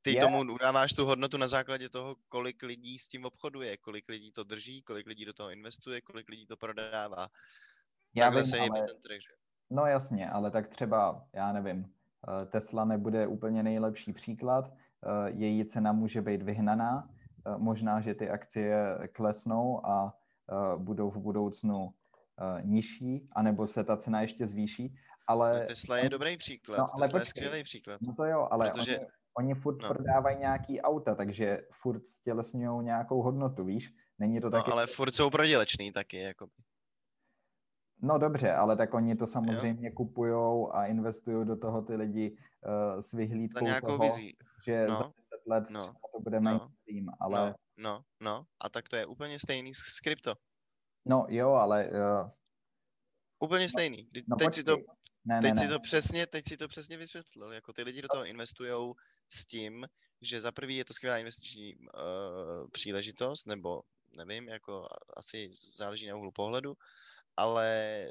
ty 0.02 0.14
je... 0.14 0.22
tomu 0.22 0.40
udáváš 0.40 0.94
tu 0.94 1.06
hodnotu 1.06 1.38
na 1.38 1.48
základě 1.48 1.90
toho, 1.90 2.16
kolik 2.30 2.64
lidí 2.64 3.00
s 3.00 3.08
tím 3.08 3.26
obchoduje, 3.26 3.78
kolik 3.78 4.10
lidí 4.10 4.32
to 4.32 4.44
drží, 4.44 4.82
kolik 4.82 5.08
lidí 5.08 5.26
do 5.26 5.34
toho 5.34 5.52
investuje, 5.52 6.02
kolik 6.02 6.30
lidí 6.30 6.46
to 6.46 6.58
prodává. 6.58 7.28
Já 8.16 8.26
Takhle 8.26 8.42
vím, 8.42 8.52
se 8.52 8.60
ale... 8.60 8.82
ten 8.82 9.02
trh, 9.02 9.22
že? 9.22 9.34
No 9.70 9.86
jasně, 9.86 10.30
ale 10.30 10.52
tak 10.52 10.68
třeba, 10.68 11.28
já 11.34 11.54
nevím, 11.54 11.86
eh, 11.86 12.46
Tesla 12.46 12.86
nebude 12.86 13.28
úplně 13.28 13.64
nejlepší 13.64 14.14
příklad, 14.14 14.74
eh, 14.74 15.32
její 15.32 15.66
cena 15.66 15.92
může 15.92 16.22
být 16.22 16.42
vyhnaná, 16.42 17.10
možná, 17.58 18.02
že 18.02 18.14
ty 18.14 18.30
akcie 18.30 18.98
klesnou 19.12 19.86
a 19.86 20.14
budou 20.78 21.10
v 21.10 21.18
budoucnu 21.18 21.94
nižší, 22.64 23.30
anebo 23.32 23.68
se 23.68 23.84
ta 23.84 23.98
cena 23.98 24.22
ještě 24.22 24.48
zvýší, 24.48 24.96
ale... 25.28 25.60
No 25.60 25.68
Tesla 25.68 25.98
je 25.98 26.10
dobrý 26.10 26.38
příklad, 26.38 26.78
no, 26.78 26.86
ale 26.94 27.08
Tesla 27.08 27.20
počkej, 27.20 27.44
je 27.44 27.48
skvělý 27.48 27.64
příklad. 27.64 28.02
No 28.02 28.14
to 28.16 28.26
jo, 28.26 28.48
ale 28.52 28.72
protože... 28.72 29.00
oni, 29.00 29.08
oni 29.38 29.54
furt 29.54 29.82
no. 29.82 29.88
prodávají 29.88 30.38
nějaký 30.38 30.82
auta, 30.82 31.16
takže 31.16 31.62
furt 31.82 32.08
stělesňují 32.08 32.86
nějakou 32.86 33.22
hodnotu, 33.22 33.64
víš? 33.66 33.94
Není 34.20 34.42
to 34.42 34.48
no, 34.48 34.52
taky... 34.52 34.72
ale 34.72 34.88
furt 34.88 35.16
jsou 35.16 35.30
prodělečný 35.30 35.92
taky, 35.92 36.18
jako. 36.20 36.48
No 38.02 38.18
dobře, 38.18 38.54
ale 38.54 38.76
tak 38.78 38.94
oni 38.94 39.16
to 39.16 39.28
samozřejmě 39.28 39.92
kupují 39.92 40.68
a 40.72 40.86
investují 40.86 41.48
do 41.48 41.56
toho 41.56 41.82
ty 41.82 41.96
lidi 41.96 42.32
uh, 42.32 43.02
s 43.02 43.12
vyhlídkou 43.12 43.66
toho, 43.86 43.98
vizí. 43.98 44.38
že 44.66 44.88
no. 44.88 44.96
za 44.96 45.12
10 45.46 45.50
let 45.50 45.64
no. 45.70 45.82
třeba 45.82 46.08
to 46.14 46.20
bude 46.20 46.40
no. 46.40 46.52
mainstream, 46.52 47.06
ale... 47.20 47.40
No, 47.40 47.54
no, 47.78 48.02
no, 48.20 48.46
a 48.60 48.70
tak 48.70 48.90
to 48.90 48.96
je 48.96 49.06
úplně 49.06 49.40
stejný 49.40 49.74
s 49.74 50.00
krypto. 50.00 50.36
No 51.06 51.26
jo, 51.30 51.52
ale... 51.52 51.90
Uh... 51.90 52.30
Úplně 53.40 53.70
stejný. 53.70 54.10
No, 54.28 54.36
teď 54.36 54.54
si 54.54 54.64
to 54.64 54.78
ne, 55.26 55.40
teď, 55.42 55.54
ne, 55.54 55.60
si 55.60 55.68
ne. 55.68 55.74
To 55.74 55.80
přesně, 55.80 56.28
teď 56.28 56.44
si 56.48 56.58
to 56.58 56.68
přesně 56.68 56.98
vysvětlil. 56.98 57.52
Jako 57.52 57.74
ty 57.74 57.84
lidi 57.84 58.02
do 58.02 58.08
toho 58.08 58.26
investují 58.26 58.94
s 59.30 59.46
tím, 59.46 59.86
že 60.22 60.42
za 60.42 60.52
prvý 60.52 60.78
je 60.78 60.86
to 60.86 60.94
skvělá 60.94 61.18
investiční 61.18 61.76
uh, 61.76 62.70
příležitost, 62.72 63.48
nebo 63.48 63.82
nevím, 64.12 64.50
jako 64.50 64.88
asi 65.18 65.52
záleží 65.76 66.08
na 66.08 66.16
úhlu 66.16 66.32
pohledu, 66.32 66.74
ale 67.38 68.08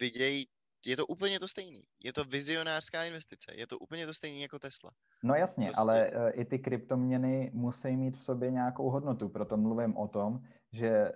vidějí, 0.00 0.48
je 0.86 0.96
to 0.96 1.06
úplně 1.06 1.40
to 1.40 1.48
stejný. 1.48 1.82
Je 2.04 2.12
to 2.12 2.24
vizionářská 2.24 3.04
investice. 3.04 3.52
Je 3.54 3.66
to 3.66 3.78
úplně 3.78 4.06
to 4.06 4.14
stejný 4.14 4.42
jako 4.42 4.58
Tesla. 4.58 4.90
No 5.22 5.34
jasně, 5.34 5.66
prostě... 5.66 5.80
ale 5.80 6.10
uh, 6.10 6.40
i 6.40 6.44
ty 6.44 6.58
kryptoměny 6.58 7.50
musí 7.54 7.96
mít 7.96 8.16
v 8.16 8.22
sobě 8.22 8.50
nějakou 8.50 8.90
hodnotu. 8.90 9.28
Proto 9.28 9.56
mluvím 9.56 9.96
o 9.96 10.08
tom, 10.08 10.40
že 10.72 11.12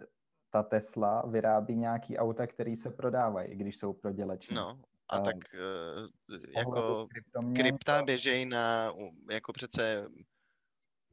ta 0.51 0.63
Tesla 0.63 1.23
vyrábí 1.27 1.77
nějaký 1.77 2.19
auta, 2.19 2.47
který 2.47 2.77
se 2.77 2.91
prodávají, 2.91 3.49
i 3.49 3.57
když 3.57 3.77
jsou 3.77 3.93
proděleční. 3.93 4.57
No, 4.57 4.81
a 5.09 5.21
tak 5.21 5.37
uh, 5.55 6.39
jako 6.57 7.09
krypta 7.55 8.03
běžej 8.03 8.47
na 8.47 8.93
jako 9.31 9.53
přece 9.53 10.09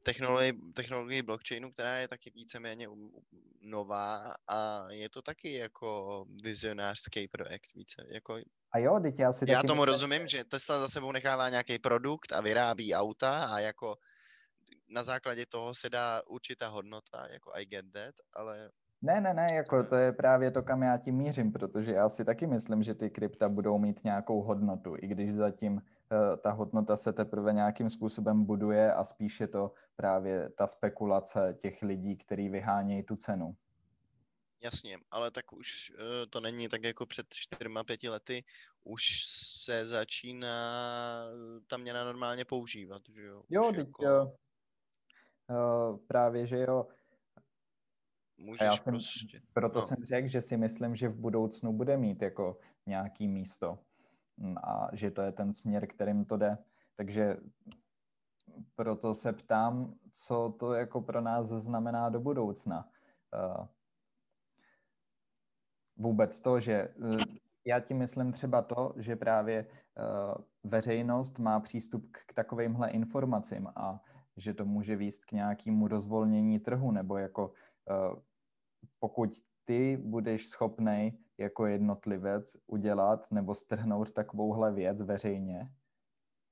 technologii, 0.02 0.52
technologii 0.74 1.22
blockchainu, 1.22 1.72
která 1.72 1.96
je 1.96 2.08
taky 2.08 2.30
víceméně 2.30 2.88
nová 3.60 4.34
a 4.48 4.86
je 4.90 5.08
to 5.08 5.22
taky 5.22 5.52
jako 5.52 6.24
vizionářský 6.42 7.28
projekt 7.28 7.74
více. 7.74 8.06
Jako, 8.08 8.38
a 8.72 8.78
jo, 8.78 9.00
teď 9.02 9.18
já 9.18 9.32
si 9.32 9.44
Já 9.48 9.62
tomu 9.62 9.80
myslím, 9.80 9.84
rozumím, 9.84 10.28
že 10.28 10.44
Tesla 10.44 10.80
za 10.80 10.88
sebou 10.88 11.12
nechává 11.12 11.48
nějaký 11.48 11.78
produkt 11.78 12.32
a 12.32 12.40
vyrábí 12.40 12.94
auta 12.94 13.44
a 13.44 13.58
jako 13.58 13.96
na 14.88 15.04
základě 15.04 15.46
toho 15.46 15.74
se 15.74 15.90
dá 15.90 16.22
určitá 16.26 16.68
hodnota, 16.68 17.26
jako 17.30 17.50
I 17.54 17.66
get 17.66 17.86
that, 17.92 18.14
ale 18.32 18.70
ne, 19.02 19.20
ne, 19.20 19.34
ne, 19.34 19.48
jako 19.54 19.84
to 19.84 19.96
je 19.96 20.12
právě 20.12 20.50
to, 20.50 20.62
kam 20.62 20.82
já 20.82 20.98
tím 20.98 21.14
mířím, 21.14 21.52
protože 21.52 21.92
já 21.92 22.08
si 22.08 22.24
taky 22.24 22.46
myslím, 22.46 22.82
že 22.82 22.94
ty 22.94 23.10
krypta 23.10 23.48
budou 23.48 23.78
mít 23.78 24.04
nějakou 24.04 24.42
hodnotu, 24.42 24.96
i 24.96 25.06
když 25.06 25.34
zatím 25.34 25.72
uh, 25.74 25.80
ta 26.42 26.50
hodnota 26.50 26.96
se 26.96 27.12
teprve 27.12 27.52
nějakým 27.52 27.90
způsobem 27.90 28.44
buduje 28.44 28.94
a 28.94 29.04
spíše 29.04 29.46
to 29.46 29.72
právě 29.96 30.50
ta 30.50 30.66
spekulace 30.66 31.54
těch 31.58 31.82
lidí, 31.82 32.16
kteří 32.16 32.48
vyhánějí 32.48 33.02
tu 33.02 33.16
cenu. 33.16 33.56
Jasně, 34.62 34.98
ale 35.10 35.30
tak 35.30 35.52
už 35.52 35.92
uh, 35.94 36.00
to 36.30 36.40
není 36.40 36.68
tak 36.68 36.84
jako 36.84 37.06
před 37.06 37.26
čtyřma, 37.34 37.84
pěti 37.84 38.08
lety, 38.08 38.44
už 38.84 39.02
se 39.64 39.86
začíná 39.86 41.24
ta 41.66 41.76
měna 41.76 42.04
normálně 42.04 42.44
používat, 42.44 43.02
že 43.14 43.24
jo? 43.24 43.42
Jo, 43.48 43.72
teď, 43.72 43.88
jako... 43.88 44.32
uh, 45.50 45.98
právě, 46.06 46.46
že 46.46 46.58
jo, 46.58 46.86
Můžeš 48.40 48.60
já 48.60 48.72
jsem, 48.72 48.92
prostě. 48.92 49.42
Proto 49.52 49.78
no. 49.78 49.86
jsem 49.86 50.04
řekl, 50.04 50.28
že 50.28 50.40
si 50.40 50.56
myslím, 50.56 50.96
že 50.96 51.08
v 51.08 51.16
budoucnu 51.16 51.72
bude 51.72 51.96
mít 51.96 52.22
jako 52.22 52.58
nějaký 52.86 53.28
místo 53.28 53.78
mm, 54.36 54.58
a 54.58 54.88
že 54.92 55.10
to 55.10 55.22
je 55.22 55.32
ten 55.32 55.52
směr, 55.52 55.86
kterým 55.86 56.24
to 56.24 56.36
jde. 56.36 56.58
Takže 56.96 57.36
proto 58.74 59.14
se 59.14 59.32
ptám, 59.32 59.94
co 60.12 60.54
to 60.58 60.74
jako 60.74 61.00
pro 61.00 61.20
nás 61.20 61.46
znamená 61.46 62.08
do 62.08 62.20
budoucna. 62.20 62.88
Uh, 63.58 63.66
vůbec 65.96 66.40
to, 66.40 66.60
že 66.60 66.88
uh, 66.88 67.20
já 67.64 67.80
ti 67.80 67.94
myslím 67.94 68.32
třeba 68.32 68.62
to, 68.62 68.94
že 68.96 69.16
právě 69.16 69.66
uh, 69.66 70.44
veřejnost 70.64 71.38
má 71.38 71.60
přístup 71.60 72.10
k, 72.10 72.24
k 72.26 72.32
takovýmhle 72.34 72.90
informacím 72.90 73.68
a 73.76 74.00
že 74.36 74.54
to 74.54 74.64
může 74.64 74.96
výst 74.96 75.24
k 75.24 75.32
nějakému 75.32 75.88
rozvolnění 75.88 76.58
trhu 76.58 76.90
nebo 76.90 77.18
jako 77.18 77.52
pokud 79.00 79.30
ty 79.64 79.96
budeš 79.96 80.48
schopný 80.48 81.18
jako 81.38 81.66
jednotlivec 81.66 82.56
udělat 82.66 83.30
nebo 83.30 83.54
strhnout 83.54 84.12
takovouhle 84.12 84.72
věc 84.72 85.02
veřejně, 85.02 85.72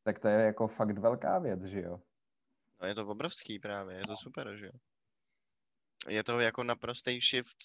tak 0.03 0.19
to 0.19 0.29
je 0.29 0.45
jako 0.45 0.69
fakt 0.69 0.99
velká 0.99 1.39
věc, 1.39 1.63
že 1.65 1.81
jo? 1.81 2.01
No 2.81 2.89
je 2.89 2.95
to 2.95 3.07
obrovský 3.07 3.59
právě, 3.59 3.97
je 3.97 4.07
to 4.07 4.17
super, 4.17 4.57
že 4.57 4.67
jo? 4.67 4.73
Je 6.09 6.25
to 6.25 6.41
jako 6.41 6.65
naprostý 6.65 7.21
shift 7.21 7.57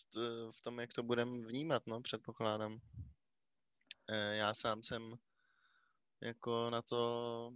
v 0.52 0.62
tom, 0.62 0.80
jak 0.80 0.94
to 0.94 1.04
budeme 1.04 1.48
vnímat, 1.48 1.84
no, 1.88 2.02
předpokládám. 2.02 2.80
Eh, 4.10 4.36
já 4.36 4.54
sám 4.54 4.84
jsem 4.84 5.16
jako 6.22 6.70
na 6.70 6.82
to 6.82 7.52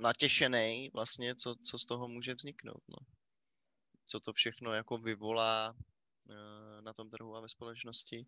natěšený 0.00 0.90
vlastně, 0.94 1.34
co, 1.34 1.54
co 1.54 1.78
z 1.78 1.84
toho 1.84 2.08
může 2.08 2.34
vzniknout, 2.34 2.82
no 2.88 2.96
co 4.06 4.20
to 4.20 4.32
všechno 4.32 4.72
jako 4.72 4.98
vyvolá 4.98 5.76
na 6.80 6.92
tom 6.92 7.10
trhu 7.10 7.36
a 7.36 7.40
ve 7.40 7.48
společnosti, 7.48 8.26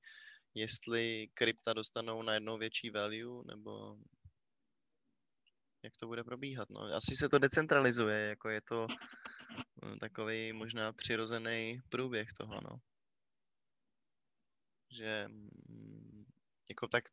jestli 0.54 1.28
krypta 1.34 1.72
dostanou 1.72 2.22
na 2.22 2.34
jednou 2.34 2.58
větší 2.58 2.90
value, 2.90 3.44
nebo 3.46 3.96
jak 5.82 5.96
to 5.96 6.06
bude 6.06 6.24
probíhat. 6.24 6.70
No. 6.70 6.80
Asi 6.80 7.16
se 7.16 7.28
to 7.28 7.38
decentralizuje, 7.38 8.16
jako 8.16 8.48
je 8.48 8.60
to 8.60 8.86
eh, 8.90 9.96
takový 9.96 10.52
možná 10.52 10.92
přirozený 10.92 11.82
průběh 11.88 12.32
toho, 12.32 12.60
no. 12.60 12.80
Že 14.90 15.24
mm, 15.28 16.24
jako 16.68 16.88
tak 16.88 17.04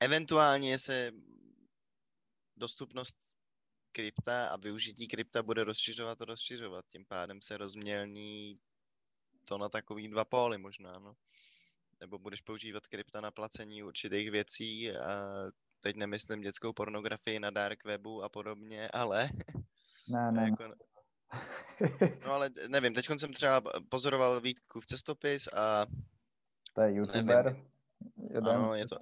eventuálně 0.00 0.78
se 0.78 1.12
dostupnost 2.56 3.33
krypta 3.94 4.48
a 4.48 4.56
využití 4.56 5.08
krypta 5.08 5.42
bude 5.42 5.64
rozšiřovat 5.64 6.22
a 6.22 6.24
rozšiřovat. 6.24 6.84
Tím 6.88 7.04
pádem 7.04 7.42
se 7.42 7.56
rozmělní 7.56 8.58
to 9.44 9.58
na 9.58 9.68
takový 9.68 10.08
dva 10.08 10.24
póly 10.24 10.58
možná, 10.58 10.98
no. 10.98 11.14
Nebo 12.00 12.18
budeš 12.18 12.40
používat 12.40 12.86
krypta 12.86 13.20
na 13.20 13.30
placení 13.30 13.82
určitých 13.82 14.30
věcí 14.30 14.92
a 14.92 15.24
teď 15.80 15.96
nemyslím 15.96 16.40
dětskou 16.40 16.72
pornografii 16.72 17.40
na 17.40 17.50
dark 17.50 17.84
webu 17.84 18.22
a 18.22 18.28
podobně, 18.28 18.88
ale... 18.88 19.30
Ne, 20.08 20.32
ne. 20.32 20.42
jako, 20.44 20.64
no 22.26 22.32
ale 22.32 22.50
nevím, 22.68 22.94
teď 22.94 23.06
jsem 23.16 23.32
třeba 23.32 23.62
pozoroval 23.88 24.40
Vítku 24.40 24.80
v 24.80 24.86
cestopis 24.86 25.48
a... 25.48 25.86
To 26.72 26.80
je 26.80 26.94
youtuber. 26.94 27.44
Nevím. 27.44 28.48
Ano, 28.48 28.74
je 28.74 28.86
to, 28.86 28.96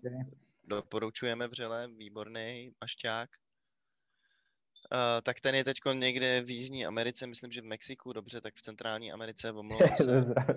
doporučujeme 0.64 1.48
vřele, 1.48 1.88
výborný 1.88 2.72
mašťák. 2.81 3.31
Uh, 4.92 5.20
tak 5.22 5.40
ten 5.40 5.55
je 5.55 5.64
teď 5.64 5.76
někde 5.92 6.42
v 6.42 6.50
Jižní 6.50 6.87
Americe, 6.87 7.26
myslím, 7.26 7.52
že 7.52 7.61
v 7.61 7.64
Mexiku, 7.64 8.12
dobře, 8.12 8.40
tak 8.40 8.55
v 8.55 8.62
Centrální 8.62 9.12
Americe, 9.12 9.52
omlouvám 9.52 9.88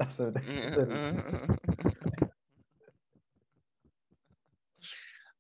se. 0.10 0.34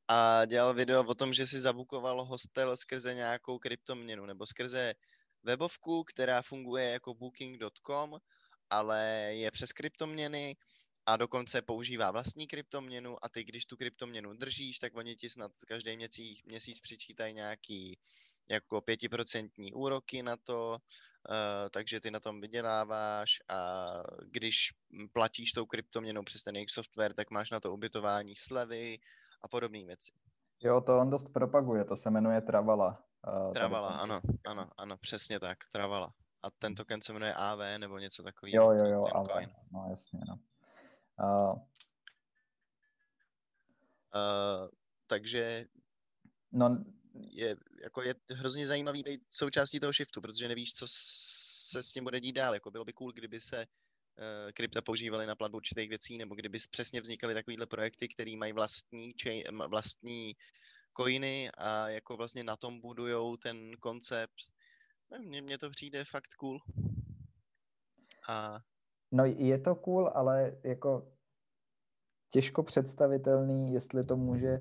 a 0.07 0.45
dělal 0.45 0.73
video 0.73 1.03
o 1.03 1.15
tom, 1.15 1.33
že 1.33 1.47
si 1.47 1.61
zabukoval 1.61 2.25
hostel 2.25 2.77
skrze 2.77 3.13
nějakou 3.13 3.59
kryptoměnu, 3.59 4.25
nebo 4.25 4.47
skrze 4.47 4.93
webovku, 5.43 6.03
která 6.03 6.41
funguje 6.41 6.89
jako 6.89 7.13
booking.com, 7.13 8.17
ale 8.69 9.29
je 9.31 9.51
přes 9.51 9.71
kryptoměny 9.73 10.55
a 11.05 11.17
dokonce 11.17 11.61
používá 11.61 12.11
vlastní 12.11 12.47
kryptoměnu 12.47 13.25
a 13.25 13.29
ty, 13.29 13.43
když 13.43 13.65
tu 13.65 13.77
kryptoměnu 13.77 14.33
držíš, 14.33 14.79
tak 14.79 14.95
oni 14.95 15.15
ti 15.15 15.29
snad 15.29 15.51
každý 15.67 15.95
měsíc, 15.95 16.43
měsíc 16.43 16.79
přičítají 16.79 17.33
nějaký 17.33 17.99
jako 18.49 18.81
pětiprocentní 18.81 19.73
úroky 19.73 20.23
na 20.23 20.35
to, 20.37 20.77
uh, 21.29 21.69
takže 21.71 21.99
ty 21.99 22.11
na 22.11 22.19
tom 22.19 22.41
vyděláváš 22.41 23.29
a 23.49 23.85
když 24.31 24.73
platíš 25.13 25.51
tou 25.51 25.65
kryptoměnou 25.65 26.23
přes 26.23 26.43
ten 26.43 26.55
jejich 26.55 26.69
software, 26.69 27.13
tak 27.13 27.31
máš 27.31 27.51
na 27.51 27.59
to 27.59 27.73
ubytování 27.73 28.35
slevy 28.35 28.97
a 29.41 29.47
podobné 29.47 29.85
věci. 29.85 30.11
Jo, 30.63 30.81
to 30.81 30.99
on 30.99 31.09
dost 31.09 31.33
propaguje, 31.33 31.85
to 31.85 31.95
se 31.95 32.09
jmenuje 32.09 32.41
Travala. 32.41 33.03
Uh, 33.27 33.53
Travala, 33.53 33.89
ano, 33.89 34.21
ano, 34.47 34.65
ano, 34.77 34.97
přesně 34.97 35.39
tak, 35.39 35.57
Travala. 35.71 36.13
A 36.43 36.51
ten 36.59 36.75
token 36.75 37.01
se 37.01 37.13
jmenuje 37.13 37.33
AV 37.33 37.59
nebo 37.77 37.99
něco 37.99 38.23
takového. 38.23 38.63
Jo, 38.63 38.71
jo, 38.71 38.91
jo, 38.91 39.03
AV, 39.15 39.27
coin. 39.31 39.49
no 39.71 39.87
jasně, 39.89 40.19
no. 40.27 40.39
Uh, 41.23 41.53
uh, 44.15 44.69
takže 45.07 45.65
no, 46.51 46.83
je, 47.31 47.55
jako 47.83 48.01
je 48.01 48.15
hrozně 48.31 48.67
zajímavý 48.67 49.03
být 49.03 49.21
součástí 49.29 49.79
toho 49.79 49.93
shiftu, 49.93 50.21
protože 50.21 50.47
nevíš, 50.47 50.73
co 50.73 50.85
se 50.87 51.83
s 51.83 51.91
tím 51.91 52.03
bude 52.03 52.19
dít 52.19 52.33
dál. 52.33 52.53
Jako 52.53 52.71
bylo 52.71 52.85
by 52.85 52.93
cool, 52.93 53.11
kdyby 53.11 53.39
se 53.39 53.65
uh, 53.65 54.51
krypta 54.51 54.81
používaly 54.81 55.25
na 55.25 55.35
platbu 55.35 55.57
určitých 55.57 55.89
věcí, 55.89 56.17
nebo 56.17 56.35
kdyby 56.35 56.57
přesně 56.71 57.01
vznikaly 57.01 57.33
takovýhle 57.33 57.65
projekty, 57.65 58.07
které 58.07 58.37
mají 58.37 58.53
vlastní, 58.53 59.13
chain, 59.23 59.43
vlastní 59.67 60.35
coiny 60.97 61.49
a 61.57 61.89
jako 61.89 62.17
vlastně 62.17 62.43
na 62.43 62.55
tom 62.55 62.81
budujou 62.81 63.37
ten 63.37 63.71
koncept. 63.79 64.41
Mně, 65.19 65.41
mně 65.41 65.57
to 65.57 65.69
přijde 65.69 66.05
fakt 66.05 66.33
cool. 66.33 66.59
A 68.27 68.59
No 69.11 69.25
je 69.25 69.59
to 69.59 69.75
cool, 69.75 70.11
ale 70.13 70.57
jako 70.63 71.11
těžko 72.31 72.63
představitelný, 72.63 73.73
jestli 73.73 74.03
to 74.03 74.17
může 74.17 74.59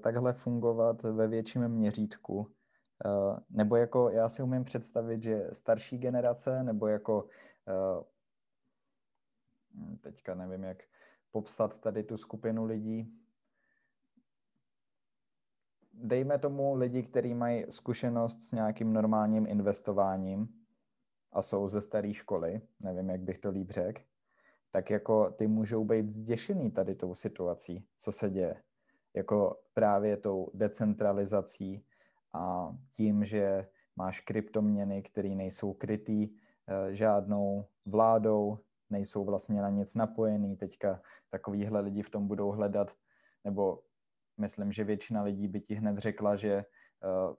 takhle 0.00 0.32
fungovat 0.32 1.02
ve 1.02 1.28
větším 1.28 1.68
měřítku. 1.68 2.36
Uh, 2.38 3.38
nebo 3.50 3.76
jako 3.76 4.10
já 4.10 4.28
si 4.28 4.42
umím 4.42 4.64
představit, 4.64 5.22
že 5.22 5.48
starší 5.52 5.98
generace, 5.98 6.62
nebo 6.62 6.86
jako 6.86 7.22
uh, 7.24 8.02
teďka 10.00 10.34
nevím, 10.34 10.64
jak 10.64 10.82
popsat 11.30 11.80
tady 11.80 12.02
tu 12.02 12.16
skupinu 12.16 12.64
lidí. 12.64 13.20
Dejme 15.92 16.38
tomu 16.38 16.74
lidi, 16.74 17.02
kteří 17.02 17.34
mají 17.34 17.64
zkušenost 17.68 18.40
s 18.42 18.52
nějakým 18.52 18.92
normálním 18.92 19.46
investováním, 19.46 20.48
a 21.32 21.42
jsou 21.42 21.68
ze 21.68 21.80
staré 21.80 22.14
školy, 22.14 22.60
nevím, 22.80 23.10
jak 23.10 23.20
bych 23.20 23.38
to 23.38 23.50
líp 23.50 23.70
řekl, 23.70 24.02
tak 24.70 24.90
jako 24.90 25.30
ty 25.30 25.46
můžou 25.46 25.84
být 25.84 26.10
zděšený 26.10 26.70
tady 26.70 26.94
tou 26.94 27.14
situací, 27.14 27.86
co 27.96 28.12
se 28.12 28.30
děje. 28.30 28.62
Jako 29.16 29.60
právě 29.74 30.16
tou 30.16 30.50
decentralizací 30.54 31.84
a 32.32 32.74
tím, 32.90 33.24
že 33.24 33.68
máš 33.96 34.20
kryptoměny, 34.20 35.02
které 35.02 35.28
nejsou 35.28 35.72
krytý 35.72 36.28
eh, 36.28 36.94
žádnou 36.94 37.66
vládou, 37.86 38.58
nejsou 38.90 39.24
vlastně 39.24 39.62
na 39.62 39.70
nic 39.70 39.94
napojený. 39.94 40.56
Teďka 40.56 41.00
takovýhle 41.30 41.80
lidi 41.80 42.02
v 42.02 42.10
tom 42.10 42.28
budou 42.28 42.50
hledat, 42.50 42.92
nebo 43.44 43.82
myslím, 44.38 44.72
že 44.72 44.84
většina 44.84 45.22
lidí 45.22 45.48
by 45.48 45.60
ti 45.60 45.74
hned 45.74 45.98
řekla, 45.98 46.36
že 46.36 46.64
uh, 47.04 47.34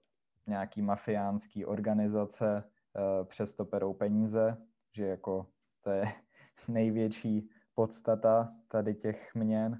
nějaký 0.47 0.81
mafiánský 0.81 1.65
organizace 1.65 2.63
Eh, 2.97 3.25
přesto 3.25 3.65
perou 3.65 3.93
peníze, 3.93 4.57
že 4.91 5.05
jako 5.05 5.47
to 5.81 5.89
je 5.89 6.03
největší 6.67 7.49
podstata 7.73 8.55
tady 8.67 8.95
těch 8.95 9.35
měn. 9.35 9.79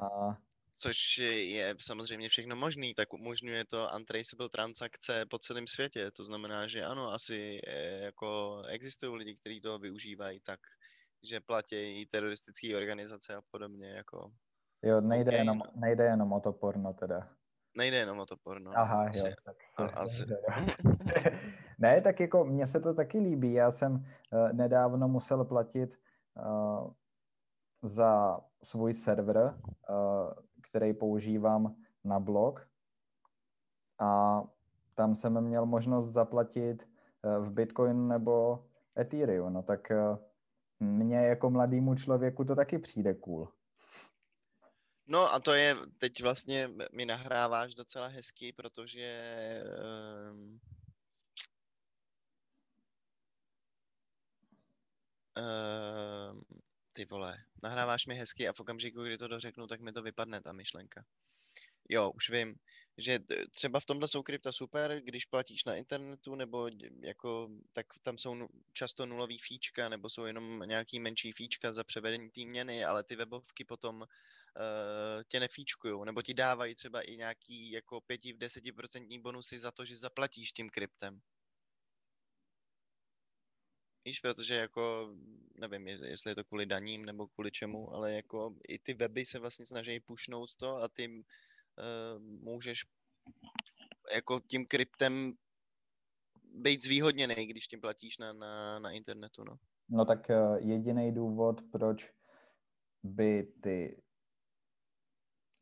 A 0.00 0.38
Což 0.82 1.18
je 1.18 1.74
samozřejmě 1.80 2.28
všechno 2.28 2.56
možný, 2.56 2.94
tak 2.94 3.12
umožňuje 3.12 3.64
to 3.64 3.88
untraceable 3.96 4.48
transakce 4.48 5.26
po 5.26 5.38
celém 5.38 5.66
světě. 5.66 6.10
To 6.10 6.24
znamená, 6.24 6.68
že 6.68 6.84
ano, 6.84 7.12
asi 7.12 7.60
eh, 7.66 8.04
jako 8.04 8.62
existují 8.68 9.18
lidi, 9.18 9.34
kteří 9.34 9.60
to 9.60 9.78
využívají 9.78 10.40
tak, 10.40 10.60
že 11.22 11.40
platí 11.40 12.06
teroristické 12.06 12.76
organizace 12.76 13.34
a 13.34 13.42
podobně. 13.50 13.88
Jako... 13.88 14.30
Jo, 14.82 15.00
nejde, 15.00 15.30
okay, 15.30 15.40
jenom, 15.40 15.58
no. 15.58 15.64
nejde 15.74 16.04
jenom 16.04 16.32
o 16.32 16.40
to 16.40 16.52
porno 16.52 16.92
teda. 16.92 17.28
Nejde 17.76 17.96
jenom 17.96 18.18
o 18.18 18.26
to 18.26 18.36
porno. 18.36 18.72
Aha, 18.74 19.06
asi, 19.06 19.18
jo. 19.28 19.34
Tak 19.44 19.56
se, 19.62 19.82
a, 19.82 20.00
asi. 20.00 20.24
ne, 21.78 22.00
tak 22.00 22.20
jako 22.20 22.44
mně 22.44 22.66
se 22.66 22.80
to 22.80 22.94
taky 22.94 23.18
líbí. 23.18 23.52
Já 23.52 23.70
jsem 23.70 23.92
uh, 23.94 24.52
nedávno 24.52 25.08
musel 25.08 25.44
platit 25.44 25.98
uh, 26.46 26.92
za 27.82 28.40
svůj 28.62 28.94
server, 28.94 29.36
uh, 29.36 30.32
který 30.62 30.94
používám 30.94 31.76
na 32.04 32.20
blog. 32.20 32.68
A 34.00 34.42
tam 34.94 35.14
jsem 35.14 35.40
měl 35.40 35.66
možnost 35.66 36.08
zaplatit 36.08 36.88
uh, 37.22 37.44
v 37.44 37.52
Bitcoin 37.52 38.08
nebo 38.08 38.64
Ethereum. 38.98 39.52
No 39.52 39.62
tak 39.62 39.90
uh, 39.90 40.18
mně 40.80 41.16
jako 41.16 41.50
mladému 41.50 41.94
člověku 41.94 42.44
to 42.44 42.56
taky 42.56 42.78
přijde 42.78 43.14
cool. 43.14 43.48
No 45.06 45.32
a 45.34 45.40
to 45.40 45.52
je, 45.52 45.76
teď 45.98 46.22
vlastně 46.22 46.68
mi 46.92 47.06
nahráváš 47.06 47.74
docela 47.74 48.06
hezky, 48.06 48.52
protože 48.52 49.62
um, 50.30 50.60
ty 56.92 57.04
vole, 57.04 57.36
nahráváš 57.62 58.06
mi 58.06 58.14
hezky 58.14 58.48
a 58.48 58.52
v 58.52 58.60
okamžiku, 58.60 59.02
kdy 59.02 59.18
to 59.18 59.28
dořeknu, 59.28 59.66
tak 59.66 59.80
mi 59.80 59.92
to 59.92 60.02
vypadne 60.02 60.40
ta 60.40 60.52
myšlenka. 60.52 61.04
Jo, 61.88 62.10
už 62.10 62.30
vím, 62.30 62.54
že 62.98 63.18
třeba 63.50 63.80
v 63.80 63.86
tomhle 63.86 64.08
jsou 64.08 64.22
krypta 64.22 64.52
super, 64.52 65.00
když 65.04 65.24
platíš 65.24 65.64
na 65.64 65.74
internetu, 65.74 66.34
nebo 66.34 66.70
jako, 67.02 67.48
tak 67.72 67.86
tam 68.02 68.18
jsou 68.18 68.48
často 68.72 69.06
nulový 69.06 69.38
fíčka, 69.38 69.88
nebo 69.88 70.10
jsou 70.10 70.24
jenom 70.24 70.62
nějaký 70.66 71.00
menší 71.00 71.32
fíčka 71.32 71.72
za 71.72 71.84
převedení 71.84 72.30
té 72.30 72.44
měny, 72.44 72.84
ale 72.84 73.04
ty 73.04 73.16
webovky 73.16 73.64
potom 73.64 73.96
uh, 74.00 74.06
tě 75.28 75.40
nefíčkují, 75.40 76.04
nebo 76.04 76.22
ti 76.22 76.34
dávají 76.34 76.74
třeba 76.74 77.02
i 77.02 77.16
nějaký 77.16 77.70
jako 77.70 77.96
5-10% 77.96 79.22
bonusy 79.22 79.58
za 79.58 79.70
to, 79.70 79.84
že 79.84 79.96
zaplatíš 79.96 80.52
tím 80.52 80.70
kryptem. 80.70 81.20
Víš, 84.04 84.20
protože 84.20 84.54
jako, 84.54 85.14
nevím, 85.60 85.88
jestli 85.88 86.30
je 86.30 86.34
to 86.34 86.44
kvůli 86.44 86.66
daním 86.66 87.04
nebo 87.04 87.26
kvůli 87.26 87.50
čemu, 87.50 87.92
ale 87.92 88.12
jako 88.12 88.56
i 88.68 88.78
ty 88.78 88.94
weby 88.94 89.24
se 89.24 89.38
vlastně 89.38 89.66
snaží 89.66 90.00
pušnout 90.00 90.56
to 90.56 90.76
a 90.76 90.88
ty 90.88 91.08
uh, 91.08 92.22
můžeš 92.22 92.84
jako 94.14 94.40
tím 94.40 94.66
kryptem 94.66 95.32
být 96.54 96.82
zvýhodněný, 96.82 97.46
když 97.46 97.66
tím 97.66 97.80
platíš 97.80 98.18
na, 98.18 98.32
na, 98.32 98.78
na 98.78 98.90
internetu, 98.90 99.44
no. 99.44 99.58
No 99.88 100.04
tak 100.04 100.30
uh, 100.30 100.56
jediný 100.68 101.12
důvod, 101.12 101.60
proč 101.72 102.12
by 103.02 103.52
ty 103.62 104.02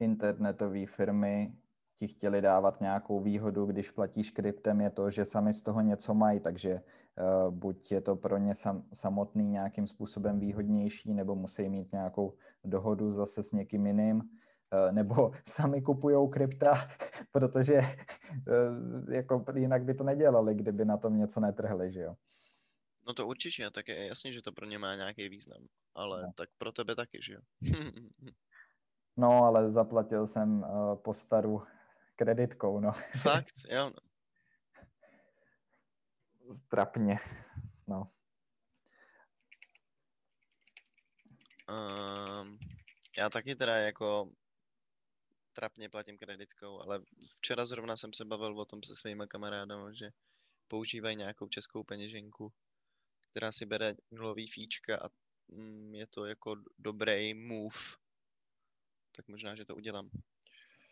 internetové 0.01 0.87
firmy 0.87 1.60
ti 2.01 2.09
chtěli 2.09 2.41
dávat 2.41 2.81
nějakou 2.81 3.21
výhodu, 3.21 3.67
když 3.67 3.91
platíš 3.91 4.31
kryptem, 4.31 4.81
je 4.81 4.91
to, 4.91 5.11
že 5.11 5.25
sami 5.25 5.53
z 5.53 5.63
toho 5.63 5.81
něco 5.81 6.15
mají, 6.15 6.41
takže 6.41 6.81
uh, 6.81 7.55
buď 7.55 7.93
je 7.93 8.01
to 8.01 8.17
pro 8.17 8.39
ně 8.39 8.55
sam, 8.55 8.85
samotný 8.93 9.45
nějakým 9.45 9.87
způsobem 9.87 10.41
výhodnější, 10.41 11.15
nebo 11.15 11.35
musí 11.35 11.69
mít 11.69 11.93
nějakou 11.93 12.35
dohodu 12.65 13.13
zase 13.13 13.43
s 13.43 13.53
někým 13.53 13.87
jiným, 13.87 14.17
uh, 14.17 14.93
nebo 14.93 15.33
sami 15.45 15.83
kupují 15.83 16.31
krypta, 16.31 16.75
protože 17.33 17.83
Eh, 18.49 19.15
jako 19.17 19.45
jinak 19.57 19.85
by 19.85 19.95
to 19.95 20.05
nedělali, 20.05 20.55
kdyby 20.55 20.85
na 20.85 20.97
tom 20.97 21.19
něco 21.19 21.41
netrhli, 21.41 21.93
že 21.93 22.01
jo? 22.01 22.15
No 23.07 23.15
to 23.15 23.27
určitě, 23.27 23.71
tak 23.71 23.89
je 23.89 24.07
jasně, 24.07 24.33
že 24.33 24.43
to 24.43 24.53
pro 24.53 24.67
ně 24.67 24.79
má 24.79 24.95
nějaký 24.95 25.29
význam, 25.29 25.67
ale 25.95 26.23
no. 26.23 26.33
tak 26.37 26.49
pro 26.59 26.73
tebe 26.73 26.95
taky, 26.95 27.19
že 27.23 27.33
jo? 27.33 27.41
no, 29.17 29.45
ale 29.45 29.71
zaplatil 29.71 30.27
jsem 30.27 30.63
uh, 30.63 30.97
po 30.97 31.15
staru 31.15 31.63
kreditkou, 32.21 32.81
no. 32.81 32.93
Fakt, 33.23 33.55
jo. 33.71 33.93
Trapně, 36.69 37.17
no. 37.89 38.13
Um, 41.71 42.59
já 43.19 43.31
taky 43.31 43.55
teda 43.55 43.77
jako 43.77 44.33
trapně 45.53 45.89
platím 45.89 46.19
kreditkou, 46.19 46.81
ale 46.81 47.01
včera 47.37 47.67
zrovna 47.67 47.97
jsem 47.97 48.13
se 48.13 48.25
bavil 48.25 48.61
o 48.61 48.65
tom 48.65 48.83
se 48.83 48.97
svými 48.97 49.27
kamarádama, 49.29 49.93
že 49.93 50.11
používají 50.69 51.17
nějakou 51.17 51.49
českou 51.49 51.85
peněženku, 51.85 52.53
která 53.31 53.53
si 53.53 53.67
bere 53.67 53.95
nulový 54.11 54.49
fíčka 54.49 54.97
a 54.97 55.09
mm, 55.49 55.95
je 55.95 56.07
to 56.07 56.25
jako 56.25 56.57
dobrý 56.79 57.35
move. 57.35 57.79
Tak 59.17 59.29
možná, 59.29 59.55
že 59.55 59.65
to 59.65 59.77
udělám. 59.77 60.11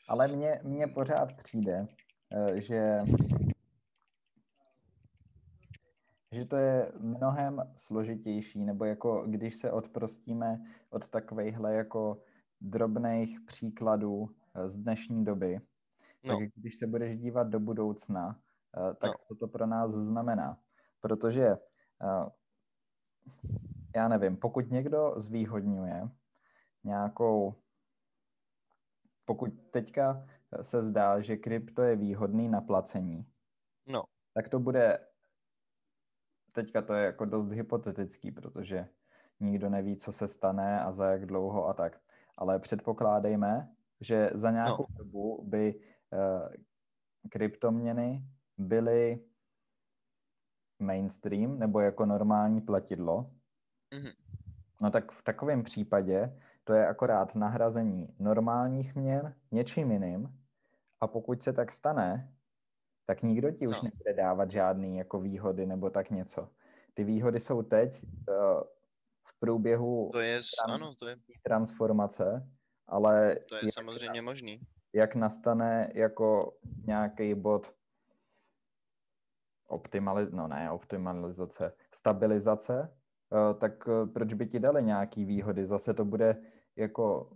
Ale 0.09 0.29
mně, 0.29 0.61
mně 0.63 0.87
pořád 0.87 1.33
přijde, 1.33 1.89
eh, 2.33 2.61
že 2.61 2.99
že 6.33 6.45
to 6.45 6.57
je 6.57 6.93
mnohem 6.99 7.73
složitější, 7.77 8.65
nebo 8.65 8.85
jako 8.85 9.25
když 9.27 9.57
se 9.57 9.73
odprostíme 9.73 10.61
od 10.91 11.09
takovýchhle 11.09 11.75
jako 11.75 12.23
drobných 12.61 13.41
příkladů 13.41 14.31
eh, 14.55 14.71
z 14.71 14.77
dnešní 14.77 15.25
doby, 15.25 15.61
no. 16.25 16.39
tak 16.39 16.49
když 16.55 16.77
se 16.77 16.87
budeš 16.87 17.19
dívat 17.19 17.49
do 17.49 17.61
budoucna, 17.61 18.41
eh, 18.77 18.95
tak 18.95 19.11
no. 19.11 19.15
co 19.29 19.35
to 19.35 19.49
pro 19.49 19.67
nás 19.67 19.91
znamená? 19.91 20.59
Protože 21.01 21.57
já 23.97 24.09
nevím, 24.09 24.37
pokud 24.37 24.71
někdo 24.71 25.15
zvýhodňuje 25.17 26.09
nějakou, 26.85 27.55
pokud 29.29 29.53
teďka 29.71 30.27
se 30.61 30.83
zdá, 30.83 31.21
že 31.21 31.37
krypto 31.37 31.83
je 31.83 31.97
výhodný 31.97 32.49
na 32.49 32.61
placení, 32.61 33.27
no. 33.89 34.03
tak 34.35 34.49
to 34.49 34.59
bude 34.59 34.99
teďka 36.53 36.83
to 36.83 36.95
je 36.95 37.05
jako 37.05 37.25
dost 37.25 37.51
hypotetický, 37.51 38.31
protože 38.31 38.89
nikdo 39.41 39.69
neví, 39.69 39.97
co 39.97 40.13
se 40.13 40.29
stane 40.29 40.81
a 40.81 40.93
za 40.93 41.11
jak 41.11 41.27
dlouho 41.27 41.69
a 41.69 41.73
tak. 41.73 42.01
Ale 42.37 42.59
předpokládejme, 42.59 43.69
že 44.01 44.31
za 44.35 44.51
nějakou 44.51 44.87
no. 44.91 44.97
dobu 44.99 45.45
by 45.45 45.81
uh, 46.13 46.53
kryptoměny 47.31 48.25
byly 48.59 49.25
mainstream 50.79 51.59
nebo 51.59 51.81
jako 51.81 52.07
normální 52.07 52.61
platidlo. 52.61 53.31
Mm-hmm. 53.95 54.15
No 54.83 54.91
tak 54.91 55.13
v 55.13 55.23
takovém 55.23 55.63
případě 55.63 56.41
to 56.69 56.75
je 56.75 56.87
akorát 56.87 57.35
nahrazení 57.35 58.15
normálních 58.19 58.95
měn 58.95 59.35
něčím 59.51 59.93
jiným 59.93 60.29
a 61.01 61.07
pokud 61.07 61.43
se 61.43 61.53
tak 61.53 61.73
stane, 61.73 62.35
tak 63.07 63.23
nikdo 63.23 63.51
ti 63.51 63.67
už 63.67 63.77
no. 63.77 63.83
nebude 63.83 64.15
dávat 64.15 64.51
žádný 64.51 64.99
jako 64.99 65.21
výhody 65.21 65.67
nebo 65.67 65.91
tak 65.91 66.11
něco. 66.11 66.49
Ty 66.95 67.05
výhody 67.05 67.41
jsou 67.41 67.63
teď 67.63 68.05
uh, 68.05 68.63
v 69.29 69.39
průběhu 69.41 70.11
to 70.13 70.21
je, 70.21 70.39
trans- 70.39 70.75
ano, 70.75 70.95
to 70.95 71.09
je... 71.09 71.17
transformace, 71.43 72.49
ale... 72.87 73.37
To 73.49 73.55
je 73.55 73.61
jak, 73.65 73.75
samozřejmě 73.75 74.23
možný. 74.23 74.61
Jak 74.93 75.15
nastane 75.15 75.93
jako 75.95 76.59
nějaký 76.87 77.35
bod 77.35 77.75
optimalizace, 79.67 80.37
no 80.37 80.49
ne, 80.49 80.71
optimalizace, 80.71 81.73
stabilizace, 81.95 82.97
uh, 83.31 83.59
tak 83.59 83.89
uh, 83.89 84.13
proč 84.13 84.35
by 84.35 84.47
ti 84.47 84.59
dali 84.59 84.83
nějaký 84.83 85.25
výhody? 85.25 85.67
Zase 85.67 85.95
to 85.95 86.05
bude 86.05 86.58
jako 86.79 87.31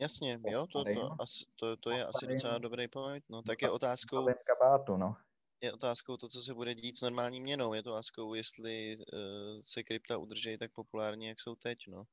Jasně, 0.00 0.40
jo, 0.46 0.66
to, 0.72 0.84
to, 0.84 1.16
to, 1.56 1.76
to 1.76 1.90
je 1.90 2.06
asi 2.06 2.26
docela 2.26 2.58
dobrý 2.58 2.88
point. 2.88 3.24
No, 3.28 3.42
tak 3.42 3.62
je 3.62 3.70
otázkou... 3.70 4.26
Kabátu, 4.46 4.96
no. 4.96 5.16
Je 5.62 5.72
otázkou 5.72 6.16
to, 6.16 6.28
co 6.28 6.42
se 6.42 6.54
bude 6.54 6.74
dít 6.74 6.98
s 6.98 7.02
normální 7.02 7.40
měnou. 7.40 7.74
Je 7.74 7.82
to 7.82 7.92
otázkou, 7.92 8.34
jestli 8.34 8.96
uh, 8.96 9.60
se 9.64 9.82
krypta 9.82 10.18
udrží 10.18 10.58
tak 10.58 10.72
populárně, 10.72 11.28
jak 11.28 11.40
jsou 11.40 11.54
teď, 11.54 11.78
no. 11.88 12.04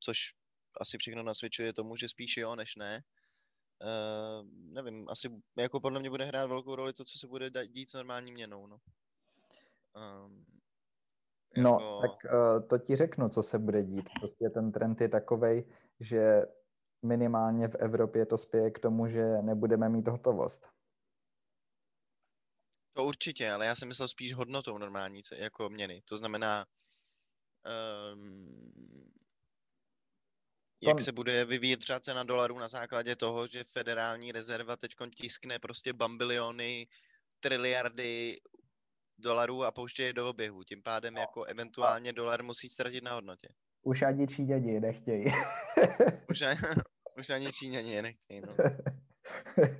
Což 0.00 0.16
asi 0.80 0.98
všechno 0.98 1.22
nasvědčuje 1.22 1.72
tomu, 1.72 1.96
že 1.96 2.08
spíš 2.08 2.36
jo, 2.36 2.56
než 2.56 2.76
ne. 2.76 3.02
Uh, 3.82 4.46
nevím, 4.52 5.06
asi 5.08 5.30
jako 5.58 5.80
podle 5.80 6.00
mě 6.00 6.10
bude 6.10 6.24
hrát 6.24 6.46
velkou 6.46 6.74
roli 6.74 6.92
to, 6.92 7.04
co 7.04 7.18
se 7.18 7.26
bude 7.26 7.50
dít 7.66 7.90
s 7.90 7.94
normální 7.94 8.32
měnou, 8.32 8.66
no. 8.66 8.78
Um, 10.26 10.46
No, 11.56 11.70
jako... 11.70 12.00
tak 12.00 12.32
uh, 12.32 12.66
to 12.66 12.78
ti 12.78 12.96
řeknu, 12.96 13.28
co 13.28 13.42
se 13.42 13.58
bude 13.58 13.82
dít. 13.82 14.10
Prostě 14.18 14.50
ten 14.50 14.72
trend 14.72 15.00
je 15.00 15.08
takovej, 15.08 15.64
že 16.00 16.42
minimálně 17.02 17.68
v 17.68 17.74
Evropě 17.74 18.26
to 18.26 18.38
spěje 18.38 18.70
k 18.70 18.78
tomu, 18.78 19.08
že 19.08 19.42
nebudeme 19.42 19.88
mít 19.88 20.08
hotovost. 20.08 20.66
To 22.92 23.04
určitě, 23.04 23.50
ale 23.50 23.66
já 23.66 23.74
jsem 23.74 23.88
myslel 23.88 24.08
spíš 24.08 24.34
hodnotou 24.34 24.78
normální 24.78 25.20
jako 25.36 25.70
měny. 25.70 26.02
To 26.04 26.16
znamená, 26.16 26.66
um, 28.14 29.12
jak 30.82 30.96
to... 30.96 31.04
se 31.04 31.12
bude 31.12 31.44
vyvíjet 31.44 31.80
třeba 31.80 32.00
cena 32.00 32.24
dolarů 32.24 32.58
na 32.58 32.68
základě 32.68 33.16
toho, 33.16 33.46
že 33.46 33.64
federální 33.64 34.32
rezerva 34.32 34.76
teď 34.76 34.92
tiskne 35.16 35.58
prostě 35.58 35.92
bambiliony, 35.92 36.88
triliardy 37.40 38.40
dolarů 39.18 39.64
a 39.64 39.72
pouště 39.72 40.02
je 40.02 40.12
do 40.12 40.28
oběhu. 40.28 40.64
Tím 40.64 40.82
pádem 40.82 41.14
no. 41.14 41.20
jako 41.20 41.44
eventuálně 41.44 42.12
dolar 42.12 42.42
musí 42.42 42.68
ztratit 42.68 43.04
na 43.04 43.14
hodnotě. 43.14 43.48
Už 43.82 44.02
ani 44.02 44.26
Číňani 44.26 44.80
nechtějí. 44.80 45.24
už, 46.30 46.42
ani, 46.42 46.60
už 47.18 47.30
ani 47.30 47.52
Číňani 47.52 48.02
nechtějí, 48.02 48.40
no. 48.40 48.54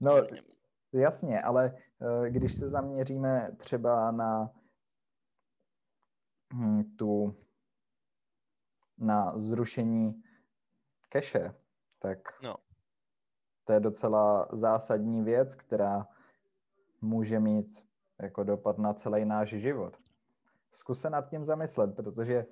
no, 0.00 0.16
jasně, 0.92 1.42
ale 1.42 1.76
eh, 1.76 2.30
když 2.30 2.54
se 2.54 2.68
zaměříme 2.68 3.50
třeba 3.56 4.10
na 4.10 4.50
hm, 6.54 6.96
tu 6.96 7.36
na 8.98 9.38
zrušení 9.38 10.22
keše, 11.08 11.54
tak 11.98 12.18
no. 12.42 12.54
to 13.64 13.72
je 13.72 13.80
docela 13.80 14.48
zásadní 14.52 15.22
věc, 15.22 15.54
která 15.54 16.08
může 17.00 17.40
mít 17.40 17.84
jako 18.22 18.44
dopad 18.44 18.78
na 18.78 18.94
celý 18.94 19.24
náš 19.24 19.48
život. 19.48 19.96
Zkus 20.72 21.00
se 21.00 21.10
nad 21.10 21.30
tím 21.30 21.44
zamyslet, 21.44 21.96
protože 21.96 22.46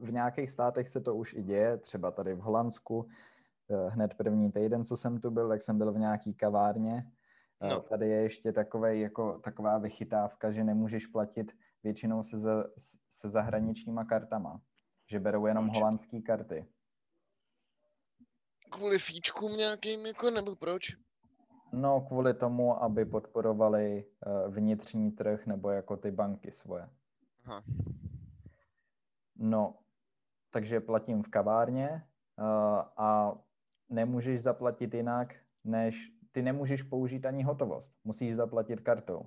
v 0.00 0.12
nějakých 0.12 0.50
státech 0.50 0.88
se 0.88 1.00
to 1.00 1.14
už 1.14 1.34
i 1.34 1.42
děje, 1.42 1.76
třeba 1.76 2.10
tady 2.10 2.34
v 2.34 2.38
Holandsku. 2.38 2.98
Uh, 2.98 3.88
hned 3.88 4.14
první 4.14 4.52
týden, 4.52 4.84
co 4.84 4.96
jsem 4.96 5.20
tu 5.20 5.30
byl, 5.30 5.48
tak 5.48 5.62
jsem 5.62 5.78
byl 5.78 5.92
v 5.92 5.98
nějaký 5.98 6.34
kavárně. 6.34 7.12
Uh, 7.62 7.70
no. 7.70 7.82
Tady 7.82 8.08
je 8.08 8.22
ještě 8.22 8.52
takovej, 8.52 9.00
jako, 9.00 9.38
taková 9.38 9.78
vychytávka, 9.78 10.50
že 10.50 10.64
nemůžeš 10.64 11.06
platit 11.06 11.52
většinou 11.82 12.22
se, 12.22 12.38
za, 12.38 12.64
se 13.10 13.28
zahraničníma 13.28 14.04
kartama, 14.04 14.60
že 15.10 15.20
berou 15.20 15.46
jenom 15.46 15.64
proč? 15.64 15.76
holandské 15.76 16.22
karty. 16.22 16.66
Kvůli 18.70 18.98
fíčkům 18.98 19.56
nějakým, 19.56 20.06
jako, 20.06 20.30
nebo 20.30 20.56
proč? 20.56 20.96
No, 21.72 22.00
kvůli 22.00 22.34
tomu, 22.34 22.82
aby 22.82 23.04
podporovali 23.04 24.04
vnitřní 24.48 25.12
trh 25.12 25.46
nebo 25.46 25.70
jako 25.70 25.96
ty 25.96 26.10
banky 26.10 26.50
svoje. 26.50 26.88
Aha. 27.44 27.62
No, 29.44 29.78
takže 30.50 30.80
platím 30.80 31.22
v 31.22 31.28
kavárně 31.28 31.88
uh, 31.90 32.44
a 32.96 33.38
nemůžeš 33.88 34.42
zaplatit 34.42 34.94
jinak, 34.94 35.34
než 35.64 36.12
ty 36.32 36.42
nemůžeš 36.42 36.82
použít 36.82 37.26
ani 37.26 37.42
hotovost. 37.42 37.92
Musíš 38.04 38.34
zaplatit 38.34 38.80
kartou. 38.80 39.26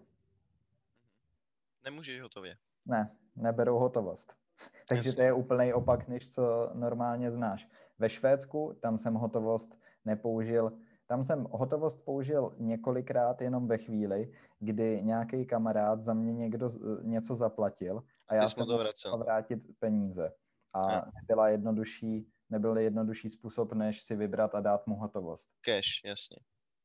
Nemůžeš 1.84 2.22
hotově. 2.22 2.58
Ne, 2.86 3.16
neberou 3.36 3.78
hotovost. 3.80 4.38
Takže 4.90 5.16
to 5.16 5.22
je 5.22 5.34
úplný 5.34 5.74
opak, 5.74 6.08
než 6.08 6.28
co 6.28 6.72
normálně 6.74 7.32
znáš. 7.32 7.70
Ve 8.00 8.10
Švédsku, 8.10 8.78
tam 8.82 8.98
jsem 8.98 9.14
hotovost 9.14 9.80
nepoužil 10.06 10.72
tam 11.08 11.24
jsem 11.24 11.48
hotovost 11.52 12.06
použil 12.06 12.56
několikrát 12.58 13.42
jenom 13.42 13.68
ve 13.68 13.78
chvíli, 13.78 14.32
kdy 14.60 15.02
nějaký 15.04 15.46
kamarád 15.46 16.04
za 16.04 16.14
mě 16.14 16.34
někdo 16.34 16.70
něco 17.02 17.36
zaplatil 17.36 18.04
a 18.28 18.36
já 18.36 18.48
jsem 18.48 18.66
musel 18.66 19.18
vrátit 19.18 19.60
peníze. 19.80 20.32
A 20.74 21.06
nebyla 21.22 21.50
jednodušší, 21.50 22.32
nebyl 22.50 22.78
jednodušší 22.78 23.30
způsob, 23.30 23.74
než 23.74 24.04
si 24.04 24.16
vybrat 24.16 24.56
a 24.56 24.62
dát 24.62 24.88
mu 24.88 24.96
hotovost. 24.96 25.50
Cash, 25.62 26.04
jasně. 26.06 26.38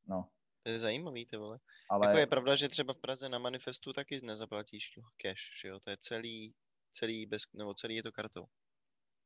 No. 0.07 0.27
To 0.63 0.71
je 0.71 0.79
zajímavý, 0.79 1.25
ty 1.25 1.37
vole. 1.37 1.59
Ale... 1.89 2.07
Jako 2.07 2.19
je 2.19 2.27
pravda, 2.27 2.55
že 2.55 2.69
třeba 2.69 2.93
v 2.93 2.97
Praze 2.97 3.29
na 3.29 3.39
manifestu 3.39 3.93
taky 3.93 4.19
nezaplatíš 4.23 4.89
cash, 5.17 5.61
že 5.61 5.67
jo? 5.67 5.79
To 5.79 5.89
je 5.89 5.97
celý, 5.97 6.53
celý 6.91 7.25
bez, 7.25 7.41
nebo 7.53 7.73
celý 7.73 7.95
je 7.95 8.03
to 8.03 8.11
kartou. 8.11 8.45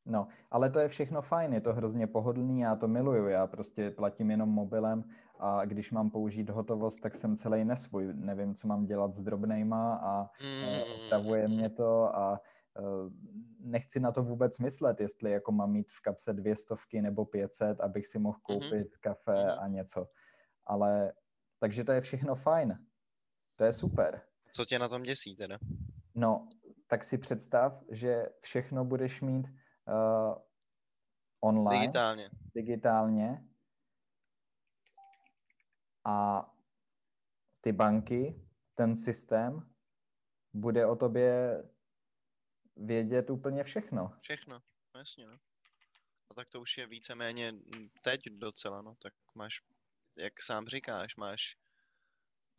No, 0.05 0.27
ale 0.51 0.69
to 0.69 0.79
je 0.79 0.89
všechno 0.89 1.21
fajn, 1.21 1.53
je 1.53 1.61
to 1.61 1.73
hrozně 1.73 2.07
pohodlný, 2.07 2.59
já 2.59 2.75
to 2.75 2.87
miluju, 2.87 3.27
já 3.27 3.47
prostě 3.47 3.91
platím 3.91 4.31
jenom 4.31 4.49
mobilem 4.49 5.03
a 5.39 5.65
když 5.65 5.91
mám 5.91 6.09
použít 6.09 6.49
hotovost, 6.49 7.01
tak 7.01 7.15
jsem 7.15 7.37
celý 7.37 7.65
nesvůj, 7.65 8.13
nevím, 8.13 8.55
co 8.55 8.67
mám 8.67 8.85
dělat 8.85 9.13
s 9.13 9.21
drobnejma 9.21 9.95
a 9.95 10.29
otravuje 11.05 11.47
mě 11.47 11.69
to 11.69 12.17
a 12.17 12.41
nechci 13.59 13.99
na 13.99 14.11
to 14.11 14.23
vůbec 14.23 14.59
myslet, 14.59 15.01
jestli 15.01 15.31
jako 15.31 15.51
mám 15.51 15.71
mít 15.71 15.91
v 15.91 16.01
kapse 16.01 16.33
dvě 16.33 16.55
stovky 16.55 17.01
nebo 17.01 17.25
pětset, 17.25 17.79
abych 17.79 18.07
si 18.07 18.19
mohl 18.19 18.37
mhm. 18.49 18.59
koupit 18.59 18.97
kafe 18.97 19.45
mhm. 19.45 19.59
a 19.59 19.67
něco. 19.67 20.07
Ale 20.65 21.13
takže 21.59 21.83
to 21.83 21.91
je 21.91 22.01
všechno 22.01 22.35
fajn. 22.35 22.79
To 23.55 23.63
je 23.63 23.73
super. 23.73 24.21
Co 24.51 24.65
tě 24.65 24.79
na 24.79 24.87
tom 24.87 25.03
děsí 25.03 25.35
teda? 25.35 25.57
No, 26.15 26.47
tak 26.87 27.03
si 27.03 27.17
představ, 27.17 27.83
že 27.91 28.25
všechno 28.39 28.85
budeš 28.85 29.21
mít 29.21 29.47
uh, 29.47 30.35
online. 31.39 31.81
Digitálně. 31.81 32.29
Digitálně. 32.55 33.47
A 36.05 36.45
ty 37.61 37.71
banky, 37.71 38.49
ten 38.75 38.95
systém, 38.95 39.75
bude 40.53 40.85
o 40.85 40.95
tobě 40.95 41.63
vědět 42.75 43.29
úplně 43.29 43.63
všechno. 43.63 44.17
Všechno, 44.21 44.61
no 44.93 44.99
jasně, 44.99 45.27
no. 45.27 45.39
A 46.29 46.33
tak 46.33 46.49
to 46.49 46.61
už 46.61 46.77
je 46.77 46.87
víceméně 46.87 47.53
teď 48.01 48.21
docela, 48.29 48.81
no. 48.81 48.95
Tak 49.01 49.13
máš, 49.35 49.61
jak 50.17 50.41
sám 50.41 50.65
říkáš, 50.65 51.15
máš 51.15 51.57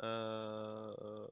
uh, 0.03 1.27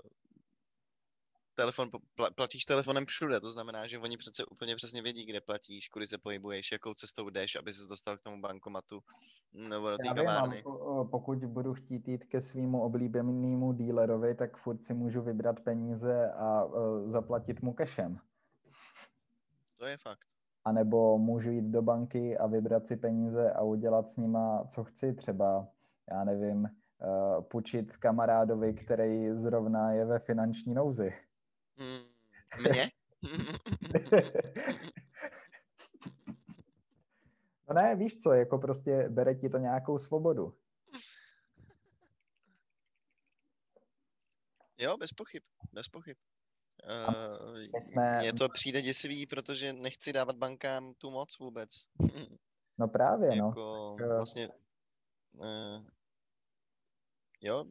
telefon, 1.54 1.88
platíš 2.34 2.64
telefonem 2.64 3.06
všude, 3.06 3.40
to 3.40 3.50
znamená, 3.50 3.86
že 3.86 3.98
oni 3.98 4.16
přece 4.16 4.44
úplně 4.44 4.76
přesně 4.76 5.02
vědí, 5.02 5.26
kde 5.26 5.40
platíš, 5.40 5.88
kudy 5.88 6.06
se 6.06 6.18
pohybuješ, 6.18 6.72
jakou 6.72 6.94
cestou 6.94 7.30
jdeš, 7.30 7.56
aby 7.56 7.72
se 7.72 7.88
dostal 7.88 8.16
k 8.16 8.20
tomu 8.20 8.40
bankomatu 8.40 9.00
nebo 9.52 9.90
do 9.90 9.98
té 9.98 10.14
kavárny. 10.14 10.62
pokud 11.10 11.44
budu 11.44 11.74
chtít 11.74 12.08
jít 12.08 12.24
ke 12.24 12.40
svýmu 12.40 12.82
oblíbenému 12.82 13.72
dílerovi, 13.72 14.34
tak 14.34 14.56
furt 14.56 14.84
si 14.84 14.94
můžu 14.94 15.22
vybrat 15.22 15.60
peníze 15.60 16.32
a 16.32 16.64
uh, 16.64 17.10
zaplatit 17.10 17.62
mu 17.62 17.72
kešem. 17.72 18.18
To 19.78 19.86
je 19.86 19.96
fakt. 19.96 20.26
A 20.64 20.72
nebo 20.72 21.18
můžu 21.18 21.50
jít 21.50 21.64
do 21.64 21.82
banky 21.82 22.38
a 22.38 22.46
vybrat 22.46 22.86
si 22.86 22.96
peníze 22.96 23.52
a 23.52 23.62
udělat 23.62 24.12
s 24.12 24.16
nima, 24.16 24.64
co 24.64 24.84
chci, 24.84 25.14
třeba, 25.14 25.68
já 26.10 26.24
nevím, 26.24 26.58
uh, 26.62 27.42
půjčit 27.42 27.96
kamarádovi, 27.96 28.74
který 28.74 29.32
zrovna 29.32 29.92
je 29.92 30.04
ve 30.04 30.18
finanční 30.18 30.74
nouzi. 30.74 31.12
Mm, 31.76 32.04
mě? 32.70 32.90
no 37.68 37.74
ne, 37.74 37.96
víš 37.96 38.16
co, 38.16 38.32
jako 38.32 38.58
prostě 38.58 39.08
bere 39.08 39.34
ti 39.34 39.48
to 39.48 39.58
nějakou 39.58 39.98
svobodu. 39.98 40.58
Jo, 44.78 44.96
bez 44.96 45.12
pochyb, 45.12 45.42
bez 45.72 45.88
pochyb. 45.88 46.16
Uh, 47.08 47.80
jsme... 47.80 48.18
Mně 48.20 48.32
to 48.32 48.48
přijde 48.48 48.82
děsivý, 48.82 49.26
protože 49.26 49.72
nechci 49.72 50.12
dávat 50.12 50.36
bankám 50.36 50.94
tu 50.94 51.10
moc 51.10 51.38
vůbec. 51.38 51.70
No 52.78 52.88
právě, 52.88 53.28
no. 53.28 53.46
jako, 53.46 53.96
no. 54.00 54.08
Vlastně, 54.08 54.48
uh, 55.32 55.84
jo, 57.44 57.64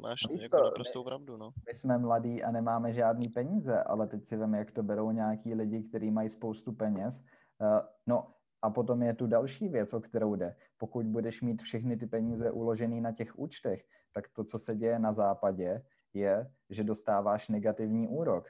máš 0.00 0.20
jako 0.40 0.58
to, 0.58 0.64
naprostou 0.64 1.04
pravdu, 1.04 1.36
no. 1.36 1.50
My 1.66 1.74
jsme 1.74 1.98
mladí 1.98 2.42
a 2.42 2.50
nemáme 2.50 2.92
žádný 2.92 3.28
peníze, 3.28 3.82
ale 3.82 4.06
teď 4.06 4.26
si 4.26 4.36
vím, 4.36 4.54
jak 4.54 4.70
to 4.70 4.82
berou 4.82 5.10
nějaký 5.10 5.54
lidi, 5.54 5.82
kteří 5.82 6.10
mají 6.10 6.28
spoustu 6.28 6.72
peněz. 6.72 7.22
Uh, 7.58 7.80
no 8.06 8.34
a 8.62 8.70
potom 8.70 9.02
je 9.02 9.14
tu 9.14 9.26
další 9.26 9.68
věc, 9.68 9.94
o 9.94 10.00
kterou 10.00 10.34
jde. 10.34 10.56
Pokud 10.76 11.06
budeš 11.06 11.42
mít 11.42 11.62
všechny 11.62 11.96
ty 11.96 12.06
peníze 12.06 12.50
uložené 12.50 13.00
na 13.00 13.12
těch 13.12 13.38
účtech, 13.38 13.84
tak 14.12 14.28
to, 14.28 14.44
co 14.44 14.58
se 14.58 14.76
děje 14.76 14.98
na 14.98 15.12
západě, 15.12 15.82
je, 16.14 16.52
že 16.70 16.84
dostáváš 16.84 17.48
negativní 17.48 18.08
úrok 18.08 18.48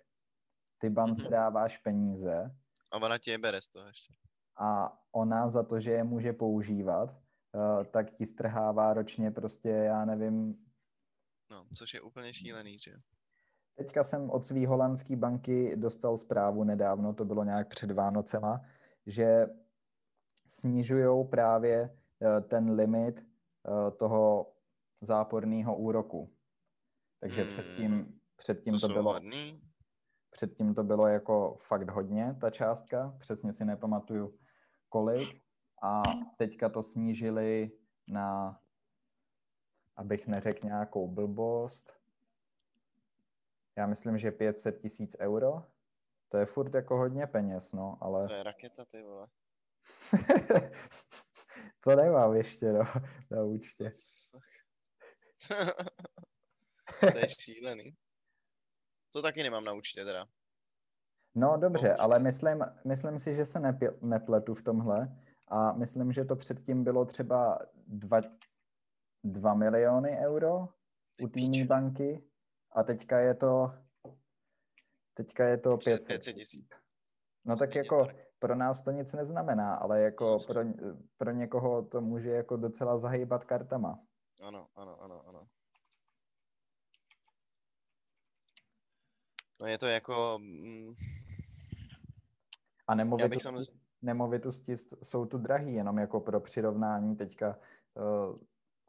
ty 0.79 0.91
bance 0.91 1.25
mm-hmm. 1.25 1.31
dáváš 1.31 1.79
peníze. 1.79 2.51
A 2.93 2.97
ona 2.97 3.19
ti 3.19 3.31
je 3.31 3.39
bere 3.39 3.61
z 3.61 3.69
toho 3.69 3.87
ještě. 3.87 4.15
A 4.59 4.99
ona 5.13 5.49
za 5.49 5.63
to, 5.63 5.81
že 5.81 5.91
je 5.91 6.05
může 6.05 6.33
používat, 6.33 7.11
uh, 7.11 7.85
tak 7.85 8.11
ti 8.11 8.27
strhává 8.27 8.95
ročně 8.95 9.31
prostě, 9.31 9.69
já 9.69 10.05
nevím... 10.05 10.57
No, 11.51 11.67
což 11.75 11.95
je 11.95 12.01
úplně 12.01 12.35
šílený, 12.35 12.79
že? 12.79 12.95
Teďka 13.75 14.05
jsem 14.05 14.31
od 14.31 14.45
svý 14.45 14.67
holandské 14.67 15.17
banky 15.17 15.77
dostal 15.77 16.19
zprávu 16.19 16.65
nedávno, 16.65 17.15
to 17.15 17.25
bylo 17.25 17.45
nějak 17.45 17.69
před 17.69 17.91
Vánocema, 17.91 18.61
že 19.07 19.47
snižují 20.47 21.29
právě 21.29 21.91
uh, 21.91 22.49
ten 22.49 22.71
limit 22.71 23.21
uh, 23.21 23.91
toho 23.97 24.53
záporného 25.01 25.77
úroku. 25.77 26.35
Takže 27.21 27.43
hmm, 27.43 27.51
předtím, 27.51 28.21
předtím 28.37 28.79
to, 28.79 28.89
to 28.89 28.95
bylo... 28.95 29.13
Hodný? 29.13 29.63
Předtím 30.31 30.75
to 30.75 30.85
bylo 30.85 31.07
jako 31.07 31.57
fakt 31.61 31.91
hodně, 31.91 32.37
ta 32.41 32.51
částka, 32.51 33.17
přesně 33.21 33.53
si 33.53 33.65
nepamatuju 33.65 34.39
kolik. 34.89 35.43
A 35.83 36.03
teďka 36.37 36.69
to 36.69 36.83
snížili 36.83 37.73
na, 38.09 38.60
abych 40.01 40.27
neřekl 40.27 40.67
nějakou 40.67 41.09
blbost, 41.09 41.93
já 43.77 43.87
myslím, 43.87 44.19
že 44.19 44.31
500 44.31 44.81
tisíc 44.81 45.17
euro. 45.19 45.67
To 46.29 46.37
je 46.37 46.47
furt 46.47 46.75
jako 46.75 46.97
hodně 46.97 47.27
peněz, 47.27 47.73
no, 47.73 47.99
ale... 48.01 48.29
To 48.29 48.35
je 48.35 48.43
raketa, 48.43 48.85
ty 48.85 49.03
vole. 49.03 49.29
to 51.81 51.97
nemám 51.97 52.37
ještě, 52.37 52.73
no, 52.73 52.85
na 53.31 53.43
účtě. 53.45 53.93
to 57.01 57.19
je 57.19 57.29
šílený. 57.29 57.97
To 59.13 59.23
taky 59.23 59.43
nemám 59.43 59.65
na 59.65 59.73
účtě 59.73 60.05
teda. 60.05 60.27
No 61.35 61.57
dobře, 61.57 61.95
ale 61.95 62.19
myslím, 62.19 62.65
myslím 62.85 63.19
si, 63.19 63.37
že 63.37 63.47
se 63.47 63.61
nepletu 64.01 64.55
v 64.55 64.63
tomhle 64.63 65.17
a 65.49 65.73
myslím, 65.73 66.13
že 66.13 66.25
to 66.25 66.37
předtím 66.37 66.85
bylo 66.85 67.05
třeba 67.05 67.59
2 69.25 69.55
miliony 69.55 70.19
euro 70.19 70.69
u 71.23 71.29
týmní 71.29 71.65
banky 71.65 72.25
a 72.73 72.83
teďka 72.83 73.19
je 73.19 73.35
to 73.35 73.73
teďka 75.15 75.49
je 75.49 75.59
to 75.59 75.77
500 75.77 76.35
tisíc. 76.37 76.69
No 77.45 77.57
tak 77.57 77.75
jako 77.75 78.09
pro 78.39 78.55
nás 78.55 78.83
to 78.83 78.91
nic 78.91 79.13
neznamená, 79.13 79.75
ale 79.75 80.01
jako 80.01 80.37
pro, 80.47 80.61
pro 81.17 81.31
někoho 81.31 81.83
to 81.83 82.01
může 82.01 82.31
jako 82.31 82.57
docela 82.57 82.99
zahýbat 82.99 83.45
kartama. 83.45 83.99
Ano, 84.41 84.69
ano, 84.77 85.03
ano, 85.03 85.29
ano. 85.29 85.47
No 89.61 89.67
je 89.67 89.79
to 89.79 89.87
jako... 89.87 90.39
Mm, 90.43 90.95
a 92.87 92.95
nemovitosti, 92.95 93.41
samozřejmě... 93.41 93.81
nemovitosti 94.03 94.77
jsou 95.03 95.27
tu 95.27 95.39
drahý, 95.39 95.75
jenom 95.75 95.99
jako 95.99 96.21
pro 96.21 96.41
přirovnání. 96.41 97.17
Teďka 97.17 97.59
uh, 97.95 98.39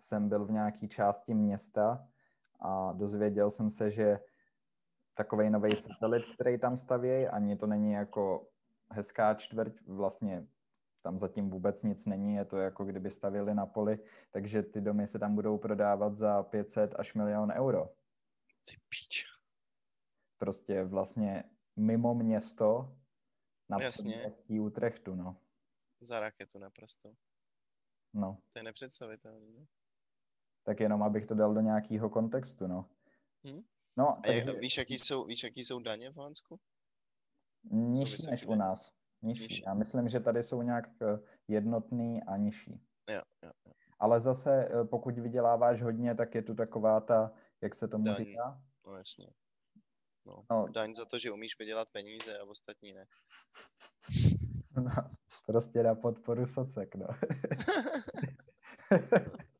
jsem 0.02 0.30
byl 0.30 0.46
v 0.46 0.52
nějaké 0.52 0.88
části 0.88 1.34
města 1.34 2.08
a 2.60 2.92
dozvěděl 2.94 3.50
jsem 3.50 3.70
se, 3.70 3.92
že 3.92 4.20
takový 5.14 5.50
nový 5.50 5.76
satelit, 5.76 6.24
který 6.36 6.60
tam 6.60 6.78
stavějí, 6.78 7.28
ani 7.28 7.56
to 7.56 7.68
není 7.68 7.92
jako 7.92 8.48
hezká 8.92 9.34
čtvrť, 9.34 9.82
vlastně 9.88 10.48
tam 11.02 11.18
zatím 11.18 11.50
vůbec 11.50 11.84
nic 11.84 12.06
není, 12.06 12.36
je 12.36 12.46
to 12.46 12.58
jako 12.58 12.86
kdyby 12.86 13.12
stavili 13.12 13.56
na 13.56 13.66
poli, 13.66 14.00
takže 14.32 14.64
ty 14.64 14.82
domy 14.82 15.08
se 15.08 15.20
tam 15.20 15.36
budou 15.36 15.58
prodávat 15.58 16.18
za 16.18 16.44
500 16.44 16.96
až 16.96 17.14
milion 17.14 17.52
euro. 17.52 17.90
Ty 18.70 18.76
píč 18.90 19.26
prostě 20.38 20.84
vlastně 20.84 21.44
mimo 21.76 22.14
město 22.16 22.96
na 23.70 23.78
předměstí 23.78 24.60
Utrechtu, 24.60 25.16
no. 25.16 25.38
Za 26.00 26.20
raketu 26.20 26.60
naprosto. 26.60 27.14
No. 28.14 28.38
To 28.54 28.60
je 28.60 28.64
nepředstavitelné. 28.64 29.48
No? 29.60 29.66
Tak 30.64 30.80
jenom, 30.80 31.04
abych 31.04 31.26
to 31.26 31.36
dal 31.36 31.54
do 31.54 31.62
nějakého 31.62 32.10
kontextu, 32.10 32.68
no. 32.68 32.90
Hmm? 33.44 33.62
No, 33.98 34.18
A 34.18 34.22
takže... 34.22 34.60
víš, 34.60 34.78
jaký 34.78 35.00
jsou, 35.00 35.26
víš, 35.26 35.44
jaký 35.44 35.64
jsou 35.64 35.80
daně 35.80 36.12
v 36.12 36.16
Holandsku? 36.16 36.60
Nižší 37.72 38.26
než 38.30 38.46
u 38.46 38.56
nás. 38.56 38.92
Nižší. 39.22 39.44
nižší. 39.44 39.64
Já 39.68 39.74
myslím, 39.74 40.10
že 40.10 40.20
tady 40.20 40.44
jsou 40.44 40.62
nějak 40.62 40.90
eh, 41.02 41.20
jednotný 41.48 42.24
a 42.24 42.38
nižší. 42.38 42.82
Jo, 43.10 43.22
jo, 43.44 43.52
jo. 43.66 43.74
Ale 44.00 44.22
zase, 44.22 44.66
eh, 44.66 44.84
pokud 44.84 45.20
vyděláváš 45.20 45.82
hodně, 45.82 46.16
tak 46.16 46.36
je 46.36 46.42
tu 46.42 46.56
taková 46.56 47.00
ta, 47.00 47.32
jak 47.62 47.76
se 47.76 47.88
tomu 47.88 48.04
Daň. 48.04 48.16
říká? 48.16 48.62
No 48.88 48.98
jasně. 48.98 49.28
No, 50.26 50.46
no. 50.52 50.68
Daň 50.68 50.94
za 50.94 51.06
to, 51.06 51.20
že 51.20 51.32
umíš 51.32 51.60
vydělat 51.60 51.88
peníze 51.92 52.40
a 52.40 52.44
ostatní 52.44 52.94
ne. 52.94 53.06
No, 54.76 54.92
prostě 55.46 55.84
na 55.84 55.96
podporu 55.96 56.48
socek, 56.48 56.96
no. 56.96 57.08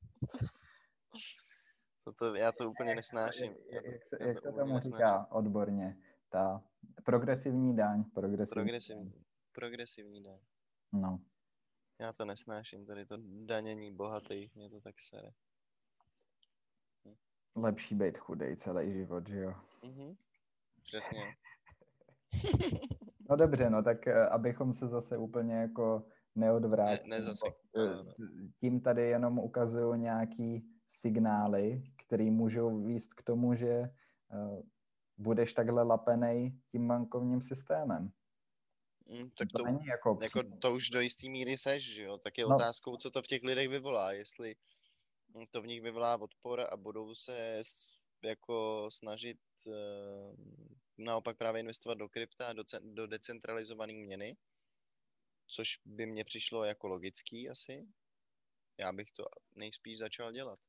Toto, 2.22 2.36
já 2.36 2.52
to 2.52 2.70
úplně 2.70 2.96
nesnáším. 2.96 3.56
Jak, 3.70 3.86
jak, 3.86 4.04
se, 4.06 4.18
jak 4.28 4.42
to 4.42 4.52
tomu 4.52 4.80
říká 4.80 5.32
odborně? 5.32 5.98
Ta 6.30 6.64
progresivní 7.06 7.76
daň. 7.76 8.04
Progresivní, 8.04 8.64
progresivní, 8.64 9.14
progresivní 9.52 10.24
daň. 10.24 10.40
No. 10.94 11.20
Já 12.02 12.14
to 12.14 12.26
nesnáším, 12.26 12.86
tady 12.86 13.06
to 13.06 13.18
danění 13.46 13.96
bohatých, 13.96 14.56
mě 14.56 14.70
to 14.70 14.82
tak 14.82 15.00
sere. 15.00 15.32
Lepší 17.56 17.96
být 17.96 18.18
chudej 18.18 18.56
celý 18.56 18.94
život, 18.94 19.28
že 19.28 19.40
jo? 19.40 19.54
Mhm. 19.84 20.16
Přesně. 20.84 21.22
no 23.30 23.36
dobře, 23.36 23.70
no 23.70 23.84
tak 23.84 24.08
eh, 24.08 24.28
abychom 24.28 24.74
se 24.74 24.88
zase 24.88 25.18
úplně 25.18 25.56
jako 25.56 26.06
neodvrátili. 26.36 27.10
Ne, 27.10 27.16
ne 27.16 27.22
zase. 27.22 27.46
Eh, 27.78 28.52
tím 28.60 28.82
tady 28.82 29.10
jenom 29.10 29.40
ukazuju 29.40 29.96
nějaký 29.96 30.71
signály, 30.92 31.84
které 31.96 32.32
můžou 32.32 32.84
výst 32.84 33.14
k 33.14 33.24
tomu, 33.24 33.56
že 33.56 33.80
uh, 33.80 34.62
budeš 35.18 35.54
takhle 35.54 35.84
lapenej 35.84 36.52
tím 36.68 36.88
bankovním 36.88 37.42
systémem. 37.42 38.12
Mm, 39.06 39.30
tak 39.30 39.48
to, 39.52 39.58
to, 39.58 39.66
není 39.66 39.86
jako, 39.86 40.18
jako 40.22 40.44
to 40.60 40.74
už 40.74 40.90
do 40.90 41.00
jistý 41.00 41.30
míry 41.30 41.58
seš, 41.58 41.94
že 41.94 42.04
jo? 42.04 42.18
Tak 42.18 42.38
je 42.38 42.46
no. 42.46 42.56
otázkou, 42.56 42.98
co 42.98 43.12
to 43.12 43.22
v 43.22 43.28
těch 43.28 43.44
lidech 43.44 43.70
vyvolá. 43.70 44.12
Jestli 44.12 44.56
to 45.50 45.62
v 45.62 45.68
nich 45.68 45.82
vyvolá 45.82 46.22
odpor 46.22 46.68
a 46.72 46.78
budou 46.78 47.16
se 47.16 47.62
jako 48.24 48.88
snažit 48.92 49.40
uh, 49.68 50.36
naopak 50.98 51.38
právě 51.38 51.60
investovat 51.60 51.96
do 51.96 52.10
krypta, 52.10 52.54
do, 52.54 52.64
do 52.82 53.08
decentralizované 53.08 53.94
měny, 53.94 54.38
což 55.48 55.80
by 55.86 56.06
mně 56.06 56.24
přišlo 56.24 56.64
jako 56.64 56.88
logický 56.88 57.50
asi. 57.50 57.88
Já 58.78 58.94
bych 58.94 59.12
to 59.12 59.26
nejspíš 59.56 59.98
začal 59.98 60.32
dělat. 60.32 60.60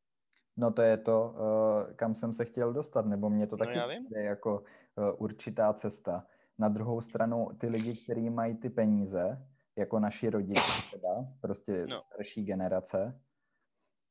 No 0.56 0.72
to 0.72 0.82
je 0.82 0.96
to, 0.96 1.34
uh, 1.38 1.94
kam 1.94 2.14
jsem 2.14 2.32
se 2.32 2.44
chtěl 2.44 2.72
dostat, 2.72 3.06
nebo 3.06 3.30
mě 3.30 3.46
to 3.46 3.56
no 3.56 3.66
taky 3.66 3.78
no 3.78 4.18
je 4.18 4.24
jako 4.24 4.60
uh, 4.60 5.22
určitá 5.22 5.72
cesta. 5.72 6.26
Na 6.58 6.68
druhou 6.68 7.00
stranu 7.00 7.48
ty 7.60 7.68
lidi, 7.68 7.96
kteří 7.96 8.30
mají 8.30 8.56
ty 8.56 8.70
peníze, 8.70 9.48
jako 9.76 9.98
naši 9.98 10.30
rodiče 10.30 10.82
teda, 10.90 11.32
prostě 11.40 11.86
no. 11.86 12.00
starší 12.00 12.44
generace, 12.44 13.20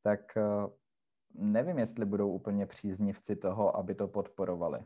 tak 0.03 0.37
uh, 0.37 0.69
nevím, 1.33 1.79
jestli 1.79 2.05
budou 2.05 2.31
úplně 2.31 2.65
příznivci 2.65 3.35
toho, 3.35 3.77
aby 3.77 3.95
to 3.95 4.07
podporovali. 4.07 4.85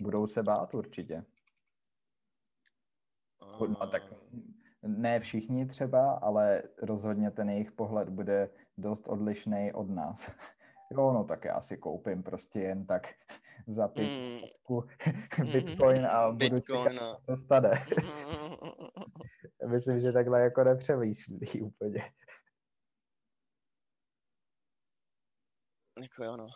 Budou 0.00 0.26
se 0.26 0.42
bát 0.42 0.74
určitě. 0.74 1.24
No, 3.68 3.86
tak 3.90 4.02
ne 4.82 5.20
všichni 5.20 5.66
třeba, 5.66 6.12
ale 6.12 6.62
rozhodně 6.82 7.30
ten 7.30 7.50
jejich 7.50 7.72
pohled 7.72 8.08
bude 8.08 8.50
dost 8.78 9.08
odlišný 9.08 9.72
od 9.72 9.90
nás. 9.90 10.30
Jo, 10.92 11.12
no 11.12 11.24
tak 11.24 11.44
já 11.44 11.60
si 11.60 11.76
koupím 11.76 12.22
prostě 12.22 12.60
jen 12.60 12.86
tak 12.86 13.14
za 13.66 13.88
pětku 13.88 14.84
mm. 15.38 15.52
bitcoin 15.52 16.06
a 16.06 16.32
budu 16.32 16.38
bitcoin, 16.38 16.92
čekat, 16.92 17.02
no. 17.02 17.18
co 17.26 17.36
stane. 17.36 17.70
Myslím, 19.66 20.00
že 20.00 20.12
takhle 20.12 20.40
jako 20.40 20.64
nepřemýšlí 20.64 21.62
úplně. 21.62 22.12
Jako 26.00 26.24
jo, 26.24 26.36
no. 26.36 26.48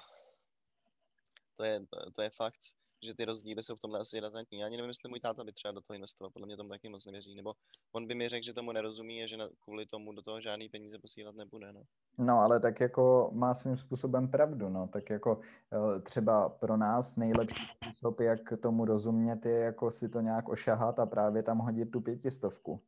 To 1.57 1.65
je, 1.65 1.81
to, 1.81 2.11
to 2.11 2.23
je 2.23 2.31
fakt 2.31 2.61
že 3.03 3.15
ty 3.15 3.25
rozdíly 3.25 3.63
jsou 3.63 3.75
v 3.77 3.81
tomhle 3.81 4.01
asi 4.01 4.21
razantní. 4.21 4.59
Já 4.59 4.67
ani 4.67 4.77
nevím, 4.77 4.89
jestli 4.89 5.09
můj 5.09 5.21
táta 5.21 5.45
by 5.45 5.53
třeba 5.53 5.73
do 5.73 5.81
toho 5.81 5.95
investoval, 5.95 6.31
podle 6.31 6.47
mě 6.47 6.57
tomu 6.57 6.69
taky 6.69 6.89
moc 6.89 7.07
nevěří. 7.07 7.35
Nebo 7.35 7.53
on 7.93 8.07
by 8.07 8.15
mi 8.15 8.29
řekl, 8.29 8.45
že 8.45 8.53
tomu 8.53 8.73
nerozumí 8.73 9.23
a 9.23 9.27
že 9.27 9.37
na, 9.37 9.49
kvůli 9.61 9.87
tomu 9.87 10.13
do 10.13 10.23
toho 10.23 10.41
žádný 10.41 10.69
peníze 10.69 10.99
posílat 10.99 11.35
nebude. 11.35 11.73
No. 11.73 11.83
no, 12.19 12.39
ale 12.39 12.61
tak 12.61 12.81
jako 12.81 13.31
má 13.33 13.55
svým 13.55 13.77
způsobem 13.77 14.31
pravdu. 14.31 14.69
No. 14.69 14.89
Tak 14.89 15.11
jako 15.11 15.41
eh, 15.73 16.01
třeba 16.01 16.49
pro 16.49 16.77
nás 16.77 17.17
nejlepší 17.17 17.63
způsob, 17.77 18.21
jak 18.21 18.41
tomu 18.63 18.85
rozumět, 18.85 19.47
je 19.47 19.59
jako 19.59 19.91
si 19.91 20.09
to 20.09 20.21
nějak 20.21 20.49
ošahat 20.49 20.99
a 20.99 21.07
právě 21.07 21.43
tam 21.43 21.59
hodit 21.59 21.91
tu 21.91 22.01
pětistovku. 22.01 22.83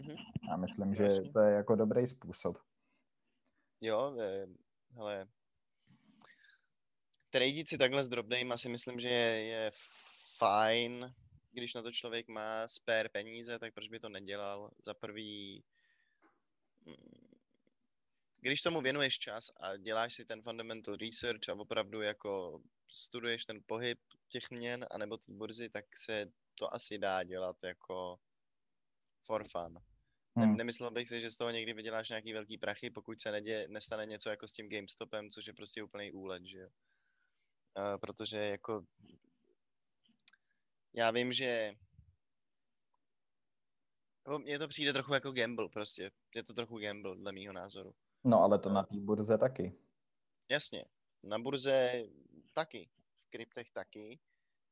Mm-hmm. 0.00 0.16
Já 0.50 0.56
myslím, 0.56 0.94
že 0.94 1.08
to 1.32 1.40
je 1.40 1.52
jako 1.52 1.74
dobrý 1.74 2.06
způsob. 2.06 2.58
Jo, 3.80 4.14
je, 4.16 4.46
hele, 4.94 5.26
tradeit 7.32 7.68
si 7.68 7.78
takhle 7.78 8.04
s 8.04 8.08
drobným 8.08 8.52
asi 8.52 8.68
myslím, 8.68 9.00
že 9.00 9.08
je, 9.08 9.44
je 9.44 9.70
fajn, 10.38 11.14
když 11.52 11.74
na 11.74 11.82
to 11.82 11.92
člověk 11.92 12.28
má 12.28 12.68
spare 12.68 13.08
peníze, 13.08 13.58
tak 13.58 13.74
proč 13.74 13.88
by 13.88 14.00
to 14.00 14.08
nedělal? 14.08 14.70
Za 14.84 14.94
prvý, 14.94 15.64
mm, 16.86 17.32
když 18.40 18.62
tomu 18.62 18.80
věnuješ 18.80 19.18
čas 19.18 19.50
a 19.60 19.76
děláš 19.76 20.14
si 20.14 20.24
ten 20.24 20.42
fundamental 20.42 20.96
research 20.96 21.48
a 21.48 21.54
opravdu 21.54 22.00
jako 22.00 22.62
studuješ 22.90 23.44
ten 23.44 23.60
pohyb 23.66 23.98
těch 24.28 24.50
měn 24.50 24.86
anebo 24.90 25.16
té 25.16 25.32
burzy, 25.32 25.68
tak 25.68 25.84
se 25.96 26.26
to 26.54 26.74
asi 26.74 26.98
dá 26.98 27.22
dělat 27.22 27.56
jako 27.64 28.18
for 29.26 29.44
fun. 29.48 29.78
Hmm. 30.36 30.56
Nemyslel 30.56 30.90
bych 30.90 31.08
si, 31.08 31.20
že 31.20 31.30
z 31.30 31.36
toho 31.36 31.50
někdy 31.50 31.72
vyděláš 31.72 32.08
nějaký 32.08 32.32
velký 32.32 32.58
prachy, 32.58 32.90
pokud 32.90 33.20
se 33.20 33.32
nedě, 33.32 33.66
nestane 33.68 34.06
něco 34.06 34.30
jako 34.30 34.48
s 34.48 34.52
tím 34.52 34.68
GameStopem, 34.68 35.30
což 35.30 35.46
je 35.46 35.52
prostě 35.52 35.82
úplný 35.82 36.12
úlet, 36.12 36.44
že 36.44 36.58
jo 36.58 36.68
uh, 37.78 37.98
protože 38.00 38.38
jako 38.38 38.84
já 40.94 41.10
vím, 41.10 41.32
že 41.32 41.74
no, 44.28 44.38
mně 44.38 44.58
to 44.58 44.68
přijde 44.68 44.92
trochu 44.92 45.14
jako 45.14 45.32
gamble 45.32 45.68
prostě. 45.68 46.10
Je 46.34 46.42
to 46.42 46.52
trochu 46.52 46.78
gamble, 46.78 47.16
dle 47.16 47.32
mýho 47.32 47.52
názoru. 47.52 47.94
No, 48.24 48.42
ale 48.42 48.58
to 48.58 48.68
na 48.68 48.82
té 48.82 48.96
burze 48.96 49.38
taky. 49.38 49.78
Jasně. 50.50 50.84
Na 51.22 51.38
burze 51.38 52.04
taky. 52.52 52.90
V 53.16 53.30
kryptech 53.30 53.70
taky. 53.70 54.20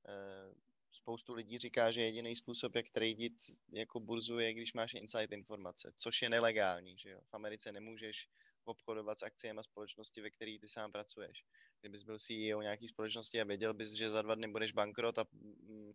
Uh, 0.08 0.54
spoustu 0.92 1.34
lidí 1.34 1.58
říká, 1.58 1.90
že 1.90 2.00
jediný 2.00 2.36
způsob, 2.36 2.76
jak 2.76 2.90
tradit 2.90 3.32
jako 3.72 4.00
burzu, 4.00 4.38
je, 4.38 4.54
když 4.54 4.72
máš 4.72 4.94
insight 4.94 5.32
informace, 5.32 5.92
což 5.96 6.22
je 6.22 6.28
nelegální, 6.28 6.98
že 6.98 7.10
jo. 7.10 7.20
V 7.24 7.34
Americe 7.34 7.72
nemůžeš 7.72 8.28
obchodovat 8.70 9.18
s 9.18 9.22
akciemi 9.22 9.60
společnosti, 9.62 10.20
ve 10.20 10.30
které 10.30 10.58
ty 10.60 10.68
sám 10.68 10.92
pracuješ. 10.92 11.44
Kdybys 11.80 12.02
byl 12.02 12.18
CEO 12.18 12.62
nějaký 12.62 12.88
společnosti 12.88 13.40
a 13.40 13.44
věděl 13.44 13.74
bys, 13.74 13.90
že 13.92 14.10
za 14.10 14.22
dva 14.22 14.34
dny 14.34 14.48
budeš 14.48 14.72
bankrot 14.72 15.18
a 15.18 15.24
mm, 15.32 15.92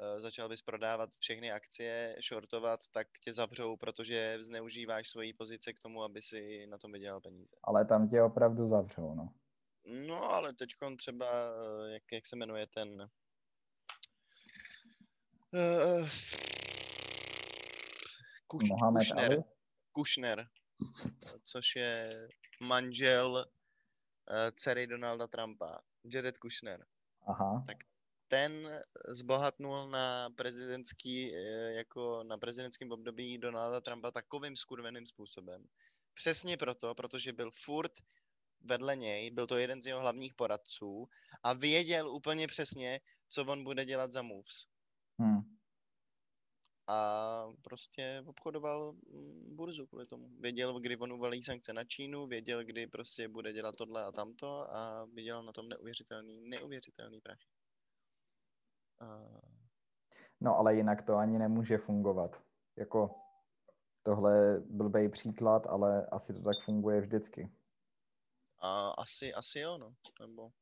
e, 0.00 0.20
začal 0.20 0.48
bys 0.48 0.62
prodávat 0.62 1.10
všechny 1.20 1.52
akcie, 1.52 2.16
shortovat, 2.28 2.80
tak 2.92 3.06
tě 3.24 3.34
zavřou, 3.34 3.76
protože 3.76 4.38
zneužíváš 4.40 5.08
svoji 5.08 5.32
pozice 5.32 5.72
k 5.72 5.78
tomu, 5.78 6.02
aby 6.02 6.22
si 6.22 6.66
na 6.66 6.78
tom 6.78 6.92
vydělal 6.92 7.20
peníze. 7.20 7.56
Ale 7.64 7.84
tam 7.84 8.08
tě 8.08 8.22
opravdu 8.22 8.66
zavřou, 8.66 9.14
no. 9.14 9.34
No, 9.84 10.22
ale 10.22 10.54
teď 10.54 10.70
třeba, 10.98 11.26
e, 11.86 11.92
jak, 11.92 12.02
jak 12.12 12.26
se 12.26 12.36
jmenuje 12.36 12.66
ten... 12.66 13.10
Uh, 15.52 16.08
Kuš, 18.46 18.68
Kušner. 18.92 19.44
Kušner 19.92 20.48
což 21.42 21.76
je 21.76 22.28
manžel 22.60 23.32
uh, 23.32 23.44
dcery 24.56 24.86
Donalda 24.86 25.26
Trumpa, 25.26 25.78
Jared 26.04 26.38
Kushner. 26.38 26.86
Aha. 27.26 27.64
Tak 27.66 27.76
ten 28.28 28.82
zbohatnul 29.08 29.90
na 29.90 30.30
prezidentský, 30.30 31.34
eh, 31.34 31.72
jako 31.72 32.24
na 32.24 32.38
prezidentském 32.38 32.92
období 32.92 33.38
Donalda 33.38 33.80
Trumpa 33.80 34.10
takovým 34.10 34.56
skurveným 34.56 35.06
způsobem. 35.06 35.64
Přesně 36.14 36.56
proto, 36.56 36.94
protože 36.94 37.32
byl 37.32 37.50
furt 37.64 37.92
vedle 38.60 38.96
něj, 38.96 39.30
byl 39.30 39.46
to 39.46 39.58
jeden 39.58 39.82
z 39.82 39.86
jeho 39.86 40.00
hlavních 40.00 40.34
poradců 40.34 41.08
a 41.42 41.52
věděl 41.52 42.10
úplně 42.10 42.46
přesně, 42.46 43.00
co 43.28 43.44
on 43.44 43.64
bude 43.64 43.84
dělat 43.84 44.12
za 44.12 44.22
moves. 44.22 44.66
Hmm 45.18 45.57
a 46.88 47.46
prostě 47.62 48.24
obchodoval 48.26 48.92
mm, 48.92 49.56
burzu 49.56 49.86
kvůli 49.86 50.04
tomu. 50.04 50.28
Věděl, 50.40 50.80
kdy 50.80 50.96
on 50.96 51.12
uvalí 51.12 51.42
sankce 51.42 51.72
na 51.72 51.84
Čínu, 51.84 52.26
věděl, 52.26 52.64
kdy 52.64 52.86
prostě 52.86 53.28
bude 53.28 53.52
dělat 53.52 53.76
tohle 53.76 54.04
a 54.04 54.12
tamto 54.12 54.74
a 54.74 55.04
vydělal 55.04 55.42
na 55.42 55.52
tom 55.52 55.68
neuvěřitelný, 55.68 56.48
neuvěřitelný 56.48 57.20
prachy. 57.20 57.48
A... 59.00 59.26
No 60.40 60.56
ale 60.56 60.74
jinak 60.74 61.06
to 61.06 61.16
ani 61.16 61.38
nemůže 61.38 61.78
fungovat. 61.78 62.42
Jako 62.76 63.14
tohle 64.02 64.38
je 64.38 64.60
blbej 64.60 65.08
příklad, 65.08 65.66
ale 65.66 66.06
asi 66.06 66.34
to 66.34 66.42
tak 66.42 66.64
funguje 66.64 67.00
vždycky. 67.00 67.52
A 68.58 68.88
asi, 68.88 69.34
asi 69.34 69.58
jo, 69.58 69.78
no. 69.78 69.94
Nebo... 70.20 70.52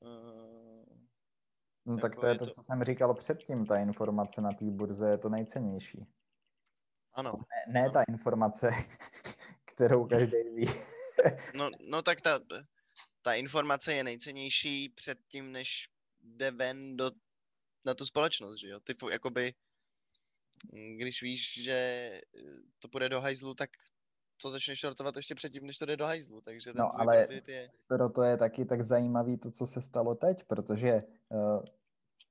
Uh... 0.00 0.79
No 1.86 1.98
tak 1.98 2.16
to 2.16 2.26
je 2.26 2.38
to, 2.38 2.46
co 2.46 2.62
jsem 2.62 2.84
říkal 2.84 3.14
předtím, 3.14 3.66
ta 3.66 3.78
informace 3.78 4.40
na 4.40 4.52
té 4.52 4.64
burze 4.64 5.10
je 5.10 5.18
to 5.18 5.28
nejcennější. 5.28 6.06
Ano. 7.14 7.32
Ne, 7.32 7.72
ne 7.72 7.80
ano. 7.80 7.92
ta 7.92 8.02
informace, 8.08 8.70
kterou 9.64 10.06
každý 10.06 10.36
ví. 10.54 10.66
no, 11.54 11.70
no 11.90 12.02
tak 12.02 12.20
ta, 12.20 12.40
ta 13.22 13.34
informace 13.34 13.94
je 13.94 14.04
nejcennější 14.04 14.88
předtím, 14.88 15.52
než 15.52 15.88
jde 16.20 16.50
ven 16.50 16.96
do, 16.96 17.10
na 17.84 17.94
tu 17.94 18.06
společnost, 18.06 18.60
že 18.60 18.68
jo? 18.68 18.80
Ty 18.80 18.94
jakoby, 19.10 19.54
když 20.96 21.22
víš, 21.22 21.62
že 21.62 22.20
to 22.78 22.88
půjde 22.88 23.08
do 23.08 23.20
hajzlu, 23.20 23.54
tak 23.54 23.70
to 24.42 24.50
začneš 24.50 24.78
šortovat 24.78 25.16
ještě 25.16 25.34
předtím, 25.34 25.66
než 25.66 25.78
to 25.78 25.86
jde 25.86 25.96
do 25.96 26.04
hajzlu, 26.04 26.40
takže 26.40 26.72
ten 26.72 26.82
no, 26.82 27.00
ale 27.00 27.26
je... 27.46 27.70
proto 27.86 28.22
je 28.22 28.36
taky 28.36 28.64
tak 28.64 28.82
zajímavý 28.82 29.36
to, 29.38 29.50
co 29.50 29.66
se 29.66 29.82
stalo 29.82 30.14
teď, 30.14 30.44
protože 30.44 31.02
uh, 31.28 31.64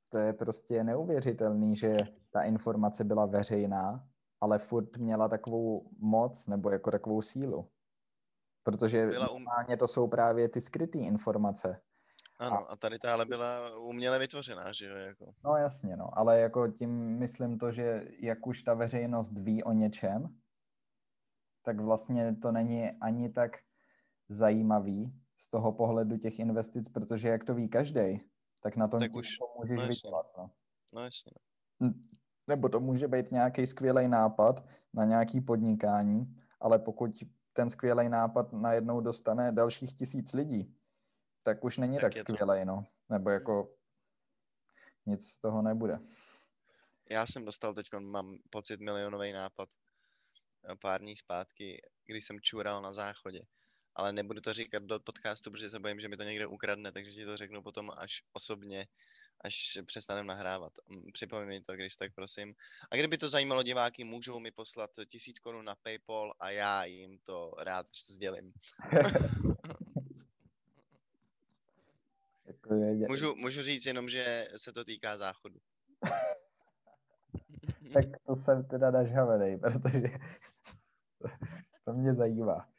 to 0.09 0.17
je 0.17 0.33
prostě 0.33 0.83
neuvěřitelný, 0.83 1.75
že 1.75 1.97
ta 2.31 2.41
informace 2.41 3.03
byla 3.03 3.25
veřejná, 3.25 4.09
ale 4.41 4.59
furt 4.59 4.97
měla 4.97 5.27
takovou 5.27 5.89
moc 5.99 6.47
nebo 6.47 6.69
jako 6.69 6.91
takovou 6.91 7.21
sílu. 7.21 7.69
Protože 8.63 9.07
byla 9.07 9.29
um... 9.29 9.43
normálně 9.43 9.77
to 9.77 9.87
jsou 9.87 10.07
právě 10.07 10.49
ty 10.49 10.61
skryté 10.61 10.97
informace. 10.97 11.81
Ano, 12.39 12.57
a, 12.57 12.71
a 12.71 12.75
tady 12.75 12.99
ta 12.99 13.13
ale 13.13 13.25
byla 13.25 13.77
uměle 13.77 14.19
vytvořená, 14.19 14.71
že 14.73 14.85
jo? 14.87 14.95
Jako. 14.95 15.33
No 15.43 15.55
jasně, 15.55 15.97
no, 15.97 16.17
ale 16.17 16.39
jako 16.39 16.67
tím 16.67 16.89
myslím 17.19 17.59
to, 17.59 17.71
že 17.71 18.07
jak 18.19 18.47
už 18.47 18.63
ta 18.63 18.73
veřejnost 18.73 19.37
ví 19.37 19.63
o 19.63 19.71
něčem, 19.71 20.39
tak 21.61 21.79
vlastně 21.79 22.35
to 22.35 22.51
není 22.51 22.91
ani 22.91 23.29
tak 23.29 23.51
zajímavý 24.29 25.13
z 25.37 25.49
toho 25.49 25.71
pohledu 25.71 26.17
těch 26.17 26.39
investic, 26.39 26.89
protože 26.89 27.27
jak 27.27 27.43
to 27.43 27.55
ví 27.55 27.69
každý, 27.69 28.21
tak 28.61 28.77
na 28.77 28.87
tom 28.87 28.99
tak 28.99 29.15
už, 29.15 29.27
můžeš 29.57 29.79
no 29.79 29.87
vydělat. 29.87 30.25
No. 30.37 30.51
no 30.93 31.01
jasně. 31.01 31.31
Nebo 32.47 32.69
to 32.69 32.79
může 32.79 33.07
být 33.07 33.31
nějaký 33.31 33.67
skvělý 33.67 34.07
nápad 34.07 34.65
na 34.93 35.05
nějaký 35.05 35.41
podnikání, 35.41 36.37
ale 36.59 36.79
pokud 36.79 37.23
ten 37.53 37.69
skvělý 37.69 38.09
nápad 38.09 38.53
najednou 38.53 39.01
dostane 39.01 39.51
dalších 39.51 39.93
tisíc 39.93 40.33
lidí, 40.33 40.75
tak 41.43 41.63
už 41.63 41.77
není 41.77 41.97
tak, 41.97 42.13
tak 42.13 42.29
skvělý, 42.29 42.65
no. 42.65 42.85
Nebo 43.09 43.29
jako 43.29 43.75
nic 45.05 45.27
z 45.27 45.39
toho 45.39 45.61
nebude. 45.61 45.99
Já 47.09 47.25
jsem 47.25 47.45
dostal 47.45 47.73
teď, 47.73 47.87
mám 47.99 48.37
pocit, 48.49 48.79
milionový 48.79 49.31
nápad 49.31 49.69
pár 50.81 51.01
dní 51.01 51.15
zpátky, 51.15 51.81
když 52.05 52.25
jsem 52.25 52.39
čural 52.41 52.81
na 52.81 52.91
záchodě. 52.91 53.41
Ale 53.95 54.13
nebudu 54.13 54.41
to 54.41 54.53
říkat 54.53 54.83
do 54.83 54.99
podcastu, 54.99 55.51
protože 55.51 55.69
se 55.69 55.79
bojím, 55.79 55.99
že 55.99 56.07
mi 56.07 56.17
to 56.17 56.23
někdo 56.23 56.49
ukradne, 56.49 56.91
takže 56.91 57.11
ti 57.11 57.25
to 57.25 57.37
řeknu 57.37 57.63
potom 57.63 57.91
až 57.97 58.23
osobně, 58.33 58.87
až 59.41 59.79
přestanem 59.85 60.27
nahrávat. 60.27 60.73
Připomeň 61.13 61.47
mi 61.47 61.61
to, 61.61 61.73
když 61.73 61.95
tak 61.95 62.13
prosím. 62.13 62.53
A 62.91 62.95
kdyby 62.95 63.17
to 63.17 63.29
zajímalo 63.29 63.63
diváky, 63.63 64.03
můžou 64.03 64.39
mi 64.39 64.51
poslat 64.51 64.89
tisíc 65.07 65.39
korun 65.39 65.65
na 65.65 65.75
Paypal 65.75 66.33
a 66.39 66.49
já 66.49 66.85
jim 66.85 67.19
to 67.19 67.51
rád 67.57 67.87
sdělím. 67.91 68.53
Jako 72.49 72.73
můžu, 73.09 73.35
můžu 73.35 73.61
říct 73.61 73.85
jenom, 73.85 74.09
že 74.09 74.47
se 74.57 74.73
to 74.73 74.85
týká 74.85 75.17
záchodu. 75.17 75.59
tak 77.93 78.05
to 78.25 78.35
jsem 78.35 78.63
teda 78.63 78.91
nažhavený, 78.91 79.57
protože 79.59 80.11
to 81.85 81.93
mě 81.93 82.13
zajímá. 82.13 82.69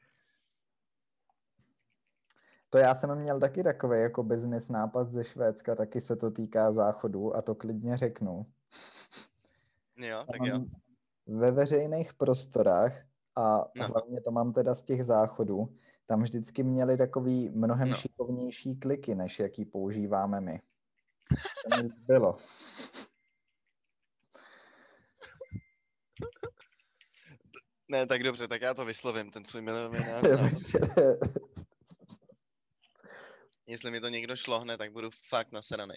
To 2.70 2.78
já 2.78 2.94
jsem 2.94 3.14
měl 3.14 3.40
taky 3.40 3.62
takový 3.62 4.00
jako 4.00 4.22
business 4.22 4.68
nápad 4.68 5.10
ze 5.10 5.24
Švédska, 5.24 5.74
taky 5.74 6.00
se 6.00 6.16
to 6.16 6.30
týká 6.30 6.72
záchodu 6.72 7.36
a 7.36 7.42
to 7.42 7.54
klidně 7.54 7.96
řeknu. 7.96 8.46
Jo, 9.96 10.24
tak 10.32 10.46
jo. 10.46 10.60
Ve 11.26 11.50
veřejných 11.50 12.14
prostorách 12.14 12.92
a 13.36 13.64
no. 13.76 13.86
hlavně 13.86 14.20
to 14.20 14.30
mám 14.30 14.52
teda 14.52 14.74
z 14.74 14.82
těch 14.82 15.04
záchodů, 15.04 15.76
tam 16.06 16.22
vždycky 16.22 16.62
měli 16.62 16.96
takový 16.96 17.50
mnohem 17.50 17.90
no. 17.90 17.96
šikovnější 17.96 18.76
kliky, 18.76 19.14
než 19.14 19.38
jaký 19.38 19.64
používáme 19.64 20.40
my. 20.40 20.60
To 21.70 21.82
mi 21.82 21.88
bylo. 22.06 22.36
Ne, 27.90 28.06
tak 28.06 28.22
dobře, 28.22 28.48
tak 28.48 28.62
já 28.62 28.74
to 28.74 28.84
vyslovím, 28.84 29.30
ten 29.30 29.44
svůj 29.44 29.62
milionový 29.62 29.98
Jestli 33.66 33.90
mi 33.90 34.00
to 34.00 34.08
někdo 34.08 34.36
šlohne, 34.36 34.78
tak 34.78 34.92
budu 34.92 35.10
fakt 35.28 35.52
nasranej. 35.52 35.96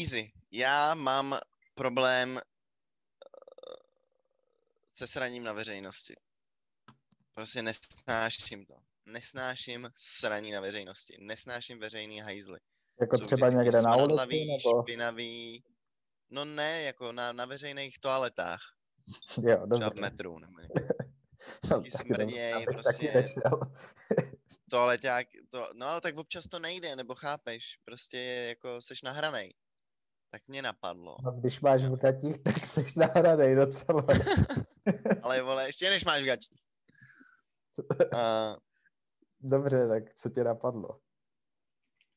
Easy. 0.00 0.32
Já 0.50 0.94
mám 0.94 1.38
problém 1.74 2.38
eh, 2.38 2.42
se 4.92 5.06
sraním 5.06 5.44
na 5.44 5.52
veřejnosti. 5.52 6.14
Prostě 7.34 7.62
nesnáším 7.62 8.66
to. 8.66 8.74
Nesnáším 9.06 9.90
sraní 9.96 10.50
na 10.50 10.60
veřejnosti. 10.60 11.16
Nesnáším 11.20 11.78
veřejný 11.78 12.20
hajzly. 12.20 12.60
Jako 13.00 13.18
Jsou 13.18 13.24
třeba 13.24 13.48
někde 13.48 13.82
na 13.82 13.96
ulici? 13.96 14.46
Nebo... 14.46 14.82
špinavý. 14.82 15.64
No 16.30 16.44
ne, 16.44 16.82
jako 16.82 17.12
na, 17.12 17.32
na 17.32 17.44
veřejných 17.44 17.98
toaletách. 17.98 18.74
Jo, 19.42 19.66
Třeba 19.70 19.90
v 19.90 19.94
metru. 19.94 20.38
Nebo 20.38 20.52
no, 21.70 21.82
smrděj, 21.88 22.66
prostě. 22.72 23.34
Toaleťák, 24.70 25.26
to, 25.48 25.68
no 25.74 25.86
ale 25.86 26.00
tak 26.00 26.16
občas 26.16 26.44
to 26.44 26.58
nejde, 26.58 26.96
nebo 26.96 27.14
chápeš, 27.14 27.78
prostě 27.84 28.18
jako 28.18 28.82
seš 28.82 29.02
nahranej. 29.02 29.54
Tak 30.30 30.48
mě 30.48 30.62
napadlo. 30.62 31.16
No 31.24 31.32
když 31.32 31.60
máš 31.60 31.82
v 31.82 31.96
gatích, 31.96 32.38
tak 32.38 32.66
seš 32.66 32.94
nahranej 32.94 33.54
docela. 33.56 34.06
ale 35.22 35.42
vole, 35.42 35.66
ještě 35.66 35.90
než 35.90 36.04
máš 36.04 36.22
v 36.22 36.26
gatích. 36.26 36.60
A... 38.16 38.56
Dobře, 39.40 39.88
tak 39.88 40.14
co 40.14 40.30
tě 40.30 40.44
napadlo? 40.44 41.00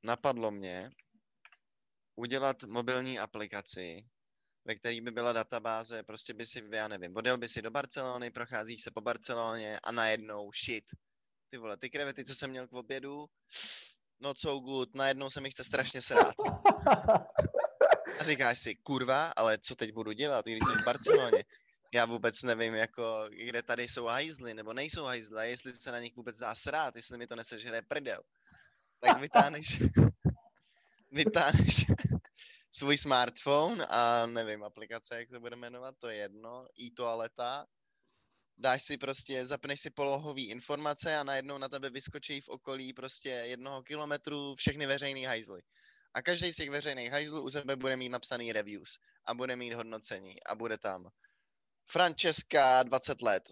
Napadlo 0.03 0.51
mě 0.51 0.89
udělat 2.15 2.63
mobilní 2.63 3.19
aplikaci, 3.19 4.07
ve 4.67 4.75
který 4.75 5.01
by 5.01 5.11
byla 5.11 5.33
databáze, 5.33 6.03
prostě 6.03 6.33
by 6.33 6.45
si, 6.45 6.63
já 6.71 6.87
nevím, 6.87 7.13
odjel 7.15 7.37
by 7.37 7.49
si 7.49 7.61
do 7.61 7.71
Barcelony, 7.71 8.31
procházíš 8.31 8.81
se 8.81 8.91
po 8.91 9.01
Barceloně 9.01 9.79
a 9.83 9.91
najednou 9.91 10.51
shit. 10.51 10.83
Ty 11.47 11.57
vole, 11.57 11.77
ty 11.77 11.89
krevety, 11.89 12.25
co 12.25 12.35
jsem 12.35 12.49
měl 12.49 12.67
k 12.67 12.73
obědu, 12.73 13.25
not 14.19 14.39
so 14.39 14.59
good, 14.59 14.95
najednou 14.95 15.29
se 15.29 15.41
mi 15.41 15.49
chce 15.49 15.63
strašně 15.63 16.01
srát. 16.01 16.33
A 18.19 18.23
říkáš 18.23 18.59
si, 18.59 18.75
kurva, 18.75 19.33
ale 19.35 19.57
co 19.57 19.75
teď 19.75 19.93
budu 19.93 20.11
dělat, 20.11 20.45
když 20.45 20.59
jsem 20.63 20.81
v 20.81 20.85
Barceloně? 20.85 21.43
já 21.93 22.05
vůbec 22.05 22.43
nevím, 22.43 22.73
jako, 22.73 23.25
kde 23.29 23.63
tady 23.63 23.83
jsou 23.83 24.05
hajzly, 24.05 24.53
nebo 24.53 24.73
nejsou 24.73 25.03
hajzly, 25.03 25.49
jestli 25.49 25.75
se 25.75 25.91
na 25.91 25.99
nich 25.99 26.15
vůbec 26.15 26.37
dá 26.37 26.55
srát, 26.55 26.95
jestli 26.95 27.17
mi 27.17 27.27
to 27.27 27.35
nesežere 27.35 27.81
prdel. 27.81 28.21
Tak 28.99 29.19
vytáhneš, 29.19 29.81
vytáhneš 31.11 31.85
svůj 32.77 32.97
smartphone 32.97 33.85
a 33.85 34.25
nevím, 34.25 34.63
aplikace, 34.63 35.15
jak 35.15 35.29
se 35.29 35.39
bude 35.39 35.55
jmenovat, 35.55 35.95
to 35.99 36.09
je 36.09 36.15
jedno, 36.15 36.67
i 36.75 36.91
toaleta, 36.91 37.65
dáš 38.57 38.83
si 38.83 38.97
prostě, 38.97 39.45
zapneš 39.45 39.81
si 39.81 39.89
polohový 39.89 40.49
informace 40.49 41.17
a 41.17 41.23
najednou 41.23 41.57
na 41.57 41.69
tebe 41.69 41.89
vyskočí 41.89 42.41
v 42.41 42.49
okolí 42.49 42.93
prostě 42.93 43.29
jednoho 43.29 43.83
kilometru 43.83 44.55
všechny 44.55 44.85
veřejné 44.85 45.27
hajzly. 45.27 45.61
A 46.13 46.21
každý 46.21 46.53
z 46.53 46.55
těch 46.55 46.69
veřejných 46.69 47.11
hajzlů 47.11 47.41
u 47.41 47.49
sebe 47.49 47.75
bude 47.75 47.95
mít 47.95 48.09
napsaný 48.09 48.53
reviews 48.53 48.97
a 49.25 49.33
bude 49.33 49.55
mít 49.55 49.73
hodnocení 49.73 50.43
a 50.43 50.55
bude 50.55 50.77
tam 50.77 51.09
Francesca, 51.89 52.83
20 52.83 53.21
let. 53.21 53.43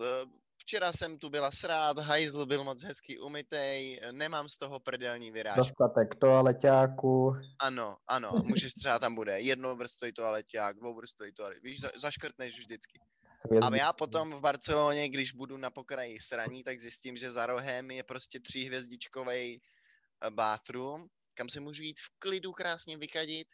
Včera 0.66 0.93
jsem 0.93 1.18
tu 1.18 1.30
byla 1.30 1.51
srát, 1.51 1.99
hajzl 1.99 2.45
byl 2.45 2.63
moc 2.63 2.84
hezky 2.84 3.20
umytej, 3.20 4.01
nemám 4.11 4.49
z 4.49 4.57
toho 4.57 4.80
prdelní 4.80 5.32
vyrážku. 5.32 5.61
Dostatek 5.61 6.16
toaleťáku. 6.16 7.36
Ano, 7.59 7.97
ano, 8.07 8.32
můžeš 8.43 8.74
třeba 8.74 8.99
tam 8.99 9.16
bude 9.16 9.39
jedno 9.39 9.76
vrstvoj 9.76 10.11
toaleťák, 10.11 10.76
dvou 10.78 10.95
vrstvoj 10.95 11.32
toaleťák, 11.32 11.63
víš, 11.63 11.82
za, 11.82 11.91
zaškrtneš 11.95 12.59
vždycky. 12.59 12.99
A 13.61 13.76
já 13.76 13.93
potom 13.93 14.32
v 14.32 14.41
Barceloně, 14.41 15.09
když 15.09 15.32
budu 15.32 15.57
na 15.57 15.70
pokraji 15.70 16.20
sraní, 16.20 16.63
tak 16.63 16.80
zjistím, 16.80 17.18
že 17.18 17.32
za 17.32 17.45
rohem 17.45 17.91
je 17.91 18.03
prostě 18.03 18.39
tříhvězdičkový 18.39 19.61
eh, 19.61 20.30
bathroom, 20.30 21.05
kam 21.36 21.49
se 21.49 21.59
můžu 21.59 21.84
jít 21.84 21.99
v 21.99 22.20
klidu 22.20 22.51
krásně 22.51 22.97
vykadit. 22.97 23.47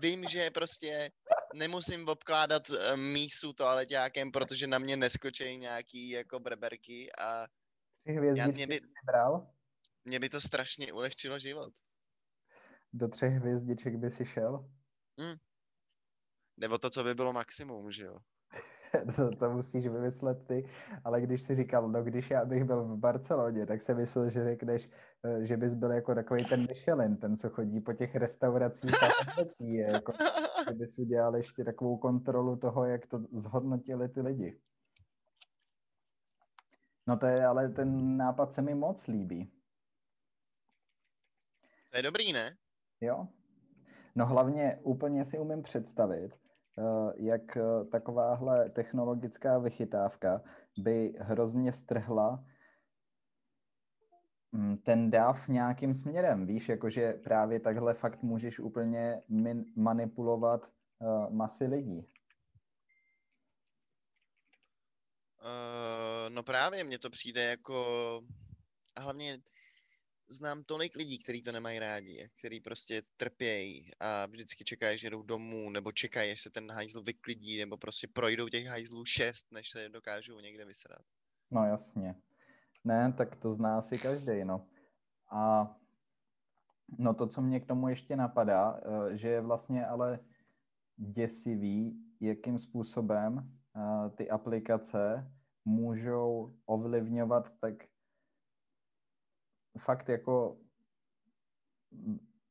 Vím, 0.00 0.24
že 0.28 0.50
prostě 0.50 1.10
nemusím 1.54 2.08
obkládat 2.08 2.62
eh, 2.70 2.96
mísu 2.96 3.52
toaleťákem, 3.52 4.32
protože 4.32 4.66
na 4.66 4.78
mě 4.78 4.96
neskočí 4.96 5.56
nějaký 5.56 6.10
jako 6.10 6.40
breberky 6.40 7.12
a 7.12 7.46
já, 8.34 8.46
mě 8.46 8.66
by, 8.66 8.80
bral? 9.06 9.50
Mě 10.04 10.20
by 10.20 10.28
to 10.28 10.40
strašně 10.40 10.92
ulehčilo 10.92 11.38
život. 11.38 11.72
Do 12.92 13.08
třech 13.08 13.32
hvězdiček 13.32 13.96
by 13.96 14.10
si 14.10 14.26
šel? 14.26 14.70
Hmm. 15.20 15.36
Nebo 16.56 16.78
to, 16.78 16.90
co 16.90 17.04
by 17.04 17.14
bylo 17.14 17.32
maximum, 17.32 17.92
že 17.92 18.04
jo? 18.04 18.18
to, 19.16 19.36
to 19.36 19.50
musíš 19.50 19.86
vymyslet 19.86 20.46
ty, 20.46 20.68
ale 21.04 21.20
když 21.20 21.42
si 21.42 21.54
říkal, 21.54 21.88
no 21.88 22.02
když 22.02 22.30
já 22.30 22.44
bych 22.44 22.64
byl 22.64 22.84
v 22.84 22.96
Barceloně, 22.96 23.66
tak 23.66 23.80
jsem 23.80 23.96
myslel, 23.96 24.30
že 24.30 24.44
řekneš, 24.44 24.90
eh, 25.24 25.44
že 25.46 25.56
bys 25.56 25.74
byl 25.74 25.90
jako 25.90 26.14
takový 26.14 26.44
ten 26.44 26.66
Michelin, 26.66 27.16
ten, 27.16 27.36
co 27.36 27.50
chodí 27.50 27.80
po 27.80 27.92
těch 27.92 28.14
restauracích 28.16 29.02
a 29.02 29.06
je, 29.58 29.92
jako, 29.92 30.12
že 30.68 30.74
bys 30.74 30.98
udělal 30.98 31.36
ještě 31.36 31.64
takovou 31.64 31.96
kontrolu 31.96 32.56
toho, 32.56 32.84
jak 32.84 33.06
to 33.06 33.18
zhodnotili 33.32 34.08
ty 34.08 34.20
lidi. 34.20 34.60
No 37.06 37.16
to 37.16 37.26
je, 37.26 37.46
ale 37.46 37.68
ten 37.68 38.16
nápad 38.16 38.52
se 38.52 38.62
mi 38.62 38.74
moc 38.74 39.06
líbí. 39.06 39.52
To 41.90 41.96
je 41.96 42.02
dobrý, 42.02 42.32
ne? 42.32 42.56
Jo. 43.00 43.28
No 44.14 44.26
hlavně 44.26 44.80
úplně 44.82 45.24
si 45.24 45.38
umím 45.38 45.62
představit, 45.62 46.38
Eh, 46.78 47.12
jak 47.16 47.56
eh, 47.56 47.84
takováhle 47.90 48.70
technologická 48.70 49.58
vychytávka 49.58 50.42
by 50.78 51.12
hrozně 51.18 51.72
strhla 51.72 52.44
ten 54.82 55.10
dáv 55.10 55.48
nějakým 55.48 55.94
směrem, 55.94 56.46
víš, 56.46 56.68
jakože 56.68 57.12
právě 57.12 57.60
takhle 57.60 57.94
fakt 57.94 58.22
můžeš 58.22 58.58
úplně 58.58 59.22
min- 59.30 59.64
manipulovat 59.76 60.72
uh, 60.98 61.30
masy 61.30 61.64
lidí. 61.64 61.98
Uh, 65.40 66.34
no 66.34 66.42
právě, 66.42 66.84
mně 66.84 66.98
to 66.98 67.10
přijde 67.10 67.42
jako, 67.42 67.76
a 68.96 69.00
hlavně 69.00 69.38
znám 70.28 70.64
tolik 70.64 70.96
lidí, 70.96 71.18
kteří 71.18 71.42
to 71.42 71.52
nemají 71.52 71.78
rádi, 71.78 72.30
kteří 72.38 72.60
prostě 72.60 73.02
trpějí 73.16 73.90
a 74.00 74.26
vždycky 74.26 74.64
čekají, 74.64 74.98
že 74.98 75.10
jdou 75.10 75.22
domů, 75.22 75.70
nebo 75.70 75.92
čekají, 75.92 76.32
až 76.32 76.40
se 76.40 76.50
ten 76.50 76.70
hajzl 76.70 77.02
vyklidí, 77.02 77.58
nebo 77.58 77.76
prostě 77.76 78.08
projdou 78.08 78.48
těch 78.48 78.66
hajzlů 78.66 79.04
šest, 79.04 79.46
než 79.52 79.70
se 79.70 79.88
dokážou 79.88 80.40
někde 80.40 80.64
vysrat. 80.64 81.02
No 81.50 81.64
jasně. 81.64 82.14
Ne, 82.84 83.12
tak 83.12 83.36
to 83.36 83.50
zná 83.50 83.80
si 83.80 83.98
každý, 83.98 84.44
no. 84.44 84.66
A 85.30 85.74
no 86.98 87.14
to, 87.14 87.26
co 87.26 87.42
mě 87.42 87.60
k 87.60 87.66
tomu 87.66 87.88
ještě 87.88 88.16
napadá, 88.16 88.80
eh, 88.82 89.16
že 89.16 89.28
je 89.28 89.40
vlastně 89.40 89.86
ale 89.86 90.18
děsivý, 90.96 92.04
jakým 92.20 92.58
způsobem 92.58 93.52
eh, 93.76 94.10
ty 94.10 94.30
aplikace 94.30 95.32
můžou 95.64 96.54
ovlivňovat 96.66 97.52
tak 97.60 97.74
fakt 99.78 100.08
jako 100.08 100.56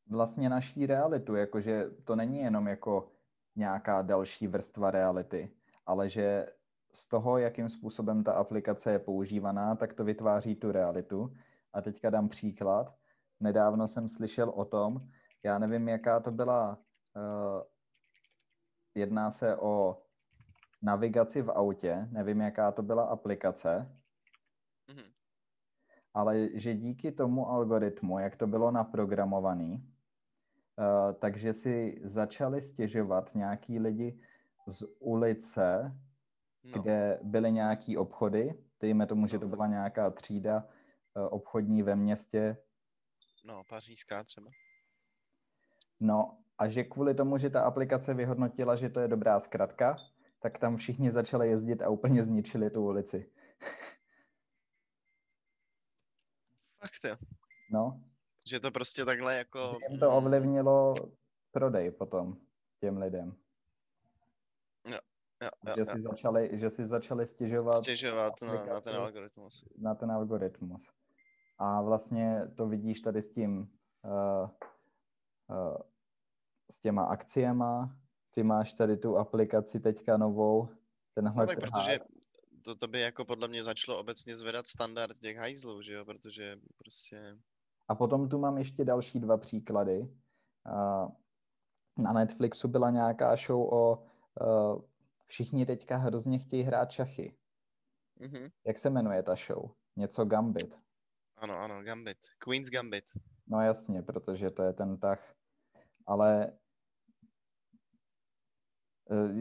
vlastně 0.09 0.49
naší 0.49 0.85
realitu, 0.85 1.35
jakože 1.35 1.89
to 2.03 2.15
není 2.15 2.39
jenom 2.39 2.67
jako 2.67 3.11
nějaká 3.55 4.01
další 4.01 4.47
vrstva 4.47 4.91
reality, 4.91 5.51
ale 5.85 6.09
že 6.09 6.47
z 6.97 7.07
toho, 7.07 7.37
jakým 7.37 7.69
způsobem 7.69 8.23
ta 8.23 8.33
aplikace 8.33 8.91
je 8.91 8.99
používaná, 8.99 9.75
tak 9.75 9.93
to 9.93 10.03
vytváří 10.03 10.55
tu 10.55 10.71
realitu. 10.71 11.33
A 11.73 11.81
teďka 11.81 12.09
dám 12.09 12.29
příklad. 12.29 12.95
Nedávno 13.39 13.87
jsem 13.87 14.09
slyšel 14.09 14.49
o 14.49 14.65
tom, 14.65 15.07
já 15.43 15.59
nevím, 15.59 15.87
jaká 15.87 16.19
to 16.19 16.31
byla, 16.31 16.77
uh, 17.15 17.61
jedná 18.95 19.31
se 19.31 19.55
o 19.55 20.01
navigaci 20.81 21.41
v 21.41 21.51
autě, 21.51 22.07
nevím, 22.11 22.41
jaká 22.41 22.71
to 22.71 22.81
byla 22.81 23.03
aplikace, 23.03 23.91
mm-hmm. 24.89 25.11
ale 26.13 26.49
že 26.53 26.75
díky 26.75 27.11
tomu 27.11 27.49
algoritmu, 27.49 28.19
jak 28.19 28.35
to 28.35 28.47
bylo 28.47 28.71
naprogramovaný, 28.71 29.73
uh, 29.75 31.13
takže 31.13 31.53
si 31.53 32.01
začali 32.03 32.61
stěžovat 32.61 33.35
nějaký 33.35 33.79
lidi 33.79 34.19
z 34.67 34.83
ulice, 34.99 35.97
no. 36.75 36.81
kde 36.81 37.19
byly 37.23 37.51
nějaký 37.51 37.97
obchody, 37.97 38.63
dejme 38.79 39.07
tomu, 39.07 39.27
že 39.27 39.39
to 39.39 39.47
byla 39.47 39.67
nějaká 39.67 40.09
třída 40.09 40.63
uh, 41.15 41.27
obchodní 41.31 41.83
ve 41.83 41.95
městě. 41.95 42.57
No, 43.45 43.63
pařížská 43.69 44.23
třeba. 44.23 44.49
No 46.01 46.37
a 46.57 46.67
že 46.67 46.83
kvůli 46.83 47.13
tomu, 47.13 47.37
že 47.37 47.49
ta 47.49 47.61
aplikace 47.61 48.13
vyhodnotila, 48.13 48.75
že 48.75 48.89
to 48.89 48.99
je 48.99 49.07
dobrá 49.07 49.39
zkratka, 49.39 49.95
tak 50.39 50.57
tam 50.57 50.77
všichni 50.77 51.11
začali 51.11 51.49
jezdit 51.49 51.81
a 51.81 51.89
úplně 51.89 52.23
zničili 52.23 52.69
tu 52.69 52.85
ulici. 52.85 53.31
Fakt 56.79 57.03
jo. 57.09 57.15
No. 57.71 58.01
Že 58.47 58.59
to 58.59 58.71
prostě 58.71 59.05
takhle 59.05 59.37
jako... 59.37 59.77
Jim 59.89 59.99
to 59.99 60.17
ovlivnilo 60.17 60.93
prodej 61.51 61.91
potom 61.91 62.37
těm 62.79 62.97
lidem. 62.97 63.35
Jo, 65.43 65.49
jo, 65.67 65.73
že, 65.77 65.85
si 65.85 65.97
jo. 65.97 66.03
Začali, 66.03 66.49
že 66.53 66.69
si 66.69 66.85
začali 66.85 67.27
stěžovat, 67.27 67.83
stěžovat 67.83 68.33
na, 68.41 68.65
na 68.65 68.81
ten 68.81 68.95
algoritmus. 68.95 69.65
Na 69.77 69.95
ten 69.95 70.11
algoritmus. 70.11 70.89
A 71.57 71.81
vlastně 71.81 72.41
to 72.55 72.67
vidíš 72.67 73.01
tady 73.01 73.21
s 73.21 73.29
tím, 73.29 73.59
uh, 73.59 74.49
uh, 75.49 75.77
s 76.71 76.79
těma 76.79 77.03
akciema, 77.03 77.97
ty 78.31 78.43
máš 78.43 78.73
tady 78.73 78.97
tu 78.97 79.17
aplikaci 79.17 79.79
teďka 79.79 80.17
novou, 80.17 80.69
tenhle 81.13 81.43
No 81.43 81.47
tak 81.47 81.59
trhák. 81.59 81.73
protože 81.73 81.99
to, 82.65 82.75
to 82.75 82.87
by 82.87 82.99
jako 82.99 83.25
podle 83.25 83.47
mě 83.47 83.63
začalo 83.63 83.99
obecně 83.99 84.35
zvedat 84.35 84.67
standard 84.67 85.17
těch 85.17 85.37
hajzlů, 85.37 85.81
že 85.81 85.93
jo, 85.93 86.05
protože 86.05 86.59
prostě... 86.77 87.37
A 87.87 87.95
potom 87.95 88.29
tu 88.29 88.39
mám 88.39 88.57
ještě 88.57 88.85
další 88.85 89.19
dva 89.19 89.37
příklady. 89.37 89.99
Uh, 89.99 91.11
na 91.97 92.13
Netflixu 92.13 92.67
byla 92.67 92.89
nějaká 92.89 93.35
show 93.35 93.73
o 93.73 94.05
uh, 94.41 94.81
všichni 95.27 95.65
teďka 95.65 95.97
hrozně 95.97 96.39
chtějí 96.39 96.63
hrát 96.63 96.91
šachy. 96.91 97.37
Mm-hmm. 98.21 98.51
Jak 98.65 98.77
se 98.77 98.89
jmenuje 98.89 99.23
ta 99.23 99.35
show? 99.35 99.71
Něco 99.95 100.25
Gambit. 100.25 100.75
Ano, 101.37 101.59
ano, 101.59 101.83
Gambit. 101.83 102.17
Queen's 102.37 102.69
Gambit. 102.69 103.03
No 103.47 103.61
jasně, 103.61 104.01
protože 104.01 104.51
to 104.51 104.63
je 104.63 104.73
ten 104.73 104.97
tah. 104.97 105.33
Ale 106.05 106.57
eh, 109.11 109.33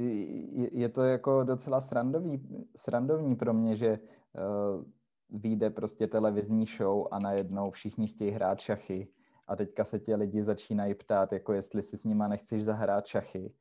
je 0.72 0.88
to 0.88 1.04
jako 1.04 1.44
docela 1.44 1.80
srandový, 1.80 2.66
srandovní 2.76 3.36
pro 3.36 3.54
mě, 3.54 3.76
že 3.76 3.98
uh, 3.98 4.84
vyjde 5.30 5.70
prostě 5.70 6.06
televizní 6.06 6.66
show 6.66 7.08
a 7.10 7.18
najednou 7.18 7.70
všichni 7.70 8.08
chtějí 8.08 8.30
hrát 8.30 8.60
šachy 8.60 9.08
a 9.46 9.56
teďka 9.56 9.84
se 9.84 9.98
tě 10.00 10.16
lidi 10.16 10.44
začínají 10.44 10.94
ptát, 10.94 11.32
jako 11.32 11.52
jestli 11.52 11.82
si 11.82 11.98
s 11.98 12.04
nima 12.04 12.28
nechceš 12.28 12.64
zahrát 12.64 13.06
šachy 13.06 13.54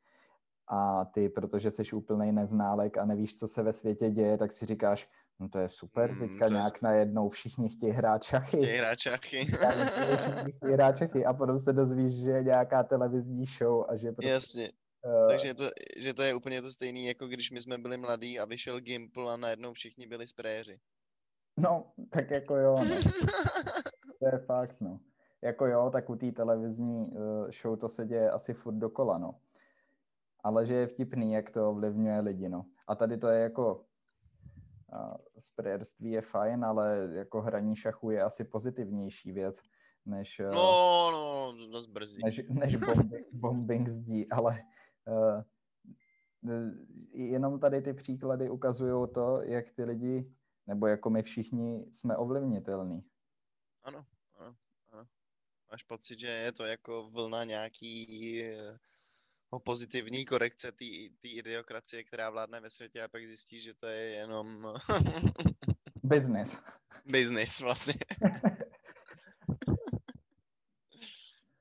a 0.68 1.06
ty, 1.06 1.30
protože 1.30 1.72
jsi 1.72 1.84
úplný 1.94 2.32
neználek 2.32 2.98
a 2.98 3.06
nevíš, 3.06 3.36
co 3.36 3.48
se 3.48 3.64
ve 3.64 3.74
světě 3.74 4.10
děje, 4.10 4.38
tak 4.38 4.52
si 4.52 4.66
říkáš, 4.66 5.10
no 5.40 5.50
to 5.50 5.60
je 5.60 5.70
super, 5.70 6.12
mm, 6.12 6.20
teďka 6.20 6.48
nějak 6.48 6.74
je... 6.74 6.80
najednou 6.82 7.30
všichni 7.30 7.70
chtějí 7.70 7.92
hrát 7.92 8.24
šachy. 8.24 8.58
Chtějí 8.58 8.78
hrát 8.78 9.00
šachy. 9.00 9.46
chtějí 10.58 10.74
hrát 10.74 10.98
šachy 10.98 11.26
a 11.26 11.34
potom 11.34 11.60
se 11.60 11.74
dozvíš, 11.74 12.14
že 12.14 12.32
je 12.32 12.44
nějaká 12.44 12.84
televizní 12.84 13.46
show 13.46 13.86
a 13.90 13.96
že 13.96 14.12
prostě... 14.12 14.32
Jasně. 14.32 14.72
Uh... 15.06 15.28
Takže 15.28 15.54
to, 15.54 15.70
že 15.98 16.14
to 16.14 16.22
je 16.22 16.36
úplně 16.36 16.62
to 16.62 16.72
stejné, 16.72 17.00
jako 17.00 17.28
když 17.28 17.52
my 17.52 17.62
jsme 17.62 17.78
byli 17.78 17.98
mladí 17.98 18.40
a 18.40 18.46
vyšel 18.46 18.80
Gimple 18.80 19.34
a 19.34 19.38
najednou 19.38 19.74
všichni 19.74 20.08
byli 20.08 20.28
spréři. 20.28 20.80
No, 21.58 21.92
tak 22.10 22.32
jako 22.32 22.56
jo, 22.56 22.76
no. 22.90 22.96
to 24.20 24.26
je 24.26 24.40
fakt, 24.46 24.82
no. 24.82 25.00
Jako 25.42 25.66
jo, 25.66 25.90
tak 25.94 26.10
u 26.10 26.16
té 26.16 26.32
televizní 26.32 27.06
uh, 27.06 27.50
show 27.62 27.80
to 27.80 27.90
se 27.90 28.06
děje 28.06 28.32
asi 28.32 28.54
furt 28.54 28.76
dokola, 28.76 29.18
no 29.18 29.36
ale 30.46 30.66
že 30.66 30.74
je 30.74 30.88
vtipný, 30.88 31.34
jak 31.34 31.52
to 31.52 31.70
ovlivňuje 31.70 32.20
lidi, 32.20 32.50
no. 32.50 32.66
A 32.88 32.96
tady 32.96 33.18
to 33.18 33.28
je 33.28 33.40
jako 33.42 33.86
sprayerství 35.38 36.12
je 36.12 36.22
fajn, 36.22 36.66
ale 36.66 37.10
jako 37.12 37.42
hraní 37.42 37.76
šachu 37.76 38.12
je 38.12 38.24
asi 38.24 38.44
pozitivnější 38.44 39.32
věc, 39.32 39.62
než, 40.06 40.42
no, 40.54 41.12
no, 41.12 41.68
dost 41.72 41.88
brzy. 41.88 42.20
než, 42.24 42.42
než 42.50 42.76
bombing, 42.96 43.28
bombing 43.32 43.88
zdí, 43.88 44.30
ale 44.30 44.64
uh, 45.08 45.44
jenom 47.14 47.60
tady 47.60 47.82
ty 47.82 47.94
příklady 47.94 48.50
ukazují 48.50 49.08
to, 49.14 49.42
jak 49.42 49.72
ty 49.72 49.84
lidi, 49.84 50.34
nebo 50.68 50.88
jako 50.88 51.10
my 51.10 51.24
všichni 51.24 51.86
jsme 51.92 52.18
ovlivnitelní. 52.18 53.04
Ano, 53.84 54.06
ano, 54.40 54.56
ano. 54.92 55.08
Máš 55.72 55.84
pocit, 55.84 56.20
že 56.20 56.28
je 56.28 56.52
to 56.52 56.66
jako 56.66 57.10
vlna 57.10 57.44
nějaký 57.44 58.06
o 59.56 59.60
pozitivní 59.60 60.26
korekce 60.26 60.72
té 60.72 60.86
idiokracie, 61.24 62.04
která 62.04 62.30
vládne 62.30 62.60
ve 62.60 62.70
světě 62.70 63.04
a 63.04 63.08
pak 63.08 63.28
zjistíš, 63.28 63.64
že 63.64 63.74
to 63.74 63.88
je 63.88 64.02
jenom... 64.02 64.74
Business. 66.04 66.60
Business 67.12 67.60
vlastně. 67.60 67.94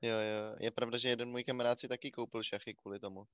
jo, 0.01 0.15
jo. 0.15 0.55
Je 0.59 0.71
pravda, 0.71 0.97
že 0.97 1.09
jeden 1.09 1.29
můj 1.29 1.43
kamarád 1.43 1.79
si 1.79 1.87
taky 1.87 2.11
koupil 2.11 2.43
šachy 2.43 2.73
kvůli 2.73 2.99
tomu. 2.99 3.27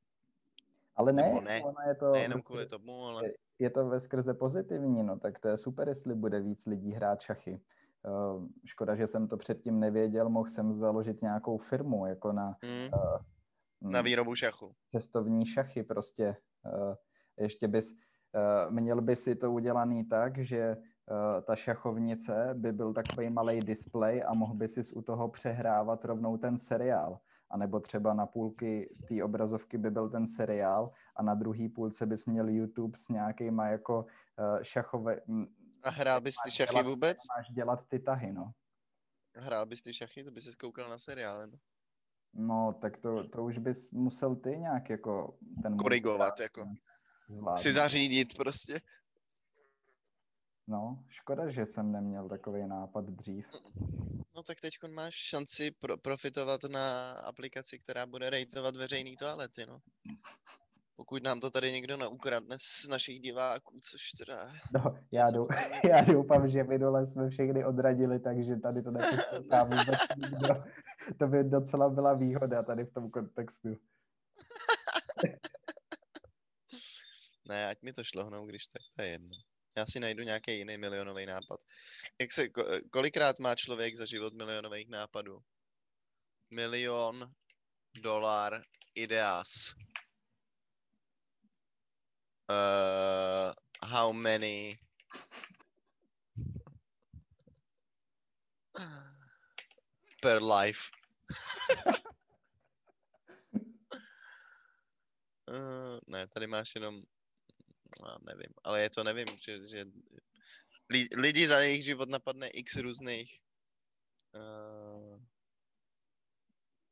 Ale 0.95 1.13
ne, 1.13 1.41
ne, 1.41 1.61
je 1.87 1.95
to 1.95 2.11
nejenom 2.11 2.41
kvůli 2.41 2.65
tomu, 2.65 3.03
ale... 3.05 3.25
Je, 3.25 3.33
je 3.59 3.69
to 3.69 3.87
ve 3.87 3.99
skrze 3.99 4.33
pozitivní, 4.33 5.03
no 5.03 5.19
tak 5.19 5.39
to 5.39 5.47
je 5.47 5.57
super, 5.57 5.87
jestli 5.87 6.15
bude 6.15 6.39
víc 6.39 6.65
lidí 6.65 6.91
hrát 6.91 7.21
šachy. 7.21 7.61
Uh, 8.05 8.47
škoda, 8.65 8.95
že 8.95 9.07
jsem 9.07 9.27
to 9.27 9.37
předtím 9.37 9.79
nevěděl, 9.79 10.29
mohl 10.29 10.49
jsem 10.49 10.73
založit 10.73 11.21
nějakou 11.21 11.57
firmu, 11.57 12.05
jako 12.05 12.31
na 12.31 12.57
mm. 12.63 12.93
uh, 12.93 13.21
na 13.81 13.99
hmm. 13.99 14.05
výrobu 14.05 14.35
šachu. 14.35 14.75
Cestovní 14.91 15.45
šachy 15.45 15.83
prostě. 15.83 16.35
Uh, 16.65 16.95
ještě 17.39 17.67
bys, 17.67 17.91
uh, 17.91 18.71
měl 18.71 19.01
by 19.01 19.15
si 19.15 19.35
to 19.35 19.51
udělaný 19.51 20.05
tak, 20.05 20.37
že 20.37 20.77
uh, 20.77 21.41
ta 21.41 21.55
šachovnice 21.55 22.49
by 22.53 22.71
byl 22.71 22.93
takový 22.93 23.29
malý 23.29 23.59
display 23.59 24.23
a 24.27 24.33
mohl 24.33 24.53
by 24.53 24.67
si 24.67 24.93
u 24.93 25.01
toho 25.01 25.29
přehrávat 25.29 26.05
rovnou 26.05 26.37
ten 26.37 26.57
seriál. 26.57 27.19
A 27.49 27.57
nebo 27.57 27.79
třeba 27.79 28.13
na 28.13 28.25
půlky 28.25 28.95
té 29.07 29.23
obrazovky 29.23 29.77
by 29.77 29.91
byl 29.91 30.09
ten 30.09 30.27
seriál 30.27 30.91
a 31.15 31.23
na 31.23 31.33
druhý 31.33 31.69
půlce 31.69 32.05
bys 32.05 32.25
měl 32.25 32.49
YouTube 32.49 32.97
s 32.97 33.09
nějakýma 33.09 33.67
jako 33.67 34.05
uh, 34.05 34.61
šachové... 34.61 35.21
A 35.83 35.89
hrál 35.89 36.21
bys 36.21 36.35
ty 36.45 36.51
šachy 36.51 36.73
dělat, 36.73 36.85
vůbec? 36.85 37.17
Máš 37.37 37.49
dělat 37.49 37.87
ty 37.87 37.99
tahy, 37.99 38.31
no. 38.31 38.51
Hrál 39.35 39.65
bys 39.65 39.81
ty 39.81 39.93
šachy? 39.93 40.23
To 40.23 40.31
by 40.31 40.41
se 40.41 40.51
koukal 40.59 40.89
na 40.89 40.97
seriál, 40.97 41.47
no. 41.47 41.57
No, 42.33 42.79
tak 42.81 42.97
to, 42.97 43.29
to 43.29 43.43
už 43.43 43.57
bys 43.57 43.91
musel 43.91 44.35
ty 44.35 44.49
nějak 44.49 44.89
jako 44.89 45.37
ten... 45.63 45.77
Korigovat, 45.77 46.39
jako. 46.39 46.65
Zvládnout. 47.29 47.57
Si 47.57 47.71
zařídit 47.71 48.37
prostě. 48.37 48.79
No, 50.67 51.03
škoda, 51.09 51.49
že 51.51 51.65
jsem 51.65 51.91
neměl 51.91 52.29
takový 52.29 52.67
nápad 52.67 53.05
dřív. 53.05 53.47
No 54.35 54.43
tak 54.43 54.61
teď 54.61 54.73
máš 54.93 55.13
šanci 55.15 55.71
pro, 55.71 55.97
profitovat 55.97 56.63
na 56.63 57.11
aplikaci, 57.11 57.79
která 57.79 58.05
bude 58.05 58.29
rejtovat 58.29 58.75
veřejný 58.75 59.15
toalety, 59.15 59.65
no. 59.65 59.79
Pokud 61.01 61.23
nám 61.23 61.39
to 61.39 61.51
tady 61.51 61.71
někdo 61.71 61.97
neukradne 61.97 62.57
z 62.59 62.87
našich 62.87 63.19
diváků, 63.19 63.79
což 63.83 64.11
teda... 64.11 64.53
No, 64.73 64.99
já, 65.11 65.31
dou, 65.31 65.47
já 65.89 66.01
doufám, 66.01 66.47
že 66.47 66.63
minule 66.63 67.09
jsme 67.09 67.29
všechny 67.29 67.65
odradili, 67.65 68.19
takže 68.19 68.55
tady 68.55 68.83
to 68.83 68.91
neposlouchá 68.91 69.63
vůbec 69.63 69.99
nikdo. 70.17 70.47
To 71.19 71.27
by 71.27 71.43
docela 71.43 71.89
byla 71.89 72.13
výhoda 72.13 72.63
tady 72.63 72.85
v 72.85 72.93
tom 72.93 73.11
kontextu. 73.11 73.69
ne, 77.49 77.67
ať 77.67 77.81
mi 77.81 77.93
to 77.93 78.03
šlohnou, 78.03 78.45
když 78.45 78.67
tak 78.67 78.81
to 78.95 79.01
je 79.01 79.07
jedno. 79.07 79.37
Já 79.77 79.85
si 79.85 79.99
najdu 79.99 80.23
nějaký 80.23 80.57
jiný 80.57 80.77
milionový 80.77 81.25
nápad. 81.25 81.59
Jak 82.21 82.31
se, 82.31 82.47
kolikrát 82.91 83.39
má 83.39 83.55
člověk 83.55 83.95
za 83.95 84.05
život 84.05 84.33
milionových 84.33 84.89
nápadů? 84.89 85.39
Milion 86.51 87.33
dolar 88.01 88.61
ideas. 88.95 89.73
Uh, 92.51 93.53
how 93.83 94.11
many 94.11 94.79
per 100.21 100.41
life? 100.41 100.91
uh, 105.47 105.99
ne, 106.07 106.27
tady 106.27 106.47
máš 106.47 106.75
jenom 106.75 107.03
no, 108.01 108.17
nevím, 108.21 108.53
ale 108.63 108.81
je 108.81 108.89
to 108.89 109.03
nevím, 109.03 109.27
že, 109.37 109.65
že 109.67 109.85
lidi 111.17 111.47
za 111.47 111.59
jejich 111.59 111.83
život 111.83 112.09
napadne 112.09 112.47
x 112.47 112.75
různých 112.75 113.39
uh, 114.35 115.21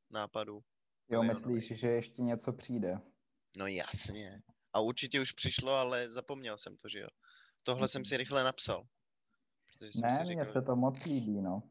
nápadů. 0.10 0.64
Jo, 1.10 1.24
myslíš, 1.24 1.80
že 1.80 1.88
ještě 1.88 2.22
něco 2.22 2.54
přijde? 2.54 2.98
No 3.58 3.68
jasně. 3.68 4.42
A 4.74 4.80
určitě 4.80 5.22
už 5.22 5.32
přišlo, 5.32 5.72
ale 5.72 6.12
zapomněl 6.12 6.58
jsem 6.58 6.78
to, 6.78 6.90
že 6.90 7.00
jo. 7.00 7.08
Tohle 7.64 7.88
jsem 7.88 8.06
si 8.06 8.18
rychle 8.18 8.44
napsal. 8.44 8.88
ne, 9.82 9.90
si 9.90 10.26
říkal, 10.26 10.26
mně 10.26 10.46
se 10.46 10.62
to 10.62 10.76
moc 10.76 11.04
líbí, 11.06 11.42
no. 11.42 11.64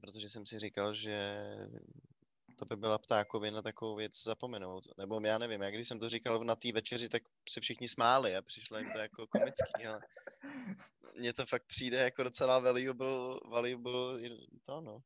Protože 0.00 0.28
jsem 0.28 0.46
si 0.46 0.58
říkal, 0.58 0.94
že 0.94 1.18
to 2.56 2.64
by 2.64 2.76
byla 2.76 2.98
ptákovina 2.98 3.62
takovou 3.62 3.96
věc 3.96 4.22
zapomenout. 4.24 4.84
Nebo 4.98 5.20
já 5.24 5.38
nevím, 5.38 5.62
já 5.62 5.70
když 5.70 5.88
jsem 5.88 5.98
to 5.98 6.08
říkal 6.08 6.44
na 6.44 6.54
té 6.54 6.72
večeři, 6.72 7.08
tak 7.08 7.22
se 7.48 7.60
všichni 7.60 7.88
smáli 7.88 8.36
a 8.36 8.42
přišlo 8.42 8.78
jim 8.78 8.92
to 8.92 8.98
jako 8.98 9.26
komický, 9.26 9.86
ale 9.88 10.00
mně 11.18 11.32
to 11.32 11.46
fakt 11.46 11.64
přijde 11.66 11.98
jako 11.98 12.22
docela 12.22 12.58
valuable, 12.58 13.40
valuable 13.50 14.20
to 14.66 14.80
no. 14.80 15.02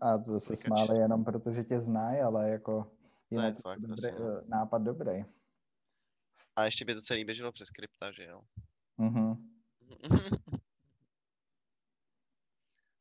A 0.00 0.18
to 0.18 0.40
se 0.40 0.56
smáli 0.56 0.98
jenom 0.98 1.24
protože 1.24 1.64
tě 1.64 1.80
znají, 1.80 2.20
ale 2.20 2.50
jako 2.50 2.90
to 3.34 3.40
je 3.40 3.54
fakt, 3.54 3.80
dobrý, 3.80 4.16
to 4.16 4.42
nápad 4.48 4.82
dobrý. 4.82 5.24
A 6.56 6.64
ještě 6.64 6.84
by 6.84 6.94
to 6.94 7.00
celý 7.00 7.24
běželo 7.24 7.52
přes 7.52 7.70
krypta, 7.70 8.12
že 8.12 8.24
jo? 8.24 8.40
Mhm. 8.98 9.52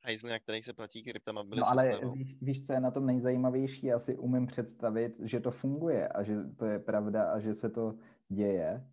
hajzly, 0.03 0.29
na 0.29 0.39
kterých 0.39 0.65
se 0.65 0.73
platí 0.73 1.03
kryptama, 1.03 1.43
byly 1.43 1.61
No 1.61 1.67
ale 1.71 1.91
víš, 2.13 2.37
víš, 2.41 2.63
co 2.63 2.73
je 2.73 2.79
na 2.79 2.91
tom 2.91 3.05
nejzajímavější? 3.05 3.85
Já 3.85 3.99
si 3.99 4.17
umím 4.17 4.47
představit, 4.47 5.19
že 5.19 5.39
to 5.39 5.51
funguje 5.51 6.07
a 6.07 6.23
že 6.23 6.43
to 6.43 6.65
je 6.65 6.79
pravda 6.79 7.31
a 7.31 7.39
že 7.39 7.53
se 7.53 7.69
to 7.69 7.95
děje. 8.29 8.87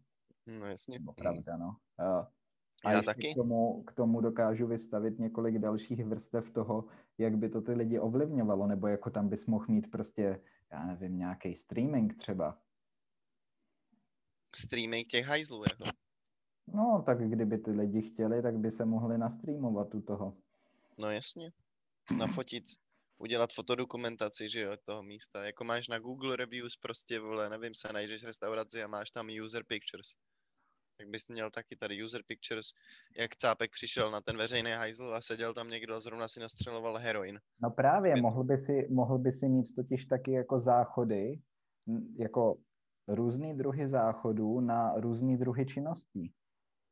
No 0.46 0.66
jasně. 0.66 1.00
To 1.00 1.12
pravda, 1.12 1.56
no. 1.56 1.76
A 2.84 2.92
Já 2.92 3.02
taky. 3.02 3.32
K 3.32 3.34
tomu, 3.34 3.82
k 3.82 3.92
tomu 3.92 4.20
dokážu 4.20 4.66
vystavit 4.66 5.18
několik 5.18 5.58
dalších 5.58 6.04
vrstev 6.04 6.50
toho, 6.50 6.84
jak 7.18 7.36
by 7.36 7.48
to 7.48 7.60
ty 7.60 7.72
lidi 7.72 7.98
ovlivňovalo, 7.98 8.66
nebo 8.66 8.86
jako 8.86 9.10
tam 9.10 9.28
bys 9.28 9.46
mohl 9.46 9.66
mít 9.68 9.90
prostě, 9.90 10.40
já 10.72 10.86
nevím, 10.86 11.18
nějaký 11.18 11.54
streaming 11.54 12.16
třeba. 12.16 12.58
Streaming 14.56 15.08
těch 15.08 15.26
hajzlů, 15.26 15.64
jako. 15.70 15.84
No, 16.74 17.02
tak 17.06 17.28
kdyby 17.28 17.58
ty 17.58 17.70
lidi 17.70 18.02
chtěli, 18.02 18.42
tak 18.42 18.58
by 18.58 18.70
se 18.70 18.84
mohli 18.84 19.18
nastreamovat 19.18 19.94
u 19.94 20.00
toho. 20.02 20.36
No 20.98 21.10
jasně. 21.10 21.52
Nafotit, 22.18 22.64
udělat 23.18 23.52
fotodokumentaci, 23.52 24.48
že 24.48 24.60
jo, 24.60 24.76
toho 24.84 25.02
místa. 25.02 25.44
Jako 25.44 25.64
máš 25.64 25.88
na 25.88 25.98
Google 25.98 26.36
Reviews 26.36 26.76
prostě, 26.76 27.20
vole, 27.20 27.48
nevím, 27.48 27.74
se 27.74 27.92
najdeš 27.92 28.24
restauraci 28.24 28.82
a 28.82 28.86
máš 28.86 29.10
tam 29.10 29.28
user 29.44 29.64
pictures. 29.64 30.08
Tak 30.98 31.08
bys 31.08 31.28
měl 31.28 31.50
taky 31.50 31.76
tady 31.76 32.04
user 32.04 32.22
pictures, 32.26 32.66
jak 33.18 33.36
Cápek 33.36 33.70
přišel 33.72 34.10
na 34.10 34.20
ten 34.20 34.36
veřejný 34.36 34.70
hajzl 34.70 35.14
a 35.14 35.20
seděl 35.20 35.54
tam 35.54 35.70
někdo 35.70 35.94
a 35.94 36.00
zrovna 36.00 36.28
si 36.28 36.40
nastřeloval 36.40 36.96
heroin. 36.96 37.40
No 37.62 37.70
právě, 37.70 38.14
By... 38.14 38.20
mohl 38.20 38.44
by, 38.44 38.58
si, 38.58 38.86
mohl 38.90 39.18
by 39.18 39.32
si 39.32 39.48
mít 39.48 39.74
totiž 39.74 40.04
taky 40.04 40.32
jako 40.32 40.58
záchody, 40.58 41.40
jako 42.18 42.56
různý 43.08 43.58
druhy 43.58 43.88
záchodů 43.88 44.60
na 44.60 44.92
různý 44.96 45.36
druhy 45.36 45.66
činností. 45.66 46.32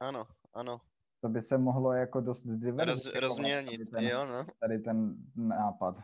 Ano, 0.00 0.24
ano 0.54 0.80
to 1.26 1.28
by 1.28 1.42
se 1.42 1.58
mohlo 1.58 1.92
jako 1.92 2.20
dost 2.20 2.44
Roz, 2.78 3.06
rozmělnit, 3.14 3.90
tady 3.90 4.06
ten, 4.06 4.12
jo 4.12 4.26
no. 4.26 4.46
Tady 4.60 4.78
ten 4.78 5.16
nápad. 5.36 5.96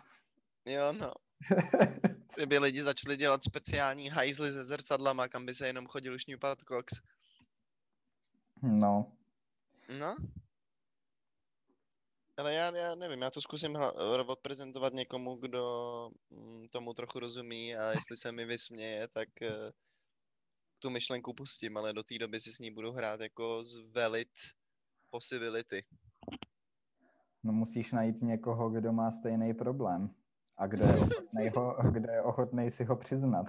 Jo 0.66 0.92
no. 0.92 1.12
Kdyby 2.36 2.58
lidi 2.58 2.82
začali 2.82 3.16
dělat 3.16 3.44
speciální 3.44 4.08
hajzly 4.08 4.52
se 4.52 4.64
zrcadlama, 4.64 5.28
kam 5.28 5.46
by 5.46 5.54
se 5.54 5.66
jenom 5.66 5.86
chodil 5.86 6.18
šňupat 6.18 6.62
koks. 6.62 6.94
No. 8.62 9.12
No. 9.98 10.16
Ale 12.36 12.54
já, 12.54 12.76
já 12.76 12.94
nevím, 12.94 13.22
já 13.22 13.30
to 13.30 13.40
zkusím 13.40 13.78
odprezentovat 14.26 14.92
někomu, 14.92 15.36
kdo 15.36 16.10
mm, 16.30 16.68
tomu 16.68 16.94
trochu 16.94 17.18
rozumí 17.18 17.76
a 17.76 17.90
jestli 17.90 18.16
se 18.16 18.32
mi 18.32 18.44
vysměje, 18.44 19.08
tak 19.08 19.28
uh, 19.42 19.70
tu 20.83 20.91
myšlenku 20.91 21.35
pustím, 21.35 21.76
ale 21.76 21.93
do 21.93 22.03
té 22.03 22.18
doby 22.18 22.41
si 22.41 22.53
s 22.53 22.59
ní 22.59 22.70
budu 22.70 22.93
hrát 22.93 23.20
jako 23.20 23.64
zvelit 23.64 24.28
possibility. 25.11 25.80
No 27.43 27.53
musíš 27.53 27.93
najít 27.93 28.22
někoho, 28.22 28.70
kdo 28.70 28.93
má 28.93 29.11
stejný 29.11 29.55
problém 29.55 30.14
a 30.57 30.66
kdo 30.66 30.85
je 30.85 30.95
ochotný, 30.95 31.49
ho, 31.57 31.76
kdo 31.93 32.12
je 32.12 32.22
ochotný 32.22 32.70
si 32.70 32.85
ho 32.85 32.97
přiznat. 32.97 33.47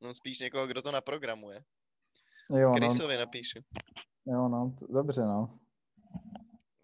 No 0.00 0.14
spíš 0.14 0.38
někoho, 0.38 0.66
kdo 0.66 0.82
to 0.82 0.92
naprogramuje. 0.92 1.64
Jo, 2.50 2.72
Chrisovi 2.76 3.14
no. 3.14 3.20
napíšu. 3.20 3.58
Jo, 4.26 4.48
no, 4.48 4.74
t- 4.78 4.86
dobře, 4.90 5.20
no. 5.20 5.58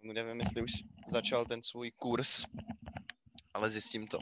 Nevím, 0.02 0.40
jestli 0.40 0.62
už 0.62 0.72
začal 1.08 1.46
ten 1.46 1.62
svůj 1.62 1.90
kurz, 1.90 2.44
ale 3.54 3.70
zjistím 3.70 4.06
to. 4.06 4.18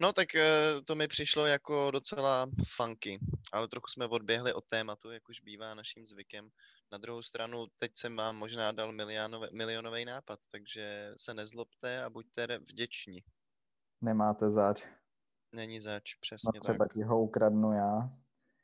No 0.00 0.12
tak 0.12 0.34
eh, 0.34 0.80
to 0.86 0.94
mi 0.94 1.08
přišlo 1.08 1.46
jako 1.46 1.90
docela 1.90 2.46
funky, 2.76 3.18
ale 3.52 3.68
trochu 3.68 3.86
jsme 3.88 4.06
odběhli 4.06 4.52
od 4.52 4.64
tématu, 4.64 5.10
jak 5.10 5.28
už 5.28 5.40
bývá 5.40 5.74
naším 5.74 6.06
zvykem. 6.06 6.48
Na 6.92 6.98
druhou 6.98 7.22
stranu, 7.22 7.66
teď 7.78 7.92
jsem 7.94 8.16
vám 8.16 8.36
možná 8.36 8.72
dal 8.72 8.92
milionový 9.52 10.04
nápad, 10.04 10.38
takže 10.52 11.12
se 11.16 11.34
nezlobte 11.34 12.04
a 12.04 12.10
buďte 12.10 12.58
vděční. 12.58 13.18
Nemáte 14.00 14.50
zač. 14.50 14.86
Není 15.52 15.80
zač, 15.80 16.14
přesně 16.14 16.50
no, 16.54 16.60
třeba 16.60 16.84
tak. 16.84 16.94
ti 16.94 17.02
ho 17.02 17.22
ukradnu 17.22 17.72
já. 17.72 18.10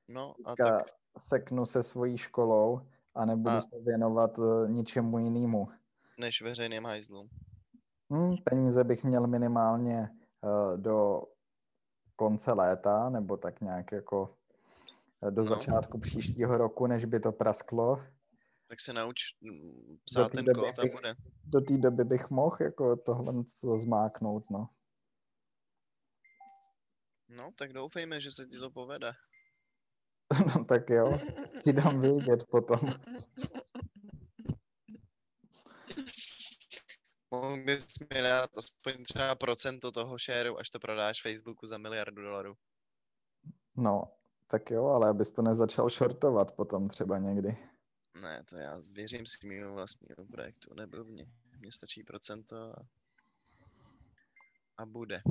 No 0.09 0.35
a 0.45 0.51
Teďka 0.51 0.79
tak... 0.79 0.87
seknu 1.19 1.67
se 1.67 1.83
svojí 1.83 2.19
školou 2.19 2.81
a 3.15 3.25
nebudu 3.25 3.57
a... 3.57 3.61
se 3.61 3.79
věnovat 3.85 4.39
uh, 4.39 4.71
ničemu 4.71 5.19
jinému. 5.19 5.69
Než 6.19 6.43
veřejným 6.43 6.85
hajzlům. 6.85 7.29
Hmm, 8.11 8.37
peníze 8.45 8.85
bych 8.85 9.05
měl 9.05 9.27
minimálně 9.27 10.11
Eh, 10.24 10.24
do 10.77 11.23
konce 12.17 12.53
léta, 12.53 13.11
nebo 13.11 13.37
tak 13.37 13.61
nějak 13.61 13.93
jako 13.93 14.37
eh, 15.27 15.31
do 15.31 15.43
no. 15.43 15.49
začátku 15.49 15.99
příštího 15.99 16.57
roku, 16.57 16.87
než 16.87 17.05
by 17.05 17.21
to 17.21 17.33
prasklo. 17.33 18.05
Tak 18.69 18.81
se 18.81 18.93
nauč 18.93 19.17
mm, 19.41 19.99
psát 20.05 20.33
ten 20.33 20.45
kód 20.45 20.79
a 20.79 20.83
bude. 20.93 21.15
Do 21.45 21.61
té 21.61 21.79
doby 21.79 22.05
bych 22.05 22.31
mohl 22.31 22.57
jako 22.61 22.97
tohle 22.97 23.35
zmáknout, 23.79 24.51
no. 24.51 24.69
No, 27.29 27.51
tak 27.59 27.73
doufejme, 27.73 28.21
že 28.21 28.31
se 28.31 28.47
ti 28.47 28.59
to 28.59 28.71
povede. 28.71 29.13
no 30.57 30.65
tak 30.65 30.91
jo, 30.91 31.19
ti 31.65 31.73
dám 31.73 32.01
vědět 32.01 32.45
potom. 32.51 32.79
Mohl 37.31 37.65
bys 37.65 37.99
mi 37.99 38.23
dát 38.23 38.59
aspoň 38.59 39.05
třeba 39.05 39.35
procento 39.35 39.93
toho 39.93 40.19
shareu, 40.19 40.57
až 40.57 40.71
to 40.71 40.79
prodáš 40.79 41.23
Facebooku 41.23 41.67
za 41.67 41.79
miliardu 41.79 42.23
dolarů. 42.23 42.55
No, 43.77 44.13
tak 44.47 44.71
jo, 44.71 44.87
ale 44.87 45.09
abys 45.09 45.33
to 45.33 45.43
nezačal 45.43 45.91
shortovat 45.91 46.53
potom 46.53 46.89
třeba 46.89 47.19
někdy. 47.19 47.57
Ne, 48.23 48.43
to 48.45 48.57
já 48.57 48.81
věřím 48.93 49.27
si 49.27 49.47
mimo 49.47 49.75
vlastního 49.75 50.27
projektu, 50.33 50.75
nebyl 50.75 51.05
mě. 51.05 51.27
Mně 51.59 51.73
stačí 51.73 52.03
procento 52.03 52.57
a, 52.57 52.87
a 54.77 54.87
bude. 54.87 55.23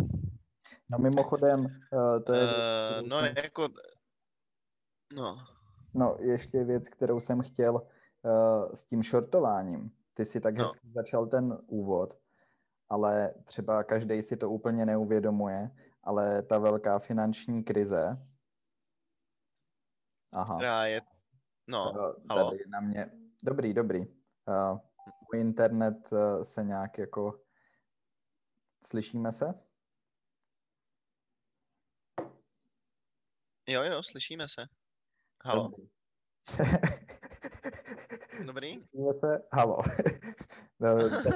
No 0.90 0.98
mimochodem, 0.98 1.60
uh, 1.66 2.24
to 2.24 2.34
je... 2.34 2.44
Uh, 2.44 3.08
no 3.08 3.18
jako, 3.44 3.70
no, 5.14 5.48
No, 5.94 6.18
ještě 6.20 6.64
věc, 6.64 6.90
kterou 6.90 7.20
jsem 7.20 7.42
chtěl 7.42 7.76
uh, 7.76 8.74
s 8.74 8.84
tím 8.84 9.04
shortováním. 9.04 9.92
Ty 10.14 10.26
si 10.26 10.40
tak 10.40 10.58
no. 10.58 10.64
hezky 10.64 10.92
začal 10.96 11.28
ten 11.28 11.58
úvod, 11.68 12.20
ale 12.90 13.34
třeba 13.44 13.84
každý 13.84 14.22
si 14.22 14.38
to 14.38 14.50
úplně 14.50 14.86
neuvědomuje, 14.86 15.72
ale 16.04 16.42
ta 16.42 16.60
velká 16.60 17.00
finanční 17.00 17.64
krize, 17.64 18.28
aha. 20.32 20.56
Která 20.56 20.86
je, 20.86 21.02
no, 21.68 21.92
halo. 22.30 22.52
Tady 22.52 22.64
na 22.68 22.80
mě, 22.80 23.12
dobrý, 23.44 23.74
dobrý. 23.74 24.00
Uh, 24.00 24.80
můj 25.32 25.42
internet 25.42 26.12
uh, 26.12 26.44
se 26.44 26.64
nějak 26.64 26.98
jako, 26.98 27.42
slyšíme 28.86 29.32
se? 29.32 29.54
Jo, 33.68 33.84
jo, 33.84 34.04
slyšíme 34.04 34.48
se. 34.50 34.66
Halo. 35.46 35.72
Dobrý? 38.46 38.74
Slyšíme 38.74 39.14
se? 39.14 39.42
Halo. 39.52 39.78
no, 40.80 41.10
tak, 41.10 41.34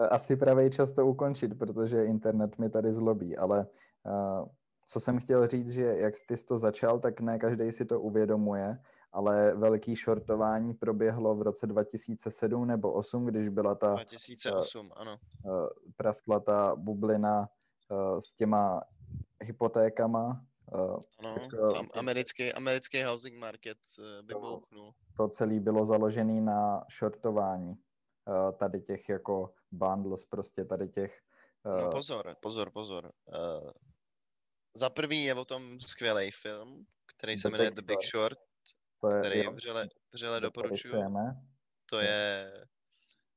eh, 0.00 0.08
asi 0.08 0.36
pravý 0.36 0.70
čas 0.70 0.92
to 0.92 1.06
ukončit, 1.06 1.58
protože 1.58 2.04
internet 2.04 2.58
mi 2.58 2.70
tady 2.70 2.92
zlobí, 2.92 3.36
ale 3.36 3.66
uh, 4.06 4.48
co 4.88 5.00
jsem 5.00 5.18
chtěl 5.18 5.46
říct, 5.46 5.70
že 5.70 5.82
jak 5.82 6.16
jsi 6.16 6.44
to 6.48 6.58
začal, 6.58 6.98
tak 6.98 7.20
ne 7.20 7.38
každý 7.38 7.72
si 7.72 7.84
to 7.84 8.00
uvědomuje, 8.00 8.78
ale 9.12 9.54
velký 9.54 9.94
shortování 9.94 10.74
proběhlo 10.74 11.34
v 11.34 11.42
roce 11.42 11.66
2007 11.66 12.66
nebo 12.66 12.88
2008, 12.88 13.26
když 13.26 13.48
byla 13.48 13.74
ta 13.74 13.94
2008, 13.94 14.86
uh, 14.86 14.92
ano. 14.96 15.16
Uh, 15.44 15.66
praskla 15.96 16.40
ta 16.40 16.76
bublina 16.76 17.48
uh, 17.90 18.18
s 18.20 18.32
těma 18.32 18.80
hypotékama 19.42 20.44
Ano, 21.18 21.36
tak, 21.74 21.96
americký, 21.96 22.52
americký 22.52 23.02
housing 23.02 23.38
market 23.38 23.78
by 24.22 24.34
To, 24.34 24.62
to 25.16 25.28
celé 25.28 25.60
bylo 25.60 25.84
založené 25.84 26.40
na 26.40 26.84
shortování 26.98 27.70
uh, 27.70 28.52
tady 28.58 28.80
těch 28.80 29.08
jako 29.08 29.54
bundles, 29.70 30.24
prostě 30.24 30.64
tady 30.64 30.88
těch... 30.88 31.20
Uh, 31.64 31.80
no 31.80 31.90
pozor, 31.90 32.36
pozor, 32.40 32.70
pozor. 32.70 33.12
Za 34.74 34.90
prvý 34.90 35.24
je 35.24 35.34
o 35.34 35.44
tom 35.44 35.80
skvělý 35.80 36.30
film, 36.30 36.86
který 37.16 37.38
se 37.38 37.50
jmenuje 37.50 37.70
The 37.70 37.82
Big 37.82 37.98
Short, 38.10 38.38
to 39.00 39.10
je, 39.10 39.20
který 39.20 39.44
jo, 39.44 39.52
vřele, 39.52 39.88
vřele 40.12 40.40
doporučuji. 40.40 40.94
To 41.90 42.00
je 42.00 42.52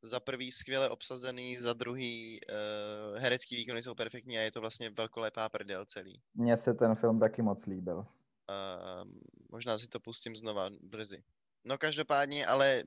za 0.02 0.20
prvý 0.20 0.52
skvěle 0.52 0.90
obsazený, 0.90 1.58
za 1.58 1.74
druhý 1.74 2.40
uh, 2.42 3.20
herecký 3.20 3.56
výkony 3.56 3.84
jsou 3.84 3.96
perfektní 3.96 4.38
a 4.38 4.42
je 4.42 4.52
to 4.52 4.62
vlastně 4.62 4.90
velkolepá 4.90 5.50
prdel 5.50 5.86
celý. 5.86 6.22
Mně 6.34 6.58
se 6.58 6.74
ten 6.74 6.96
film 6.96 7.20
taky 7.20 7.42
moc 7.42 7.66
líbil. 7.66 7.98
Uh, 7.98 9.12
možná 9.52 9.78
si 9.78 9.88
to 9.88 10.00
pustím 10.00 10.36
znova 10.36 10.70
brzy. 10.82 11.24
No 11.66 11.78
každopádně, 11.78 12.46
ale 12.46 12.84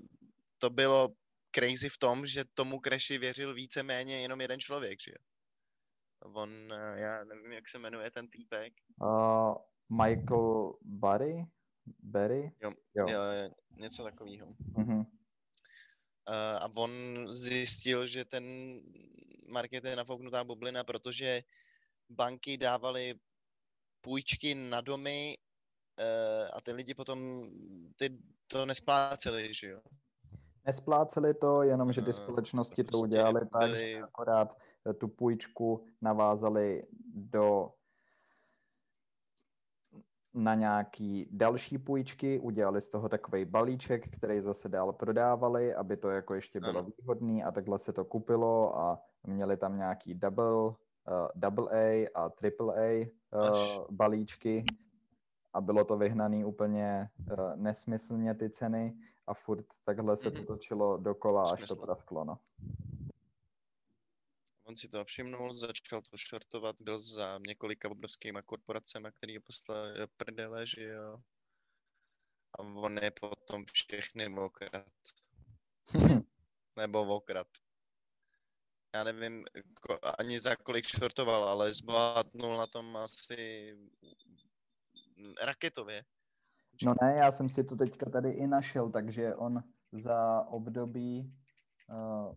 to 0.59 0.71
bylo 0.71 1.09
crazy 1.55 1.89
v 1.89 1.99
tom, 1.99 2.27
že 2.27 2.45
tomu 2.55 2.81
Crashi 2.85 3.19
věřil 3.19 3.55
víceméně 3.55 4.21
jenom 4.21 4.41
jeden 4.41 4.61
člověk, 4.61 5.01
že 5.01 5.11
jo? 5.11 5.25
On, 6.33 6.51
uh, 6.73 6.99
já 6.99 7.25
nevím, 7.25 7.53
jak 7.53 7.69
se 7.69 7.79
jmenuje 7.79 8.11
ten 8.11 8.29
týpek. 8.29 8.73
Uh, 9.03 9.55
Michael 9.89 10.73
Barry? 10.83 11.47
Barry? 12.03 12.53
Jo, 12.63 12.73
jo. 12.95 13.07
jo 13.09 13.21
něco 13.77 14.05
takového. 14.05 14.47
Uh-huh. 14.47 15.07
Uh, 16.29 16.65
a 16.65 16.69
on 16.77 16.93
zjistil, 17.33 18.07
že 18.07 18.25
ten 18.25 18.45
market 19.53 19.85
je 19.85 19.97
nafouknutá 19.97 20.45
bublina, 20.45 20.85
protože 20.85 21.43
banky 22.11 22.57
dávaly 22.57 23.15
půjčky 24.01 24.55
na 24.55 24.81
domy 24.81 25.37
uh, 25.99 26.49
a 26.53 26.61
ty 26.61 26.73
lidi 26.73 26.95
potom 26.95 27.19
ty 27.97 28.19
to 28.47 28.67
nespláceli, 28.67 29.55
že 29.55 29.67
jo? 29.67 29.81
Nespláceli 30.67 31.35
to, 31.35 31.63
jenom 31.63 31.93
že 31.93 32.03
ty 32.03 32.13
společnosti 32.13 32.85
to 32.85 32.99
udělali 32.99 33.41
tak, 33.53 33.71
že 33.71 34.01
akorát 34.03 34.57
tu 34.99 35.09
půjčku 35.09 35.87
navázali 36.01 36.87
do 37.15 37.71
na 40.35 40.55
nějaký 40.55 41.29
další 41.31 41.79
půjčky, 41.79 42.39
udělali 42.39 42.81
z 42.81 42.89
toho 42.89 43.09
takový 43.09 43.45
balíček, 43.45 44.09
který 44.17 44.41
zase 44.41 44.69
dál 44.69 44.93
prodávali, 44.93 45.75
aby 45.75 45.97
to 45.97 46.11
jako 46.11 46.35
ještě 46.35 46.61
bylo 46.61 46.79
ano. 46.79 46.89
výhodný 46.99 47.45
a 47.45 47.51
takhle 47.51 47.79
se 47.79 47.93
to 47.93 48.05
kupilo 48.05 48.79
a 48.79 48.99
měli 49.27 49.57
tam 49.57 49.77
nějaký 49.77 50.15
double, 50.15 50.53
uh, 50.65 50.75
double 51.35 51.69
A 51.73 52.09
a 52.15 52.29
triple 52.29 52.75
A 52.75 53.11
uh, 53.35 53.85
balíčky 53.91 54.65
a 55.53 55.61
bylo 55.61 55.85
to 55.85 55.97
vyhnaný 55.97 56.45
úplně 56.45 57.09
uh, 57.21 57.37
nesmyslně 57.57 58.35
ty 58.35 58.51
ceny 58.51 58.95
a 59.27 59.35
furt 59.35 59.67
takhle 59.85 60.17
se 60.17 60.31
to 60.31 60.45
točilo 60.45 60.97
dokola, 60.97 61.45
až 61.53 61.63
to 61.63 61.77
prasklo, 61.77 62.25
no. 62.25 62.39
On 64.73 64.77
si 64.77 64.89
to 64.89 65.05
všimnul, 65.05 65.59
začal 65.59 66.03
to 66.03 66.17
shortovat, 66.17 66.83
byl 66.83 66.99
za 66.99 67.39
několika 67.47 67.91
obrovskýma 67.91 68.43
korporacemi, 68.43 69.09
který 69.13 69.37
ho 69.37 69.43
poslali 69.43 69.99
do 69.99 70.09
prdele, 70.17 70.67
že 70.67 70.83
jo. 70.83 71.19
A 72.59 72.59
on 72.59 72.99
je 72.99 73.11
potom 73.11 73.65
všechny 73.73 74.35
okrat. 74.39 74.93
Nebo 76.77 77.17
okrat. 77.17 77.47
Já 78.95 79.05
nevím 79.05 79.45
ani 80.19 80.41
za 80.41 80.57
kolik 80.57 80.87
shortoval, 80.87 81.49
ale 81.49 81.75
zbohatnul 81.75 82.57
na 82.57 82.67
tom 82.67 82.97
asi 82.97 83.73
raketově. 85.43 86.05
No 86.85 86.95
ne, 87.03 87.15
já 87.17 87.33
jsem 87.33 87.49
si 87.49 87.65
to 87.65 87.77
teďka 87.77 88.11
tady 88.11 88.31
i 88.31 88.47
našel, 88.47 88.91
takže 88.91 89.35
on 89.35 89.63
za 89.93 90.43
období 90.43 91.35
uh, 91.89 92.35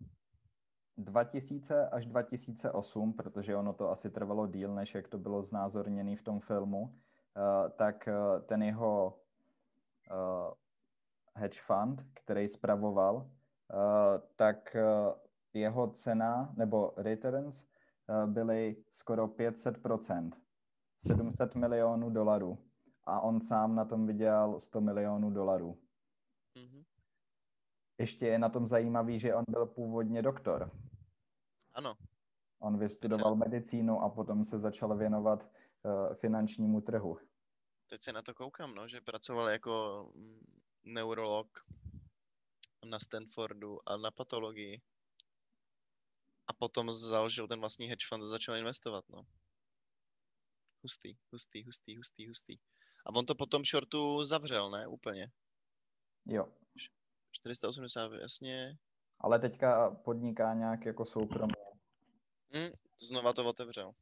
2000 0.98 1.88
až 1.88 2.06
2008, 2.06 3.12
protože 3.12 3.56
ono 3.56 3.72
to 3.72 3.90
asi 3.90 4.10
trvalo 4.10 4.46
díl, 4.46 4.74
než 4.74 4.94
jak 4.94 5.08
to 5.08 5.18
bylo 5.18 5.42
znázorněné 5.42 6.16
v 6.16 6.22
tom 6.22 6.40
filmu, 6.40 6.82
uh, 6.82 6.90
tak 7.76 8.08
uh, 8.08 8.42
ten 8.46 8.62
jeho 8.62 9.20
uh, 10.10 10.54
hedge 11.34 11.60
fund, 11.60 12.02
který 12.14 12.48
spravoval, 12.48 13.16
uh, 13.16 13.26
tak 14.36 14.76
uh, 14.76 15.14
jeho 15.54 15.90
cena 15.90 16.54
nebo 16.56 16.92
returns 16.96 17.64
uh, 18.08 18.32
byly 18.32 18.76
skoro 18.92 19.26
500%, 19.26 20.30
700 21.06 21.54
milionů 21.54 22.10
dolarů. 22.10 22.58
A 23.04 23.20
on 23.20 23.40
sám 23.40 23.74
na 23.74 23.84
tom 23.84 24.06
vydělal 24.06 24.60
100 24.60 24.80
milionů 24.80 25.30
dolarů. 25.30 25.78
Mm-hmm. 26.56 26.84
Ještě 27.98 28.26
je 28.26 28.38
na 28.38 28.48
tom 28.48 28.66
zajímavý, 28.66 29.18
že 29.18 29.34
on 29.34 29.44
byl 29.48 29.66
původně 29.66 30.22
doktor. 30.22 30.70
Ano. 31.76 31.96
On 32.58 32.78
vystudoval 32.78 33.32
se... 33.32 33.38
medicínu 33.38 34.00
a 34.00 34.08
potom 34.08 34.44
se 34.44 34.58
začal 34.58 34.96
věnovat 34.96 35.42
uh, 35.42 36.14
finančnímu 36.14 36.80
trhu. 36.80 37.18
Teď 37.86 38.02
se 38.02 38.12
na 38.12 38.22
to 38.22 38.34
koukám, 38.34 38.74
no, 38.74 38.88
že 38.88 39.00
pracoval 39.00 39.48
jako 39.48 40.06
mm, 40.14 40.60
neurolog 40.84 41.66
na 42.84 42.98
Stanfordu 42.98 43.88
a 43.88 43.96
na 43.96 44.10
patologii. 44.10 44.82
A 46.46 46.52
potom 46.52 46.92
založil 46.92 47.48
ten 47.48 47.60
vlastní 47.60 47.86
hedge 47.86 48.06
fund 48.08 48.22
a 48.22 48.26
začal 48.26 48.56
investovat, 48.56 49.04
no. 49.08 49.22
Hustý, 50.82 51.16
hustý, 51.32 51.64
hustý, 51.64 51.96
hustý, 51.96 52.28
hustý. 52.28 52.56
A 53.06 53.14
on 53.16 53.26
to 53.26 53.34
potom 53.34 53.64
shortu 53.64 54.24
zavřel, 54.24 54.70
ne? 54.70 54.86
Úplně. 54.86 55.30
Jo. 56.26 56.52
480, 57.32 58.12
jasně. 58.12 58.78
Ale 59.20 59.38
teďka 59.38 59.90
podniká 59.90 60.54
nějak 60.54 60.86
jako 60.86 61.04
soukromně. 61.04 61.65
Hmm, 62.56 62.72
znova 63.00 63.32
to 63.32 63.44
otevřel. 63.44 63.92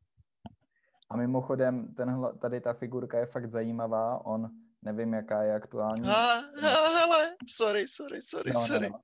A 1.10 1.16
mimochodem, 1.16 1.94
tenhle, 1.94 2.38
tady 2.38 2.60
ta 2.60 2.72
figurka 2.72 3.18
je 3.18 3.26
fakt 3.26 3.50
zajímavá. 3.50 4.24
On, 4.26 4.50
nevím, 4.82 5.14
jaká 5.14 5.42
je 5.42 5.54
aktuální. 5.54 6.08
Ha, 6.08 6.34
ha, 6.60 6.88
hele, 6.98 7.36
sorry, 7.48 7.88
sorry, 7.88 8.22
sorry, 8.22 8.50
no, 8.52 8.60
sorry. 8.60 8.90
No, 8.90 8.96
no. 8.96 9.00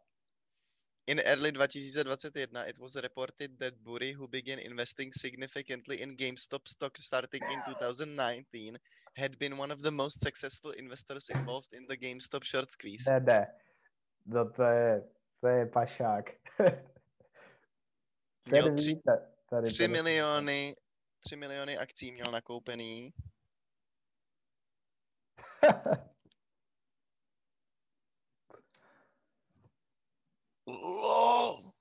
In 1.06 1.18
early 1.26 1.52
2021, 1.52 2.68
it 2.68 2.78
was 2.78 2.94
reported 2.96 3.58
that 3.58 3.74
Burry, 3.82 4.12
who 4.12 4.28
began 4.28 4.58
investing 4.58 5.12
significantly 5.12 6.02
in 6.02 6.16
GameStop 6.16 6.68
stock 6.68 6.98
starting 6.98 7.42
in 7.52 7.62
2019, 7.66 8.78
had 9.16 9.38
been 9.38 9.58
one 9.58 9.72
of 9.72 9.82
the 9.82 9.90
most 9.90 10.20
successful 10.20 10.70
investors 10.70 11.30
involved 11.30 11.72
in 11.72 11.86
the 11.88 11.96
GameStop 11.96 12.44
short 12.44 12.70
squeeze. 12.70 13.08
Ne, 13.08 13.20
ne. 13.20 13.46
No 14.26 14.44
to 14.50 14.62
je, 14.62 15.02
to 15.40 15.48
je 15.48 15.66
pašák. 15.66 16.30
Měl 18.46 18.76
tři, 18.76 19.00
tady, 19.50 19.72
3 19.72 19.88
miliony, 19.88 20.76
3 21.20 21.36
miliony 21.36 21.78
akcí 21.78 22.12
měl 22.12 22.30
nakoupený. 22.30 23.14
LOL. 30.66 31.70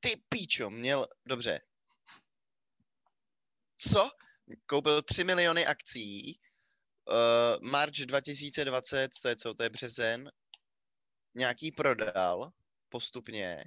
Ty 0.00 0.16
píčo, 0.28 0.70
měl, 0.70 1.06
dobře. 1.26 1.60
Co? 3.78 4.10
Koupil 4.66 5.02
3 5.02 5.24
miliony 5.24 5.66
akcí, 5.66 6.40
uh, 7.08 7.68
March 7.70 7.92
2020, 7.92 9.10
to 9.22 9.28
je 9.28 9.36
co, 9.36 9.54
to 9.54 9.62
je 9.62 9.70
březen, 9.70 10.30
nějaký 11.34 11.72
prodal 11.72 12.52
postupně 12.88 13.64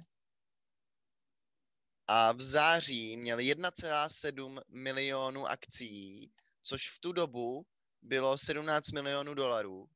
a 2.06 2.32
v 2.32 2.40
září 2.40 3.16
měl 3.16 3.38
1,7 3.38 4.60
milionů 4.68 5.46
akcí, 5.46 6.32
což 6.62 6.90
v 6.90 7.00
tu 7.00 7.12
dobu 7.12 7.66
bylo 8.02 8.38
17 8.38 8.92
milionů 8.92 9.34
dolarů. 9.34 9.88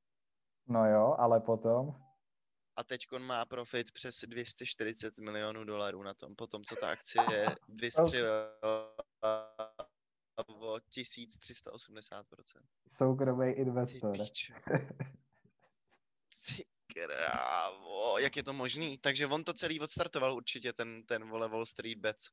No 0.68 0.90
jo, 0.90 1.14
ale 1.18 1.40
potom? 1.40 2.06
A 2.76 2.84
teď 2.84 3.00
má 3.18 3.44
profit 3.44 3.92
přes 3.92 4.24
240 4.26 5.18
milionů 5.18 5.64
dolarů 5.64 6.02
na 6.02 6.14
tom, 6.14 6.36
potom 6.36 6.62
co 6.64 6.76
ta 6.76 6.90
akcie 6.90 7.46
vystřelila 7.68 8.50
o 10.46 10.76
1380%. 10.76 12.24
Soukromý 12.92 13.50
investor. 13.50 14.16
Ty 16.46 16.64
krávo, 16.96 18.18
jak 18.18 18.36
je 18.36 18.42
to 18.42 18.52
možný? 18.52 18.98
Takže 18.98 19.26
on 19.26 19.44
to 19.44 19.52
celý 19.52 19.80
odstartoval 19.80 20.34
určitě, 20.34 20.72
ten, 20.72 21.02
ten 21.02 21.28
vole 21.28 21.48
Wall 21.48 21.66
Street 21.66 21.98
Bets. 21.98 22.30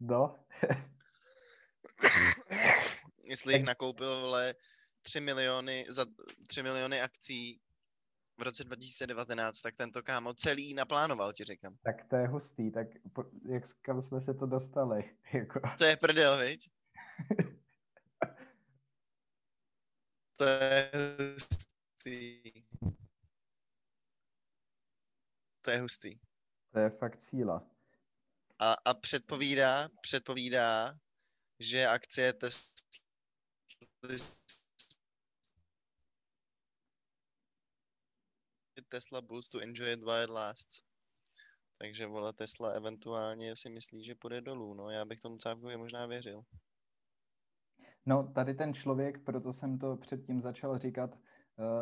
No. 0.00 0.44
Jestli 3.24 3.54
jich 3.54 3.64
nakoupil, 3.64 4.20
vole, 4.20 4.54
3 5.02 5.20
miliony, 5.20 5.86
za 5.88 6.06
3 6.46 6.62
miliony 6.62 7.00
akcí 7.00 7.60
v 8.38 8.42
roce 8.42 8.64
2019, 8.64 9.60
tak 9.60 9.74
tento 9.74 10.02
kámo 10.02 10.34
celý 10.34 10.74
naplánoval, 10.74 11.32
ti 11.32 11.44
říkám. 11.44 11.76
Tak 11.82 12.08
to 12.08 12.16
je 12.16 12.26
hustý, 12.26 12.70
tak 12.70 12.86
po, 13.12 13.24
jak 13.48 13.62
kam 13.82 14.02
jsme 14.02 14.20
se 14.20 14.34
to 14.34 14.46
dostali? 14.46 15.16
Jako... 15.32 15.60
To 15.78 15.84
je 15.84 15.96
prdel, 15.96 16.38
viď? 16.38 16.70
to 20.36 20.44
je 20.44 20.90
hustý. 21.34 22.43
To 25.64 25.70
je 25.70 25.80
hustý. 25.80 26.18
To 26.72 26.78
je 26.78 26.90
fakt 26.90 27.20
síla. 27.20 27.70
A, 28.58 28.72
a 28.84 28.94
předpovídá, 28.94 29.88
předpovídá, 30.00 30.98
že 31.58 31.86
akcie 31.86 32.32
Tesla 32.32 32.74
Tesla 38.88 39.22
Boost 39.22 39.52
to 39.52 39.60
enjoy 39.60 39.92
it 39.92 40.04
while 40.04 40.24
it 40.24 40.30
lasts. 40.30 40.82
Takže 41.78 42.06
vole 42.06 42.32
Tesla 42.32 42.70
eventuálně 42.70 43.56
si 43.56 43.70
myslí, 43.70 44.04
že 44.04 44.14
půjde 44.14 44.40
dolů. 44.40 44.74
No 44.74 44.90
já 44.90 45.04
bych 45.04 45.20
tomu 45.20 45.36
cápkovi 45.36 45.76
možná 45.76 46.06
věřil. 46.06 46.42
No 48.06 48.32
tady 48.32 48.54
ten 48.54 48.74
člověk, 48.74 49.24
proto 49.24 49.52
jsem 49.52 49.78
to 49.78 49.96
předtím 49.96 50.42
začal 50.42 50.78
říkat, 50.78 51.10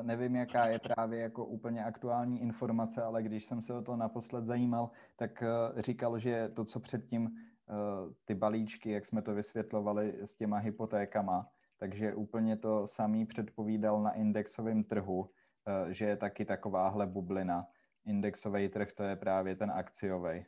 nevím, 0.03 0.37
jaká 0.37 0.67
je 0.67 0.79
právě 0.79 1.21
jako 1.21 1.45
úplně 1.45 1.85
aktuální 1.85 2.41
informace, 2.41 3.03
ale 3.03 3.23
když 3.23 3.45
jsem 3.45 3.63
se 3.63 3.75
o 3.75 3.83
to 3.83 3.97
naposled 3.97 4.45
zajímal, 4.45 4.91
tak 5.17 5.43
uh, 5.43 5.81
říkal, 5.81 6.19
že 6.19 6.49
to, 6.49 6.65
co 6.65 6.81
předtím 6.81 7.25
uh, 7.25 8.13
ty 8.25 8.35
balíčky, 8.35 8.91
jak 8.91 9.07
jsme 9.07 9.23
to 9.23 9.35
vysvětlovali 9.35 10.15
s 10.25 10.35
těma 10.35 10.57
hypotékama, 10.57 11.49
takže 11.79 12.15
úplně 12.15 12.57
to 12.57 12.87
samý 12.87 13.27
předpovídal 13.27 14.03
na 14.03 14.13
indexovém 14.13 14.85
trhu, 14.85 15.31
Eh, 15.67 15.95
že 15.95 16.05
je 16.05 16.17
taky 16.17 16.45
takováhle 16.45 17.07
bublina. 17.07 17.67
Indexový 18.05 18.69
trh 18.69 18.93
to 18.93 19.03
je 19.03 19.17
právě 19.17 19.57
ten 19.57 19.71
akciový. 19.71 20.45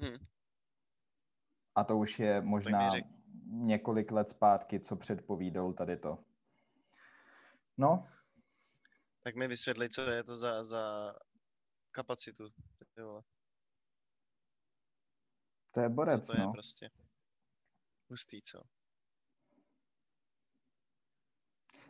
Hmm. 0.00 0.18
A 1.74 1.84
to 1.84 1.98
už 1.98 2.18
je 2.18 2.40
možná 2.40 2.90
několik 3.46 4.12
let 4.12 4.28
zpátky, 4.28 4.80
co 4.80 4.96
předpovídal 4.96 5.72
tady 5.72 5.96
to. 5.96 6.18
No. 7.78 8.08
Tak 9.22 9.36
mi 9.36 9.48
vysvětli, 9.48 9.88
co 9.88 10.00
je 10.00 10.24
to 10.24 10.36
za, 10.36 10.64
za 10.64 11.14
kapacitu. 11.90 12.48
To 15.70 15.80
je 15.80 15.88
borec, 15.88 16.26
co 16.26 16.32
to 16.32 16.38
no. 16.38 16.44
je 16.44 16.52
prostě? 16.52 16.90
Hustý, 18.10 18.42
co? 18.42 18.62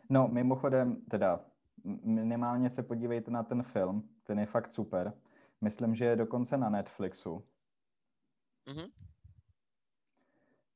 No, 0.09 0.27
mimochodem, 0.27 1.05
teda 1.05 1.45
minimálně 2.03 2.69
se 2.69 2.83
podívejte 2.83 3.31
na 3.31 3.43
ten 3.43 3.63
film, 3.63 4.19
ten 4.23 4.39
je 4.39 4.45
fakt 4.45 4.71
super. 4.71 5.21
Myslím, 5.61 5.95
že 5.95 6.05
je 6.05 6.15
dokonce 6.15 6.57
na 6.57 6.69
Netflixu. 6.69 7.49
Mm-hmm. 8.67 8.91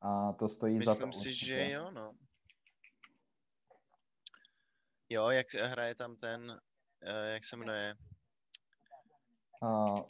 A 0.01 0.33
to 0.33 0.49
stojí 0.49 0.77
Myslím 0.77 0.93
za 0.95 0.99
to. 0.99 1.07
Myslím 1.07 1.33
si, 1.33 1.45
že 1.45 1.71
jo, 1.71 1.91
no. 1.91 2.11
Jo, 5.11 5.29
jak 5.29 5.53
hraje 5.53 5.95
tam 5.95 6.15
ten, 6.15 6.51
uh, 6.51 6.57
jak 7.33 7.45
se 7.45 7.55
jmenuje? 7.55 7.95
Uh, 9.61 9.99
uh, 9.99 10.05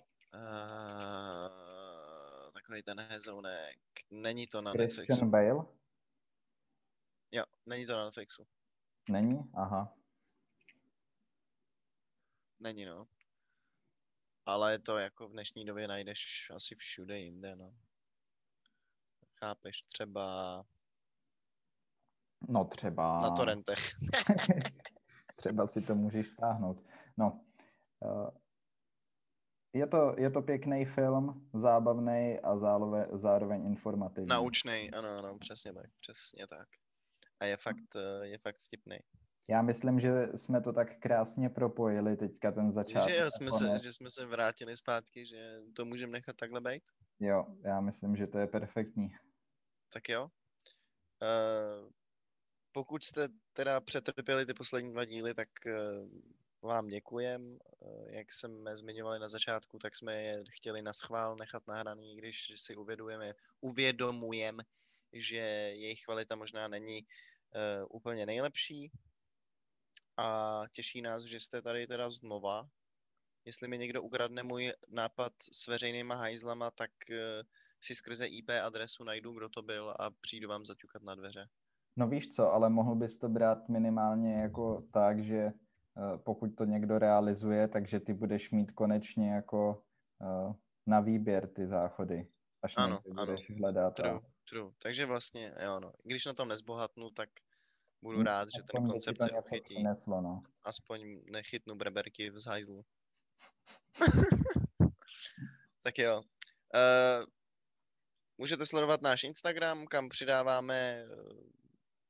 takový 2.53 2.83
ten 2.83 2.99
hezounek. 2.99 3.79
Není 4.11 4.47
to 4.47 4.61
na 4.61 4.71
Christian 4.71 5.05
Netflixu. 5.09 5.25
Bale? 5.25 5.65
Jo, 7.31 7.43
není 7.65 7.85
to 7.85 7.93
na 7.93 8.05
Netflixu. 8.05 8.47
Není? 9.09 9.51
Aha. 9.53 9.93
Není, 12.59 12.85
no. 12.85 13.07
Ale 14.45 14.79
to 14.79 14.97
jako 14.97 15.27
v 15.27 15.31
dnešní 15.31 15.65
době 15.65 15.87
najdeš 15.87 16.51
asi 16.55 16.75
všude 16.75 17.19
jinde, 17.19 17.55
no. 17.55 17.75
Chápeš, 19.35 19.81
třeba... 19.81 20.65
No 22.49 22.65
třeba... 22.65 23.19
Na 23.19 23.29
torrentech. 23.29 23.79
třeba 25.39 25.67
si 25.67 25.81
to 25.81 25.95
můžeš 25.95 26.29
stáhnout. 26.29 26.83
No, 27.17 27.41
uh, 28.05 28.29
je 29.73 29.87
to, 29.87 30.15
je 30.17 30.29
to 30.29 30.41
pěkný 30.41 30.85
film, 30.85 31.49
zábavný 31.53 32.39
a 32.43 32.57
zároveň, 32.57 33.05
zároveň 33.13 33.67
informativní. 33.67 34.27
Naučný, 34.29 34.91
ano, 34.91 35.09
ano, 35.09 35.37
přesně 35.39 35.73
tak, 35.73 35.85
přesně 35.99 36.47
tak. 36.47 36.67
A 37.39 37.45
je 37.45 37.57
fakt, 37.57 37.95
eh, 37.95 38.27
je 38.27 38.37
fakt 38.37 38.57
vtipný. 38.67 38.97
Já 39.49 39.61
myslím, 39.61 39.99
že 39.99 40.27
jsme 40.35 40.61
to 40.61 40.73
tak 40.73 40.99
krásně 40.99 41.49
propojili 41.49 42.17
teďka 42.17 42.51
ten 42.51 42.71
začátek. 42.71 43.15
Že, 43.15 43.31
jsme 43.31 43.51
se, 43.51 43.79
že 43.83 43.93
jsme 43.93 44.09
se 44.09 44.25
vrátili 44.25 44.77
zpátky, 44.77 45.25
že 45.25 45.59
to 45.75 45.85
můžeme 45.85 46.11
nechat 46.11 46.35
takhle 46.35 46.61
být? 46.61 46.83
Jo, 47.19 47.45
já 47.63 47.81
myslím, 47.81 48.15
že 48.15 48.27
to 48.27 48.37
je 48.37 48.47
perfektní. 48.47 49.09
Tak 49.93 50.09
jo. 50.09 50.23
Uh, 50.23 51.89
pokud 52.71 53.03
jste 53.03 53.27
teda 53.59 53.81
přetrpěli 53.81 54.45
ty 54.45 54.53
poslední 54.53 54.91
dva 54.91 55.05
díly, 55.05 55.33
tak 55.33 55.49
uh, 55.65 56.19
vám 56.61 56.87
děkujem. 56.87 57.59
Uh, 57.79 58.09
jak 58.09 58.31
jsme 58.31 58.77
zmiňovali 58.77 59.19
na 59.19 59.29
začátku, 59.29 59.79
tak 59.79 59.95
jsme 59.95 60.23
je 60.23 60.43
chtěli 60.49 60.81
na 60.81 60.93
schvál 60.93 61.35
nechat 61.35 61.67
nahraný, 61.67 62.15
když 62.15 62.53
si 62.55 62.75
uvědomujeme, 62.75 63.33
uvědomujeme, 63.61 64.63
že 65.13 65.37
jejich 65.75 66.01
kvalita 66.05 66.35
možná 66.35 66.67
není 66.67 67.03
uh, 67.03 67.87
úplně 67.89 68.25
nejlepší, 68.25 68.91
a 70.17 70.63
těší 70.71 71.01
nás, 71.01 71.23
že 71.23 71.39
jste 71.39 71.61
tady 71.61 71.87
teda 71.87 72.09
znova. 72.09 72.69
Jestli 73.45 73.67
mi 73.67 73.77
někdo 73.77 74.03
ukradne 74.03 74.43
můj 74.43 74.73
nápad 74.87 75.33
s 75.51 75.67
veřejnýma 75.67 76.15
hajzlama, 76.15 76.71
tak 76.71 76.91
si 77.79 77.95
skrze 77.95 78.25
IP 78.25 78.49
adresu 78.63 79.03
najdu, 79.03 79.31
kdo 79.31 79.49
to 79.49 79.61
byl 79.61 79.95
a 79.99 80.11
přijdu 80.11 80.49
vám 80.49 80.65
zaťukat 80.65 81.03
na 81.03 81.15
dveře. 81.15 81.49
No 81.99 82.07
víš 82.07 82.29
co, 82.35 82.53
ale 82.53 82.69
mohl 82.69 82.95
bys 82.95 83.17
to 83.17 83.29
brát 83.29 83.69
minimálně 83.69 84.33
jako 84.33 84.87
tak, 84.91 85.23
že 85.23 85.45
uh, 85.45 86.17
pokud 86.17 86.47
to 86.47 86.65
někdo 86.65 86.99
realizuje, 86.99 87.67
takže 87.67 87.99
ty 87.99 88.13
budeš 88.13 88.51
mít 88.51 88.71
konečně 88.71 89.31
jako 89.31 89.83
uh, 90.21 90.55
na 90.85 90.99
výběr 90.99 91.47
ty 91.47 91.67
záchody, 91.67 92.27
až 92.61 92.73
ano, 92.77 92.99
budeš 93.05 93.49
ano. 93.49 93.57
hledat. 93.59 93.95
True, 93.95 94.11
a... 94.11 94.19
true. 94.49 94.71
Takže 94.83 95.05
vlastně, 95.05 95.53
jo 95.65 95.79
no. 95.79 95.93
Když 96.03 96.25
na 96.25 96.33
tom 96.33 96.47
nezbohatnu, 96.47 97.09
tak 97.09 97.29
Budu 98.01 98.23
rád, 98.23 98.49
že 98.55 98.63
ten 98.63 98.87
koncept 98.87 99.21
se 99.21 99.39
uchytí. 99.39 99.73
Přineslo, 99.75 100.21
no. 100.21 100.43
Aspoň 100.63 101.21
nechytnu 101.31 101.75
breberky 101.75 102.29
v 102.29 102.39
zajzlu. 102.39 102.85
tak 105.81 105.97
jo. 105.97 106.17
Uh, 106.75 107.25
můžete 108.37 108.65
sledovat 108.65 109.01
náš 109.01 109.23
Instagram, 109.23 109.87
kam 109.87 110.09
přidáváme 110.09 110.75
eh, 110.75 111.05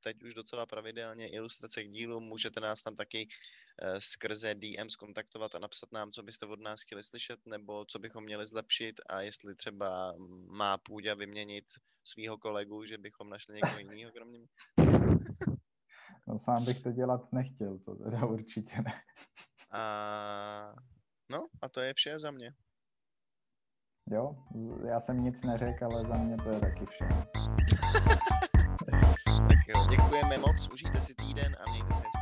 teď 0.03 0.23
už 0.23 0.33
docela 0.33 0.65
pravidelně 0.65 1.29
ilustrace 1.29 1.83
k 1.83 1.91
dílu. 1.91 2.19
Můžete 2.19 2.59
nás 2.59 2.83
tam 2.83 2.95
taky 2.95 3.27
uh, 3.27 3.99
skrze 3.99 4.55
DM 4.55 4.89
skontaktovat 4.89 5.55
a 5.55 5.59
napsat 5.59 5.91
nám, 5.91 6.11
co 6.11 6.23
byste 6.23 6.45
od 6.45 6.59
nás 6.59 6.81
chtěli 6.81 7.03
slyšet, 7.03 7.39
nebo 7.45 7.85
co 7.85 7.99
bychom 7.99 8.23
měli 8.23 8.47
zlepšit 8.47 8.95
a 9.09 9.21
jestli 9.21 9.55
třeba 9.55 10.13
má 10.47 10.77
půjde 10.77 11.15
vyměnit 11.15 11.65
svého 12.03 12.37
kolegu, 12.37 12.85
že 12.85 12.97
bychom 12.97 13.29
našli 13.29 13.55
někoho 13.55 13.79
jiného 13.79 14.11
kromě 14.11 14.39
mě. 14.39 14.47
No 16.27 16.39
sám 16.39 16.65
bych 16.65 16.79
to 16.79 16.91
dělat 16.91 17.33
nechtěl, 17.33 17.79
to 17.79 17.95
teda 17.95 18.25
určitě 18.25 18.81
ne. 18.81 18.93
A... 19.71 20.75
No 21.31 21.47
a 21.61 21.69
to 21.69 21.79
je 21.79 21.93
vše 21.93 22.19
za 22.19 22.31
mě. 22.31 22.53
Jo, 24.11 24.35
já 24.87 24.99
jsem 24.99 25.23
nic 25.23 25.43
neřekl, 25.43 25.85
ale 25.85 26.07
za 26.07 26.13
mě 26.13 26.37
to 26.37 26.49
je 26.49 26.59
taky 26.59 26.85
vše. 26.85 27.07
jo, 29.69 29.87
děkujeme 29.89 30.37
moc, 30.37 30.67
užijte 30.73 31.01
si 31.01 31.15
týden 31.15 31.55
a 31.59 31.71
mějte 31.71 31.93
se 31.93 32.01
hezky. 32.03 32.18